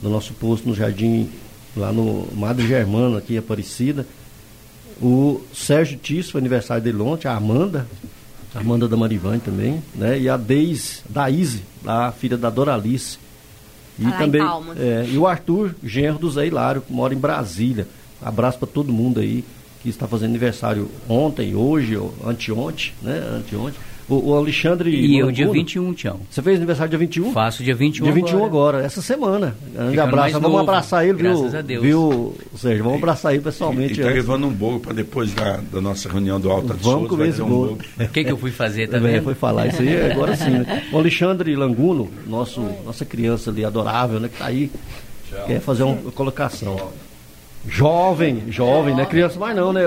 do 0.00 0.08
nosso 0.08 0.32
posto 0.34 0.66
no 0.68 0.74
Jardim, 0.74 1.28
lá 1.76 1.92
no 1.92 2.26
Madre 2.34 2.66
Germano, 2.66 3.18
aqui 3.18 3.34
em 3.34 3.38
Aparecida. 3.38 4.06
O 5.02 5.42
Sérgio 5.52 5.98
Tício, 5.98 6.38
aniversário 6.38 6.82
dele 6.82 7.02
ontem, 7.02 7.28
a 7.28 7.34
Amanda, 7.34 7.86
a 8.54 8.60
Amanda 8.60 8.88
da 8.88 8.96
Marivane 8.96 9.40
também, 9.40 9.82
né? 9.94 10.18
E 10.18 10.28
a 10.28 10.36
Deise, 10.36 11.00
da 11.10 11.28
Izzy, 11.28 11.62
a 11.84 12.12
filha 12.12 12.38
da 12.38 12.48
Doralice. 12.48 13.18
E 13.98 14.10
também 14.12 14.42
é, 14.76 15.06
e 15.08 15.16
o 15.16 15.26
Arthur, 15.26 15.74
genro 15.82 16.18
do 16.18 16.30
Zé 16.30 16.46
Hilário, 16.46 16.82
que 16.82 16.92
mora 16.92 17.14
em 17.14 17.18
Brasília. 17.18 17.86
Abraço 18.20 18.58
para 18.58 18.68
todo 18.68 18.92
mundo 18.92 19.20
aí 19.20 19.44
que 19.82 19.88
está 19.88 20.08
fazendo 20.08 20.30
aniversário 20.30 20.90
ontem, 21.08 21.54
hoje, 21.54 21.96
ou 21.96 22.14
anteontem, 22.26 22.92
né? 23.02 23.22
Anteontem. 23.36 23.78
O, 24.08 24.30
o 24.30 24.34
Alexandre. 24.34 24.90
E 24.90 25.18
eu, 25.18 25.30
dia 25.32 25.48
21, 25.48 25.92
Tião. 25.94 26.20
Você 26.30 26.42
fez 26.42 26.56
aniversário 26.56 26.90
dia 26.90 26.98
21? 26.98 27.32
Faço 27.32 27.62
dia 27.62 27.74
21 27.74 28.04
Dia 28.04 28.12
21 28.12 28.28
agora, 28.30 28.46
agora 28.46 28.82
essa 28.84 29.00
semana. 29.00 29.56
Grande 29.72 29.98
abraço. 29.98 30.32
Vamos 30.34 30.50
novo, 30.50 30.58
abraçar 30.58 31.04
ele, 31.04 31.14
viu? 31.14 31.32
graças 31.32 31.54
a 31.54 31.62
Deus. 31.62 31.82
Viu, 31.82 32.36
Sérgio? 32.56 32.84
Vamos 32.84 32.98
abraçar 32.98 33.32
ele 33.32 33.42
pessoalmente. 33.42 33.92
Ele 33.92 34.00
está 34.00 34.08
antes. 34.08 34.16
levando 34.16 34.46
um 34.46 34.52
bolo 34.52 34.80
para 34.80 34.92
depois 34.92 35.32
da, 35.32 35.58
da 35.72 35.80
nossa 35.80 36.08
reunião 36.08 36.38
do 36.38 36.50
Alta 36.50 36.74
de 36.74 36.82
Vamos 36.82 37.08
comer 37.08 37.28
esse 37.28 37.40
um 37.40 37.48
bolo. 37.48 37.78
O 37.98 38.08
que, 38.08 38.24
que 38.24 38.30
eu 38.30 38.36
fui 38.36 38.50
fazer, 38.50 38.88
tá 38.88 38.98
É, 38.98 39.00
vendo? 39.00 39.24
Foi 39.24 39.34
falar 39.34 39.68
isso 39.68 39.80
aí, 39.80 40.12
agora 40.12 40.36
sim. 40.36 40.50
Né? 40.50 40.84
O 40.92 40.98
Alexandre 40.98 41.56
Languno, 41.56 42.10
nosso, 42.26 42.60
nossa 42.84 43.04
criança 43.04 43.50
ali 43.50 43.64
adorável, 43.64 44.20
né? 44.20 44.28
Que 44.28 44.38
tá 44.38 44.46
aí, 44.46 44.70
quer 45.46 45.60
fazer 45.60 45.82
uma 45.84 45.96
colocação. 46.12 46.76
Jovem, 47.66 48.42
jovem, 48.50 48.94
né? 48.94 49.06
Criança 49.06 49.38
mais 49.38 49.56
não, 49.56 49.72
né? 49.72 49.82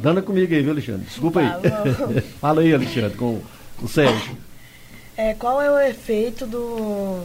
Dando 0.00 0.22
comigo 0.22 0.54
aí, 0.54 0.62
viu, 0.62 0.72
Alexandre? 0.72 1.02
Desculpa 1.06 1.40
aí. 1.40 2.22
Fala 2.40 2.62
aí, 2.62 2.72
Alexandre, 2.72 3.16
com 3.16 3.38
o 3.82 3.88
Sérgio. 3.88 4.36
É, 5.16 5.34
qual 5.34 5.60
é 5.60 5.70
o 5.70 5.78
efeito 5.80 6.46
do 6.46 7.22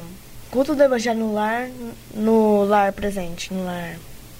culto 0.49 0.76
do 0.76 0.84
evangelho 0.84 1.20
no 1.20 1.34
lar, 1.34 1.70
no 2.16 2.64
lar 2.64 2.91
presente, 2.91 3.54
no 3.54 3.66
lar 3.66 3.97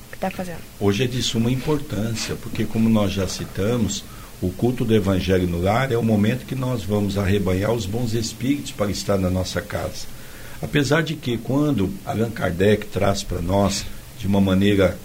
que 0.10 0.18
está 0.18 0.30
fazendo? 0.30 0.60
Hoje 0.80 1.04
é 1.04 1.08
de 1.08 1.22
suma 1.22 1.52
importância, 1.52 2.36
porque 2.36 2.66
como 2.66 2.90
nós 2.90 3.12
já 3.12 3.28
citamos, 3.28 4.04
o 4.44 4.52
culto 4.52 4.84
do 4.84 4.94
Evangelho 4.94 5.48
no 5.48 5.62
lar 5.62 5.92
é 5.92 5.98
o 5.98 6.04
momento 6.04 6.46
que 6.46 6.54
nós 6.54 6.84
vamos 6.84 7.18
arrebanhar 7.18 7.72
os 7.72 7.86
bons 7.86 8.14
espíritos 8.14 8.72
para 8.72 8.92
estar 8.92 9.18
na 9.18 9.30
nossa 9.30 9.62
casa. 9.62 10.06
Apesar 10.62 11.02
de 11.02 11.16
que 11.16 11.38
quando 11.38 11.94
Allan 12.06 12.30
Kardec 12.30 12.88
traz 12.88 13.24
para 13.24 13.42
nós 13.42 13.86
de 14.20 14.28
uma 14.28 14.42
maneira 14.42 14.98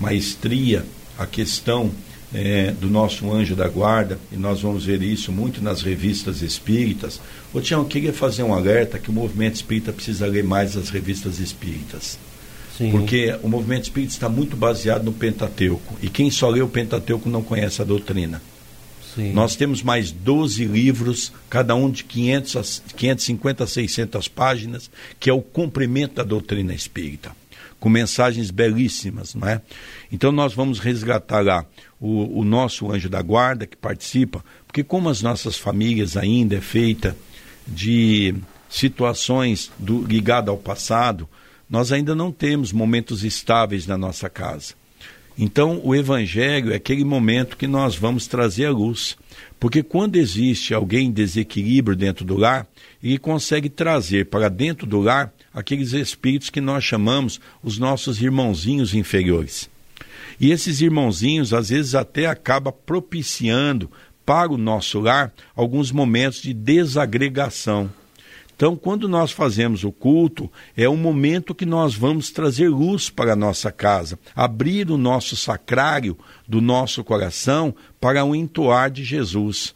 maestria 0.00 0.84
a 1.18 1.26
questão 1.26 1.90
eh, 2.34 2.72
do 2.80 2.88
nosso 2.88 3.30
anjo 3.32 3.54
da 3.54 3.68
guarda, 3.68 4.18
e 4.30 4.36
nós 4.36 4.62
vamos 4.62 4.84
ver 4.84 5.02
isso 5.02 5.30
muito 5.30 5.62
nas 5.62 5.82
revistas 5.82 6.42
espíritas. 6.42 7.20
Ô 7.52 7.60
Tião, 7.60 7.80
eu 7.80 7.86
queria 7.86 8.12
fazer 8.12 8.42
um 8.42 8.54
alerta 8.54 8.98
que 8.98 9.10
o 9.10 9.12
movimento 9.12 9.56
espírita 9.56 9.92
precisa 9.92 10.26
ler 10.26 10.44
mais 10.44 10.76
as 10.76 10.88
revistas 10.88 11.38
espíritas. 11.38 12.18
Sim. 12.76 12.90
Porque 12.90 13.36
o 13.42 13.48
movimento 13.48 13.84
espírita 13.84 14.12
está 14.12 14.28
muito 14.28 14.56
baseado 14.56 15.04
no 15.04 15.12
Pentateuco. 15.12 15.96
E 16.02 16.08
quem 16.08 16.30
só 16.30 16.48
lê 16.48 16.62
o 16.62 16.68
Pentateuco 16.68 17.28
não 17.28 17.42
conhece 17.42 17.82
a 17.82 17.84
doutrina. 17.84 18.40
Sim. 19.14 19.32
Nós 19.32 19.54
temos 19.54 19.82
mais 19.82 20.10
12 20.10 20.64
livros, 20.64 21.32
cada 21.50 21.74
um 21.74 21.90
de 21.90 22.02
500 22.04 22.56
a, 22.56 22.94
550 22.96 23.64
a 23.64 23.66
600 23.66 24.28
páginas, 24.28 24.90
que 25.20 25.28
é 25.28 25.32
o 25.32 25.42
comprimento 25.42 26.14
da 26.14 26.22
doutrina 26.22 26.72
espírita, 26.72 27.32
com 27.82 27.88
mensagens 27.88 28.52
belíssimas, 28.52 29.34
não 29.34 29.48
é? 29.48 29.60
Então 30.12 30.30
nós 30.30 30.54
vamos 30.54 30.78
resgatar 30.78 31.40
lá 31.40 31.66
o, 32.00 32.38
o 32.38 32.44
nosso 32.44 32.92
anjo 32.92 33.08
da 33.08 33.20
guarda 33.20 33.66
que 33.66 33.76
participa, 33.76 34.44
porque 34.68 34.84
como 34.84 35.08
as 35.08 35.20
nossas 35.20 35.56
famílias 35.56 36.16
ainda 36.16 36.54
é 36.54 36.60
feita 36.60 37.16
de 37.66 38.36
situações 38.70 39.68
do, 39.80 40.04
ligadas 40.04 40.50
ao 40.50 40.56
passado, 40.56 41.28
nós 41.68 41.90
ainda 41.90 42.14
não 42.14 42.30
temos 42.30 42.72
momentos 42.72 43.24
estáveis 43.24 43.84
na 43.84 43.98
nossa 43.98 44.30
casa. 44.30 44.74
Então, 45.36 45.80
o 45.82 45.92
Evangelho 45.92 46.72
é 46.72 46.76
aquele 46.76 47.04
momento 47.04 47.56
que 47.56 47.66
nós 47.66 47.96
vamos 47.96 48.28
trazer 48.28 48.66
a 48.66 48.70
luz. 48.70 49.16
Porque 49.58 49.82
quando 49.82 50.14
existe 50.14 50.72
alguém 50.72 51.08
em 51.08 51.12
desequilíbrio 51.12 51.96
dentro 51.96 52.24
do 52.24 52.36
lar, 52.36 52.64
ele 53.02 53.18
consegue 53.18 53.68
trazer 53.68 54.26
para 54.26 54.48
dentro 54.48 54.86
do 54.86 55.00
lar 55.00 55.32
aqueles 55.54 55.92
espíritos 55.92 56.50
que 56.50 56.60
nós 56.60 56.84
chamamos 56.84 57.40
os 57.62 57.78
nossos 57.78 58.20
irmãozinhos 58.20 58.94
inferiores. 58.94 59.68
E 60.40 60.50
esses 60.50 60.80
irmãozinhos, 60.80 61.52
às 61.52 61.68
vezes, 61.68 61.94
até 61.94 62.26
acaba 62.26 62.72
propiciando 62.72 63.90
para 64.24 64.52
o 64.52 64.58
nosso 64.58 65.00
lar 65.00 65.32
alguns 65.54 65.90
momentos 65.90 66.40
de 66.40 66.52
desagregação. 66.52 67.90
Então, 68.54 68.76
quando 68.76 69.08
nós 69.08 69.32
fazemos 69.32 69.82
o 69.82 69.90
culto, 69.90 70.50
é 70.76 70.88
um 70.88 70.96
momento 70.96 71.54
que 71.54 71.66
nós 71.66 71.94
vamos 71.94 72.30
trazer 72.30 72.68
luz 72.68 73.10
para 73.10 73.32
a 73.32 73.36
nossa 73.36 73.72
casa, 73.72 74.18
abrir 74.36 74.90
o 74.90 74.96
nosso 74.96 75.34
sacrário 75.34 76.16
do 76.46 76.60
nosso 76.60 77.02
coração 77.02 77.74
para 78.00 78.24
o 78.24 78.36
entoar 78.36 78.90
de 78.90 79.02
Jesus. 79.02 79.74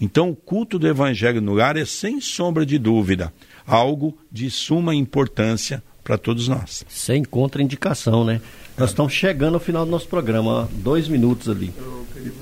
Então, 0.00 0.30
o 0.30 0.36
culto 0.36 0.78
do 0.78 0.88
Evangelho 0.88 1.40
no 1.40 1.54
lar 1.54 1.76
é, 1.76 1.84
sem 1.84 2.20
sombra 2.20 2.64
de 2.64 2.78
dúvida, 2.78 3.32
algo 3.66 4.16
de 4.30 4.50
suma 4.50 4.94
importância 4.94 5.82
para 6.04 6.16
todos 6.16 6.46
nós. 6.48 6.84
Sem 6.88 7.24
contraindicação, 7.24 8.24
né? 8.24 8.40
Nós 8.78 8.90
estamos 8.90 9.12
chegando 9.12 9.54
ao 9.54 9.60
final 9.60 9.84
do 9.84 9.90
nosso 9.90 10.06
programa, 10.06 10.68
dois 10.72 11.08
minutos 11.08 11.48
ali. 11.48 11.72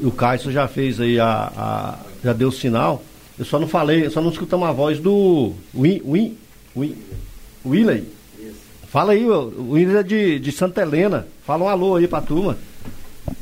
O 0.03 0.11
Caio 0.11 0.51
já 0.51 0.67
fez 0.69 1.01
aí 1.01 1.19
a, 1.21 1.53
a- 1.57 1.99
já 2.23 2.33
deu 2.33 2.49
o 2.49 2.53
sinal. 2.53 3.03
Eu 3.39 3.45
só 3.45 3.59
não 3.59 3.67
falei, 3.69 4.09
só 4.11 4.21
não 4.21 4.31
escutamos 4.31 4.69
a 4.69 4.73
voz 4.73 4.99
do 5.01 5.53
Win, 5.75 6.01
Win, 6.05 6.37
Win, 6.77 6.95
Willey. 7.65 8.05
Fala 8.89 9.13
aí, 9.13 9.25
o 9.29 9.73
Willey 9.73 9.97
é 9.97 10.03
de, 10.03 10.39
de 10.39 10.53
Santa 10.53 10.83
Helena. 10.83 11.27
Fala 11.47 11.65
um 11.65 11.69
alô 11.69 11.97
aí 11.97 12.07
pra 12.07 12.21
turma. 12.21 12.57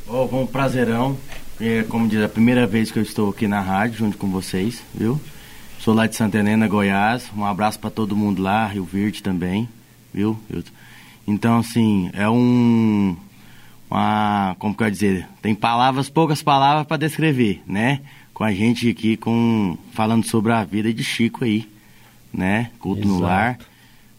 Ó, 0.07 0.25
bom 0.25 0.45
prazerão. 0.45 1.17
É, 1.61 1.83
como 1.83 2.07
diz, 2.07 2.19
é 2.19 2.25
a 2.25 2.29
primeira 2.29 2.65
vez 2.65 2.91
que 2.91 2.97
eu 2.99 3.03
estou 3.03 3.29
aqui 3.29 3.47
na 3.47 3.61
rádio 3.61 3.99
junto 3.99 4.17
com 4.17 4.27
vocês, 4.29 4.81
viu? 4.93 5.19
Sou 5.83 5.93
lá 5.93 6.07
de 6.07 6.15
Santa 6.15 6.37
Helena, 6.37 6.65
Goiás. 6.65 7.29
Um 7.35 7.43
abraço 7.43 7.77
para 7.77 7.89
todo 7.89 8.15
mundo 8.15 8.41
lá, 8.41 8.65
Rio 8.67 8.85
Verde 8.85 9.21
também, 9.21 9.67
viu? 10.13 10.39
Eu- 10.49 10.63
então, 11.27 11.57
assim, 11.57 12.09
é 12.13 12.29
um. 12.29 13.17
Uma, 13.91 14.55
como 14.59 14.73
que 14.73 14.81
eu 14.81 14.87
ia 14.87 14.91
dizer? 14.91 15.27
Tem 15.41 15.53
palavras, 15.53 16.07
poucas 16.07 16.41
palavras 16.41 16.87
para 16.87 16.95
descrever, 16.95 17.61
né? 17.67 17.99
Com 18.33 18.45
a 18.45 18.53
gente 18.53 18.89
aqui 18.89 19.17
com, 19.17 19.77
falando 19.91 20.25
sobre 20.25 20.53
a 20.53 20.63
vida 20.63 20.93
de 20.93 21.03
Chico 21.03 21.43
aí, 21.43 21.69
né? 22.33 22.71
Culto 22.79 23.05
no 23.05 23.15
Exato. 23.17 23.23
lar. 23.23 23.59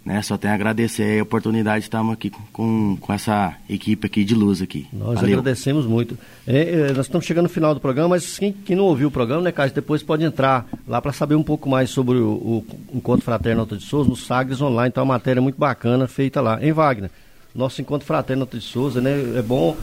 Né? 0.04 0.20
Só 0.20 0.36
tenho 0.36 0.52
a 0.52 0.54
agradecer 0.54 1.18
a 1.18 1.22
oportunidade 1.22 1.80
de 1.80 1.86
estarmos 1.86 2.12
aqui 2.12 2.30
com, 2.52 2.96
com 3.00 3.12
essa 3.12 3.54
equipe 3.68 4.06
aqui 4.06 4.22
de 4.22 4.34
luz 4.34 4.60
aqui. 4.60 4.86
Nós 4.92 5.14
Valeu. 5.14 5.38
agradecemos 5.38 5.86
muito. 5.86 6.18
É, 6.46 6.88
é, 6.88 6.92
nós 6.92 7.06
estamos 7.06 7.26
chegando 7.26 7.44
no 7.44 7.48
final 7.48 7.72
do 7.72 7.80
programa, 7.80 8.10
mas 8.10 8.38
quem, 8.38 8.52
quem 8.52 8.76
não 8.76 8.84
ouviu 8.84 9.08
o 9.08 9.10
programa, 9.10 9.40
né, 9.40 9.50
Cássio, 9.50 9.74
depois 9.74 10.02
pode 10.02 10.22
entrar 10.22 10.66
lá 10.86 11.00
para 11.00 11.12
saber 11.12 11.36
um 11.36 11.42
pouco 11.42 11.68
mais 11.68 11.88
sobre 11.88 12.18
o, 12.18 12.32
o 12.32 12.66
Encontro 12.92 13.24
Fraterno 13.24 13.62
Alta 13.62 13.78
de 13.78 13.82
Souza, 13.82 14.10
no 14.10 14.16
Sagres 14.16 14.60
Online. 14.60 14.88
Então, 14.88 15.02
é 15.02 15.04
uma 15.04 15.14
matéria 15.14 15.40
muito 15.40 15.58
bacana 15.58 16.06
feita 16.06 16.40
lá. 16.42 16.62
Em 16.62 16.72
Wagner, 16.72 17.10
nosso 17.54 17.80
Encontro 17.80 18.06
Fraterno 18.06 18.42
Alta 18.42 18.58
de 18.58 18.64
Souza, 18.64 19.00
né? 19.00 19.38
É 19.38 19.42
bom 19.42 19.74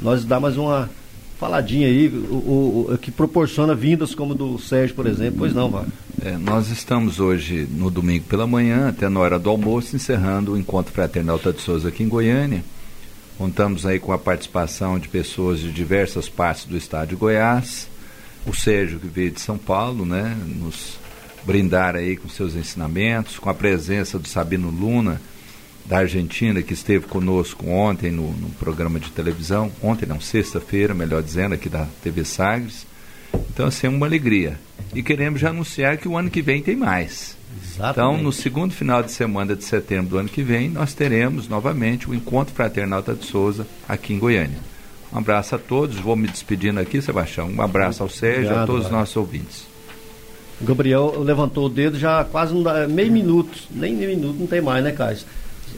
nós 0.00 0.24
dar 0.24 0.38
mais 0.38 0.56
uma 0.56 0.88
faladinha 1.38 1.86
aí, 1.86 2.08
o, 2.08 2.88
o- 2.92 2.98
que 3.00 3.10
proporciona 3.10 3.74
vindas 3.74 4.14
como 4.14 4.34
do 4.34 4.58
Sérgio, 4.58 4.94
por 4.96 5.06
exemplo. 5.06 5.36
Pois 5.38 5.54
não, 5.54 5.70
Wagner. 5.70 5.92
É, 6.24 6.36
nós 6.38 6.70
estamos 6.70 7.20
hoje, 7.20 7.68
no 7.70 7.90
domingo 7.90 8.24
pela 8.24 8.46
manhã, 8.46 8.88
até 8.88 9.08
na 9.08 9.20
hora 9.20 9.38
do 9.38 9.50
almoço, 9.50 9.94
encerrando 9.94 10.52
o 10.52 10.58
Encontro 10.58 10.92
Fraternal 10.92 11.36
Alta 11.36 11.52
de 11.52 11.60
Souza 11.60 11.88
aqui 11.88 12.02
em 12.02 12.08
Goiânia. 12.08 12.64
Contamos 13.38 13.84
aí 13.84 13.98
com 14.00 14.12
a 14.12 14.18
participação 14.18 14.98
de 14.98 15.08
pessoas 15.08 15.60
de 15.60 15.70
diversas 15.70 16.28
partes 16.28 16.64
do 16.64 16.76
estado 16.76 17.08
de 17.10 17.16
Goiás. 17.16 17.86
O 18.46 18.54
Sérgio, 18.54 18.98
que 18.98 19.06
veio 19.08 19.30
de 19.30 19.40
São 19.40 19.58
Paulo, 19.58 20.06
né, 20.06 20.34
nos 20.56 20.98
brindar 21.44 21.96
aí 21.96 22.16
com 22.16 22.28
seus 22.28 22.54
ensinamentos, 22.56 23.38
com 23.38 23.50
a 23.50 23.54
presença 23.54 24.18
do 24.18 24.26
Sabino 24.26 24.70
Luna, 24.70 25.20
da 25.88 25.98
Argentina, 25.98 26.62
que 26.62 26.74
esteve 26.74 27.06
conosco 27.06 27.68
ontem 27.68 28.10
no, 28.10 28.32
no 28.32 28.50
programa 28.50 28.98
de 28.98 29.10
televisão, 29.10 29.70
ontem 29.82 30.06
não, 30.06 30.20
sexta-feira, 30.20 30.94
melhor 30.94 31.22
dizendo, 31.22 31.54
aqui 31.54 31.68
da 31.68 31.86
TV 32.02 32.24
Sagres. 32.24 32.86
Então, 33.52 33.66
assim, 33.66 33.86
é 33.86 33.90
uma 33.90 34.06
alegria. 34.06 34.58
E 34.94 35.02
queremos 35.02 35.40
já 35.40 35.50
anunciar 35.50 35.96
que 35.96 36.08
o 36.08 36.16
ano 36.16 36.30
que 36.30 36.42
vem 36.42 36.62
tem 36.62 36.76
mais. 36.76 37.36
Então, 37.78 38.16
no 38.18 38.32
segundo 38.32 38.72
final 38.72 39.02
de 39.02 39.12
semana 39.12 39.54
de 39.54 39.64
setembro 39.64 40.10
do 40.10 40.18
ano 40.18 40.28
que 40.28 40.42
vem, 40.42 40.68
nós 40.68 40.94
teremos 40.94 41.48
novamente 41.48 42.08
o 42.08 42.14
Encontro 42.14 42.54
Fraternal 42.54 42.98
Alta 42.98 43.14
de 43.14 43.24
Souza 43.24 43.66
aqui 43.88 44.14
em 44.14 44.18
Goiânia. 44.18 44.58
Um 45.12 45.18
abraço 45.18 45.54
a 45.54 45.58
todos, 45.58 45.96
vou 45.96 46.16
me 46.16 46.26
despedindo 46.26 46.80
aqui, 46.80 47.00
Sebastião. 47.00 47.48
Um 47.48 47.62
abraço 47.62 48.02
ao 48.02 48.08
Sérgio, 48.08 48.40
a 48.40 48.44
Obrigado, 48.44 48.66
todos 48.66 48.86
os 48.86 48.90
nossos 48.90 49.16
ouvintes. 49.16 49.66
Gabriel 50.60 51.20
levantou 51.22 51.66
o 51.66 51.68
dedo 51.68 51.98
já 51.98 52.24
quase 52.24 52.60
dá, 52.62 52.88
meio 52.88 53.12
minuto, 53.12 53.58
nem 53.70 53.94
meio 53.94 54.16
minuto 54.16 54.38
não 54.38 54.46
tem 54.46 54.60
mais, 54.60 54.82
né, 54.82 54.90
Cássio? 54.90 55.26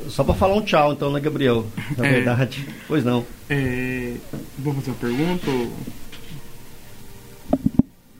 Só 0.08 0.24
para 0.24 0.34
falar 0.34 0.54
um 0.54 0.62
tchau, 0.62 0.92
então, 0.92 1.12
né, 1.12 1.20
Gabriel? 1.20 1.66
Na 1.96 2.06
É. 2.06 2.12
verdade. 2.12 2.66
Pois 2.86 3.04
não. 3.04 3.24
É, 3.48 4.14
vou 4.58 4.74
fazer 4.74 4.90
uma 4.90 4.96
pergunta? 4.96 5.50
ou- 5.50 5.72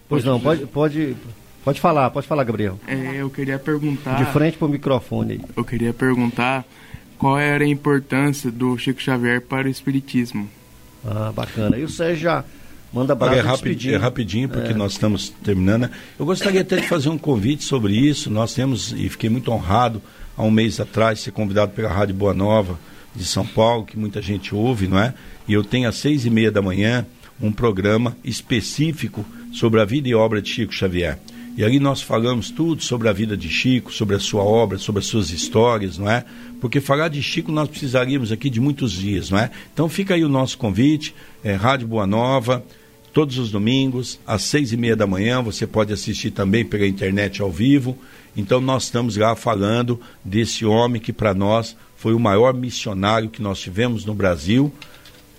Pois 0.08 0.24
não, 0.24 0.40
pode, 0.40 0.64
pode, 0.66 1.16
pode 1.64 1.80
falar, 1.80 2.10
pode 2.10 2.26
falar, 2.26 2.44
Gabriel. 2.44 2.78
É, 2.86 3.16
eu 3.16 3.28
queria 3.28 3.58
perguntar. 3.58 4.16
De 4.24 4.30
frente 4.32 4.56
pro 4.56 4.68
microfone 4.68 5.32
aí. 5.34 5.40
Eu 5.54 5.64
queria 5.64 5.92
perguntar 5.92 6.64
qual 7.18 7.38
era 7.38 7.64
a 7.64 7.68
importância 7.68 8.50
do 8.50 8.76
Chico 8.78 9.00
Xavier 9.02 9.40
para 9.42 9.66
o 9.68 9.70
Espiritismo. 9.70 10.48
Ah, 11.04 11.30
bacana. 11.34 11.76
E 11.76 11.84
o 11.84 11.88
Sérgio 11.88 12.22
já 12.22 12.44
manda 12.92 13.12
Olha, 13.12 13.22
abraço 13.24 13.34
é, 13.38 13.42
rapi- 13.42 13.52
despedindo. 13.64 13.94
é 13.94 13.98
rapidinho, 13.98 14.48
porque 14.48 14.70
É. 14.72 14.74
nós 14.74 14.92
estamos 14.92 15.28
terminando. 15.44 15.90
Eu 16.18 16.24
gostaria 16.24 16.62
até 16.62 16.76
de 16.76 16.88
fazer 16.88 17.10
um 17.10 17.18
convite 17.18 17.64
sobre 17.64 17.92
isso. 17.94 18.30
Nós 18.30 18.54
temos, 18.54 18.92
e 18.92 19.08
fiquei 19.10 19.28
muito 19.28 19.50
honrado, 19.52 20.00
há 20.38 20.44
um 20.44 20.50
mês 20.52 20.78
atrás, 20.78 21.18
ser 21.18 21.32
convidado 21.32 21.72
pela 21.72 21.88
Rádio 21.88 22.14
Boa 22.14 22.32
Nova, 22.32 22.78
de 23.14 23.24
São 23.24 23.44
Paulo, 23.44 23.84
que 23.84 23.98
muita 23.98 24.22
gente 24.22 24.54
ouve, 24.54 24.86
não 24.86 24.98
é? 24.98 25.12
E 25.48 25.52
eu 25.52 25.64
tenho 25.64 25.88
às 25.88 25.96
seis 25.96 26.24
e 26.24 26.30
meia 26.30 26.52
da 26.52 26.62
manhã 26.62 27.04
um 27.42 27.50
programa 27.50 28.16
específico 28.24 29.26
sobre 29.52 29.80
a 29.80 29.84
vida 29.84 30.08
e 30.08 30.14
obra 30.14 30.40
de 30.40 30.48
Chico 30.48 30.72
Xavier. 30.72 31.18
E 31.56 31.64
ali 31.64 31.80
nós 31.80 32.00
falamos 32.00 32.52
tudo 32.52 32.84
sobre 32.84 33.08
a 33.08 33.12
vida 33.12 33.36
de 33.36 33.48
Chico, 33.48 33.92
sobre 33.92 34.14
a 34.14 34.20
sua 34.20 34.44
obra, 34.44 34.78
sobre 34.78 35.00
as 35.00 35.06
suas 35.06 35.30
histórias, 35.30 35.98
não 35.98 36.08
é? 36.08 36.24
Porque 36.60 36.80
falar 36.80 37.08
de 37.08 37.20
Chico 37.20 37.50
nós 37.50 37.68
precisaríamos 37.68 38.30
aqui 38.30 38.48
de 38.48 38.60
muitos 38.60 38.92
dias, 38.92 39.30
não 39.30 39.38
é? 39.38 39.50
Então 39.74 39.88
fica 39.88 40.14
aí 40.14 40.24
o 40.24 40.28
nosso 40.28 40.56
convite, 40.56 41.12
é, 41.42 41.54
Rádio 41.54 41.88
Boa 41.88 42.06
Nova, 42.06 42.64
todos 43.12 43.38
os 43.38 43.50
domingos, 43.50 44.20
às 44.24 44.42
seis 44.42 44.72
e 44.72 44.76
meia 44.76 44.94
da 44.94 45.06
manhã, 45.06 45.42
você 45.42 45.66
pode 45.66 45.92
assistir 45.92 46.30
também 46.30 46.64
pela 46.64 46.86
internet 46.86 47.42
ao 47.42 47.50
vivo. 47.50 47.98
Então 48.36 48.60
nós 48.60 48.84
estamos 48.84 49.16
lá 49.16 49.34
falando 49.34 50.00
desse 50.24 50.64
homem 50.64 51.00
que 51.00 51.12
para 51.12 51.34
nós 51.34 51.76
foi 51.96 52.14
o 52.14 52.20
maior 52.20 52.54
missionário 52.54 53.28
que 53.28 53.42
nós 53.42 53.58
tivemos 53.58 54.04
no 54.04 54.14
Brasil, 54.14 54.72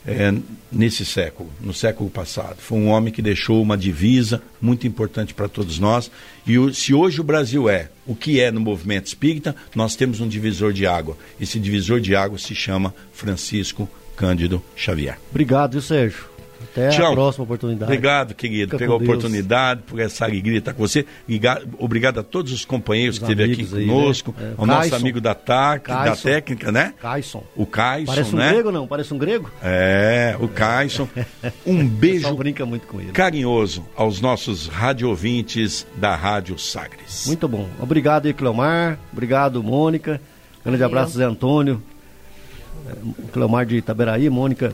é, 0.06 0.34
nesse 0.72 1.06
século, 1.06 1.50
no 1.62 1.74
século 1.74 2.10
passado. 2.10 2.58
Foi 2.60 2.78
um 2.78 2.88
homem 2.88 3.14
que 3.14 3.22
deixou 3.22 3.62
uma 3.62 3.78
divisa 3.78 4.42
muito 4.62 4.88
importante 4.88 5.34
para 5.34 5.48
todos 5.48 5.80
nós. 5.80 6.12
E 6.46 6.58
o, 6.58 6.74
se 6.74 6.94
hoje 6.94 7.22
o 7.22 7.24
Brasil 7.24 7.70
é 7.70 7.90
o 8.06 8.16
que 8.16 8.40
é 8.40 8.52
no 8.52 8.60
movimento 8.60 9.08
espírita, 9.08 9.56
nós 9.76 9.96
temos 9.96 10.20
um 10.20 10.28
divisor 10.28 10.74
de 10.74 10.86
água. 10.86 11.18
Esse 11.40 11.60
divisor 11.60 12.00
de 12.00 12.16
água 12.16 12.38
se 12.38 12.56
chama 12.56 12.94
Francisco 13.14 13.90
Cândido 14.16 14.62
Xavier. 14.76 15.18
Obrigado, 15.32 15.82
Sérgio. 15.82 16.39
Até 16.62 16.89
Tchau. 16.89 17.12
a 17.12 17.16
próxima 17.16 17.43
oportunidade. 17.43 17.91
Obrigado, 17.91 18.34
querido, 18.34 18.72
Fica 18.72 18.78
pela 18.78 18.95
oportunidade, 18.95 19.82
por 19.84 19.99
essa 19.99 20.26
alegria 20.26 20.60
estar 20.60 20.74
com 20.74 20.86
você. 20.86 21.05
Obrigado 21.78 22.20
a 22.20 22.24
todos 22.24 22.51
os 22.51 22.66
companheiros 22.66 23.16
os 23.16 23.20
que 23.20 23.32
esteve 23.32 23.53
aqui 23.53 23.62
aí, 23.62 23.88
conosco, 23.88 24.36
né? 24.38 24.49
é, 24.49 24.53
ao 24.57 24.66
nosso 24.66 24.95
amigo 24.95 25.22
da 25.22 25.34
TAC, 25.34 25.88
da 25.88 26.16
técnica, 26.16 26.72
né? 26.72 26.93
Caisson. 27.01 27.43
O 27.55 27.66
Caisson, 27.66 28.12
Parece 28.14 28.36
um 28.36 28.38
né? 28.38 28.51
grego, 28.51 28.72
não? 28.72 28.88
Parece 28.88 29.14
um 29.14 29.18
grego? 29.18 29.49
É, 29.64 30.36
o 30.39 30.47
Caisson. 30.47 31.07
Um 31.66 31.88
beijo 31.88 32.34
brinca 32.36 32.66
muito 32.66 32.88
com 32.88 32.99
ele. 32.99 33.12
carinhoso 33.12 33.86
aos 33.95 34.20
nossos 34.22 34.68
radiovintes 34.68 35.86
da 35.95 36.16
Rádio 36.16 36.57
Sagres. 36.57 37.26
Muito 37.28 37.47
bom. 37.47 37.68
Obrigado, 37.80 38.26
aí, 38.26 38.34
Cleomar. 38.34 38.97
Obrigado, 39.12 39.64
Mônica. 39.64 40.20
Grande 40.66 40.84
abraço, 40.84 41.18
Zé 41.18 41.26
Antônio. 41.26 41.82
É, 42.88 43.32
Cleomar 43.32 43.66
de 43.66 43.78
Itaberaí, 43.78 44.30
Mônica 44.30 44.74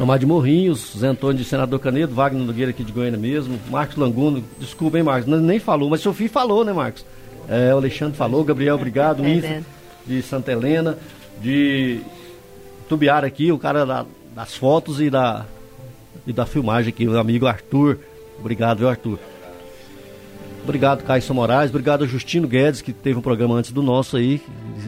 Amar 0.00 0.18
de 0.18 0.26
Morrinhos, 0.26 0.94
Zé 0.98 1.08
Antônio 1.08 1.38
de 1.38 1.44
Senador 1.44 1.78
Canedo, 1.80 2.14
Wagner 2.14 2.44
Nogueira 2.44 2.70
aqui 2.70 2.84
de 2.84 2.92
Goiânia 2.92 3.18
mesmo, 3.18 3.58
Marcos 3.70 3.96
Languno, 3.96 4.44
desculpa, 4.58 4.96
hein, 4.96 5.02
Marcos, 5.02 5.28
nem 5.40 5.58
falou, 5.58 5.90
mas 5.90 6.00
seu 6.00 6.14
filho 6.14 6.30
falou, 6.30 6.64
né, 6.64 6.72
Marcos? 6.72 7.04
É, 7.48 7.74
o 7.74 7.78
Alexandre 7.78 8.16
falou, 8.16 8.44
Gabriel, 8.44 8.76
obrigado, 8.76 9.24
é 9.24 9.62
de 10.06 10.22
Santa 10.22 10.52
Helena, 10.52 10.96
de 11.40 12.00
Tubiara 12.88 13.26
aqui, 13.26 13.50
o 13.50 13.58
cara 13.58 13.84
da, 13.84 14.06
das 14.34 14.54
fotos 14.54 15.00
e 15.00 15.10
da, 15.10 15.44
e 16.26 16.32
da 16.32 16.46
filmagem 16.46 16.90
aqui, 16.90 17.06
o 17.06 17.18
amigo 17.18 17.46
Arthur, 17.46 17.98
obrigado, 18.38 18.78
viu, 18.78 18.88
Arthur? 18.88 19.18
Obrigado, 20.64 21.02
Caio 21.02 21.22
Moraes. 21.32 21.70
Obrigado 21.70 22.06
Justino 22.06 22.46
Guedes, 22.46 22.82
que 22.82 22.92
teve 22.92 23.18
um 23.18 23.22
programa 23.22 23.54
antes 23.54 23.72
do 23.72 23.82
nosso 23.82 24.18
aí. 24.18 24.38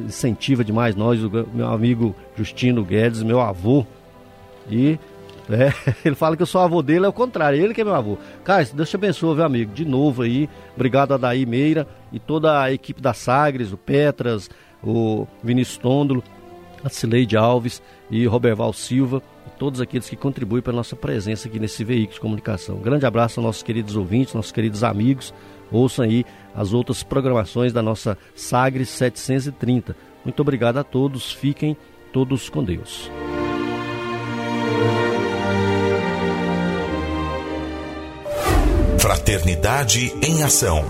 Incentiva 0.06 0.62
demais 0.62 0.94
nós, 0.94 1.24
o 1.24 1.30
meu 1.54 1.68
amigo 1.68 2.14
Justino 2.36 2.84
Guedes, 2.84 3.22
meu 3.22 3.40
avô, 3.40 3.86
e 4.70 4.98
é, 5.50 5.72
ele 6.04 6.14
fala 6.14 6.36
que 6.36 6.42
eu 6.42 6.46
sou 6.46 6.60
avô 6.60 6.82
dele, 6.82 7.04
é 7.04 7.08
o 7.08 7.12
contrário, 7.12 7.60
ele 7.60 7.74
que 7.74 7.80
é 7.80 7.84
meu 7.84 7.94
avô. 7.94 8.16
Caio, 8.44 8.68
Deus 8.72 8.88
te 8.88 8.96
abençoe, 8.96 9.34
meu 9.34 9.44
amigo. 9.44 9.72
De 9.72 9.84
novo 9.84 10.22
aí, 10.22 10.48
obrigado 10.74 11.12
a 11.12 11.16
Daí 11.16 11.44
Meira 11.44 11.86
e 12.12 12.18
toda 12.18 12.62
a 12.62 12.72
equipe 12.72 13.00
da 13.00 13.12
Sagres, 13.12 13.72
o 13.72 13.76
Petras, 13.76 14.48
o 14.82 15.26
Vinícius 15.42 15.78
Tôndolo, 15.78 16.22
a 16.84 16.88
Cileide 16.88 17.36
Alves 17.36 17.82
e 18.10 18.26
Roberval 18.26 18.72
Silva, 18.72 19.22
e 19.46 19.50
todos 19.58 19.80
aqueles 19.80 20.08
que 20.08 20.16
contribuem 20.16 20.62
para 20.62 20.72
a 20.72 20.76
nossa 20.76 20.96
presença 20.96 21.48
aqui 21.48 21.58
nesse 21.58 21.84
veículo 21.84 22.14
de 22.14 22.20
comunicação. 22.20 22.76
Um 22.76 22.82
grande 22.82 23.04
abraço 23.04 23.40
aos 23.40 23.46
nossos 23.46 23.62
queridos 23.62 23.96
ouvintes, 23.96 24.34
nossos 24.34 24.52
queridos 24.52 24.84
amigos. 24.84 25.34
Ouçam 25.70 26.04
aí 26.04 26.24
as 26.54 26.72
outras 26.72 27.02
programações 27.02 27.72
da 27.72 27.82
nossa 27.82 28.16
Sagres 28.34 28.88
730. 28.88 29.96
Muito 30.24 30.40
obrigado 30.40 30.78
a 30.78 30.84
todos, 30.84 31.32
fiquem 31.32 31.76
todos 32.12 32.48
com 32.48 32.62
Deus. 32.62 33.10
Fraternidade 39.30 40.12
em 40.24 40.42
Ação. 40.42 40.84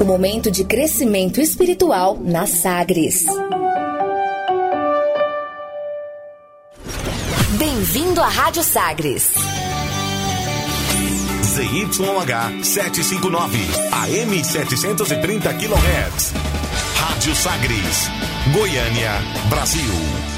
O 0.00 0.04
momento 0.04 0.50
de 0.50 0.64
crescimento 0.64 1.40
espiritual 1.40 2.18
na 2.20 2.48
Sagres. 2.48 3.24
Bem-vindo 7.56 8.20
à 8.20 8.26
Rádio 8.26 8.64
Sagres. 8.64 9.34
ZYH 11.44 12.64
759, 12.64 13.58
AM 13.92 14.44
730 14.44 15.54
kHz. 15.54 16.32
Rádio 16.96 17.36
Sagres, 17.36 18.10
Goiânia, 18.52 19.12
Brasil. 19.48 20.37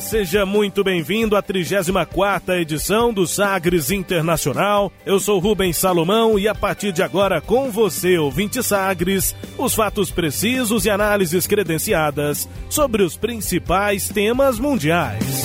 Seja 0.00 0.46
muito 0.46 0.84
bem-vindo 0.84 1.36
à 1.36 1.42
34 1.42 2.54
edição 2.54 3.12
do 3.12 3.26
Sagres 3.26 3.90
Internacional. 3.90 4.92
Eu 5.04 5.18
sou 5.18 5.38
Rubens 5.38 5.76
Salomão 5.76 6.38
e 6.38 6.46
a 6.46 6.54
partir 6.54 6.92
de 6.92 7.02
agora 7.02 7.40
com 7.40 7.70
você, 7.70 8.16
ouvinte 8.16 8.62
Sagres, 8.62 9.34
os 9.56 9.74
fatos 9.74 10.10
precisos 10.10 10.84
e 10.84 10.90
análises 10.90 11.46
credenciadas 11.46 12.48
sobre 12.70 13.02
os 13.02 13.16
principais 13.16 14.08
temas 14.08 14.58
mundiais. 14.58 15.44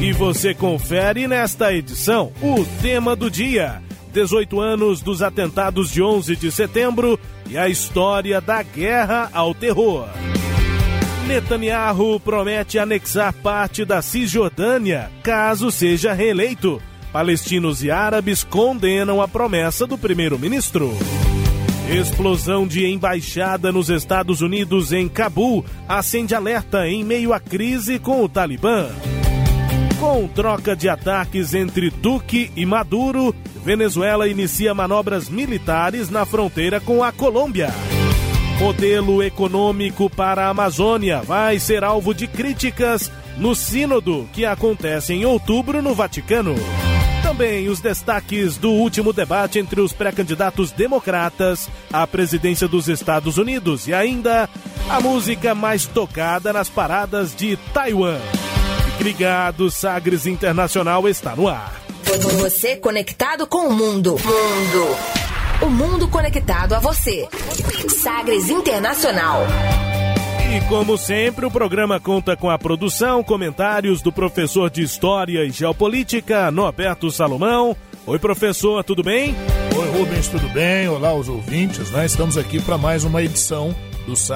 E 0.00 0.12
você 0.12 0.54
confere 0.54 1.28
nesta 1.28 1.72
edição 1.72 2.32
o 2.42 2.64
tema 2.82 3.14
do 3.14 3.30
dia: 3.30 3.82
18 4.12 4.60
anos 4.60 5.00
dos 5.00 5.22
atentados 5.22 5.90
de 5.90 6.02
11 6.02 6.36
de 6.36 6.50
setembro 6.50 7.18
e 7.48 7.56
a 7.56 7.68
história 7.68 8.40
da 8.40 8.62
guerra 8.62 9.30
ao 9.32 9.54
terror. 9.54 10.08
Netanyahu 11.28 12.18
promete 12.18 12.78
anexar 12.78 13.34
parte 13.34 13.84
da 13.84 14.00
Cisjordânia 14.00 15.10
caso 15.22 15.70
seja 15.70 16.14
reeleito. 16.14 16.80
Palestinos 17.12 17.84
e 17.84 17.90
árabes 17.90 18.42
condenam 18.42 19.20
a 19.20 19.28
promessa 19.28 19.86
do 19.86 19.98
primeiro-ministro. 19.98 20.90
Explosão 21.90 22.66
de 22.66 22.86
embaixada 22.86 23.70
nos 23.70 23.90
Estados 23.90 24.40
Unidos 24.40 24.90
em 24.90 25.06
Cabul 25.06 25.66
acende 25.86 26.34
alerta 26.34 26.88
em 26.88 27.04
meio 27.04 27.34
à 27.34 27.38
crise 27.38 27.98
com 27.98 28.24
o 28.24 28.28
Talibã. 28.28 28.88
Com 30.00 30.26
troca 30.28 30.74
de 30.74 30.88
ataques 30.88 31.52
entre 31.52 31.90
Duque 31.90 32.50
e 32.56 32.64
Maduro, 32.64 33.34
Venezuela 33.62 34.28
inicia 34.28 34.72
manobras 34.72 35.28
militares 35.28 36.08
na 36.08 36.24
fronteira 36.24 36.80
com 36.80 37.04
a 37.04 37.12
Colômbia. 37.12 37.68
Modelo 38.58 39.22
econômico 39.22 40.10
para 40.10 40.46
a 40.46 40.48
Amazônia 40.48 41.22
vai 41.22 41.60
ser 41.60 41.84
alvo 41.84 42.12
de 42.12 42.26
críticas 42.26 43.10
no 43.36 43.54
Sínodo, 43.54 44.28
que 44.32 44.44
acontece 44.44 45.12
em 45.14 45.24
outubro 45.24 45.80
no 45.80 45.94
Vaticano. 45.94 46.56
Também 47.22 47.68
os 47.68 47.80
destaques 47.80 48.56
do 48.56 48.70
último 48.70 49.12
debate 49.12 49.60
entre 49.60 49.80
os 49.80 49.92
pré-candidatos 49.92 50.72
democratas 50.72 51.68
à 51.92 52.04
presidência 52.04 52.66
dos 52.66 52.88
Estados 52.88 53.38
Unidos 53.38 53.86
e 53.86 53.94
ainda 53.94 54.48
a 54.90 55.00
música 55.00 55.54
mais 55.54 55.86
tocada 55.86 56.52
nas 56.52 56.68
paradas 56.68 57.36
de 57.36 57.56
Taiwan. 57.72 58.18
Fique 58.86 59.04
ligado, 59.04 59.70
Sagres 59.70 60.26
Internacional 60.26 61.08
está 61.08 61.36
no 61.36 61.46
ar. 61.46 61.80
Você 62.40 62.74
conectado 62.74 63.46
com 63.46 63.68
o 63.68 63.72
mundo. 63.72 64.16
Mundo. 64.18 64.96
O 65.60 65.68
mundo 65.68 66.06
conectado 66.06 66.74
a 66.74 66.78
você. 66.78 67.26
Sagres 68.00 68.48
Internacional. 68.48 69.42
E 70.54 70.60
como 70.68 70.96
sempre, 70.96 71.44
o 71.44 71.50
programa 71.50 71.98
conta 71.98 72.36
com 72.36 72.48
a 72.48 72.56
produção, 72.56 73.24
comentários 73.24 74.00
do 74.00 74.12
professor 74.12 74.70
de 74.70 74.82
História 74.82 75.44
e 75.44 75.50
Geopolítica, 75.50 76.48
Norberto 76.52 77.10
Salomão. 77.10 77.76
Oi, 78.06 78.20
professor, 78.20 78.84
tudo 78.84 79.02
bem? 79.02 79.34
Oi, 79.76 79.98
Rubens, 79.98 80.28
tudo 80.28 80.48
bem? 80.50 80.88
Olá, 80.88 81.12
os 81.12 81.28
ouvintes, 81.28 81.90
né? 81.90 82.06
Estamos 82.06 82.38
aqui 82.38 82.62
para 82.62 82.78
mais 82.78 83.02
uma 83.02 83.20
edição 83.20 83.74
do 84.06 84.14
Sagres 84.14 84.28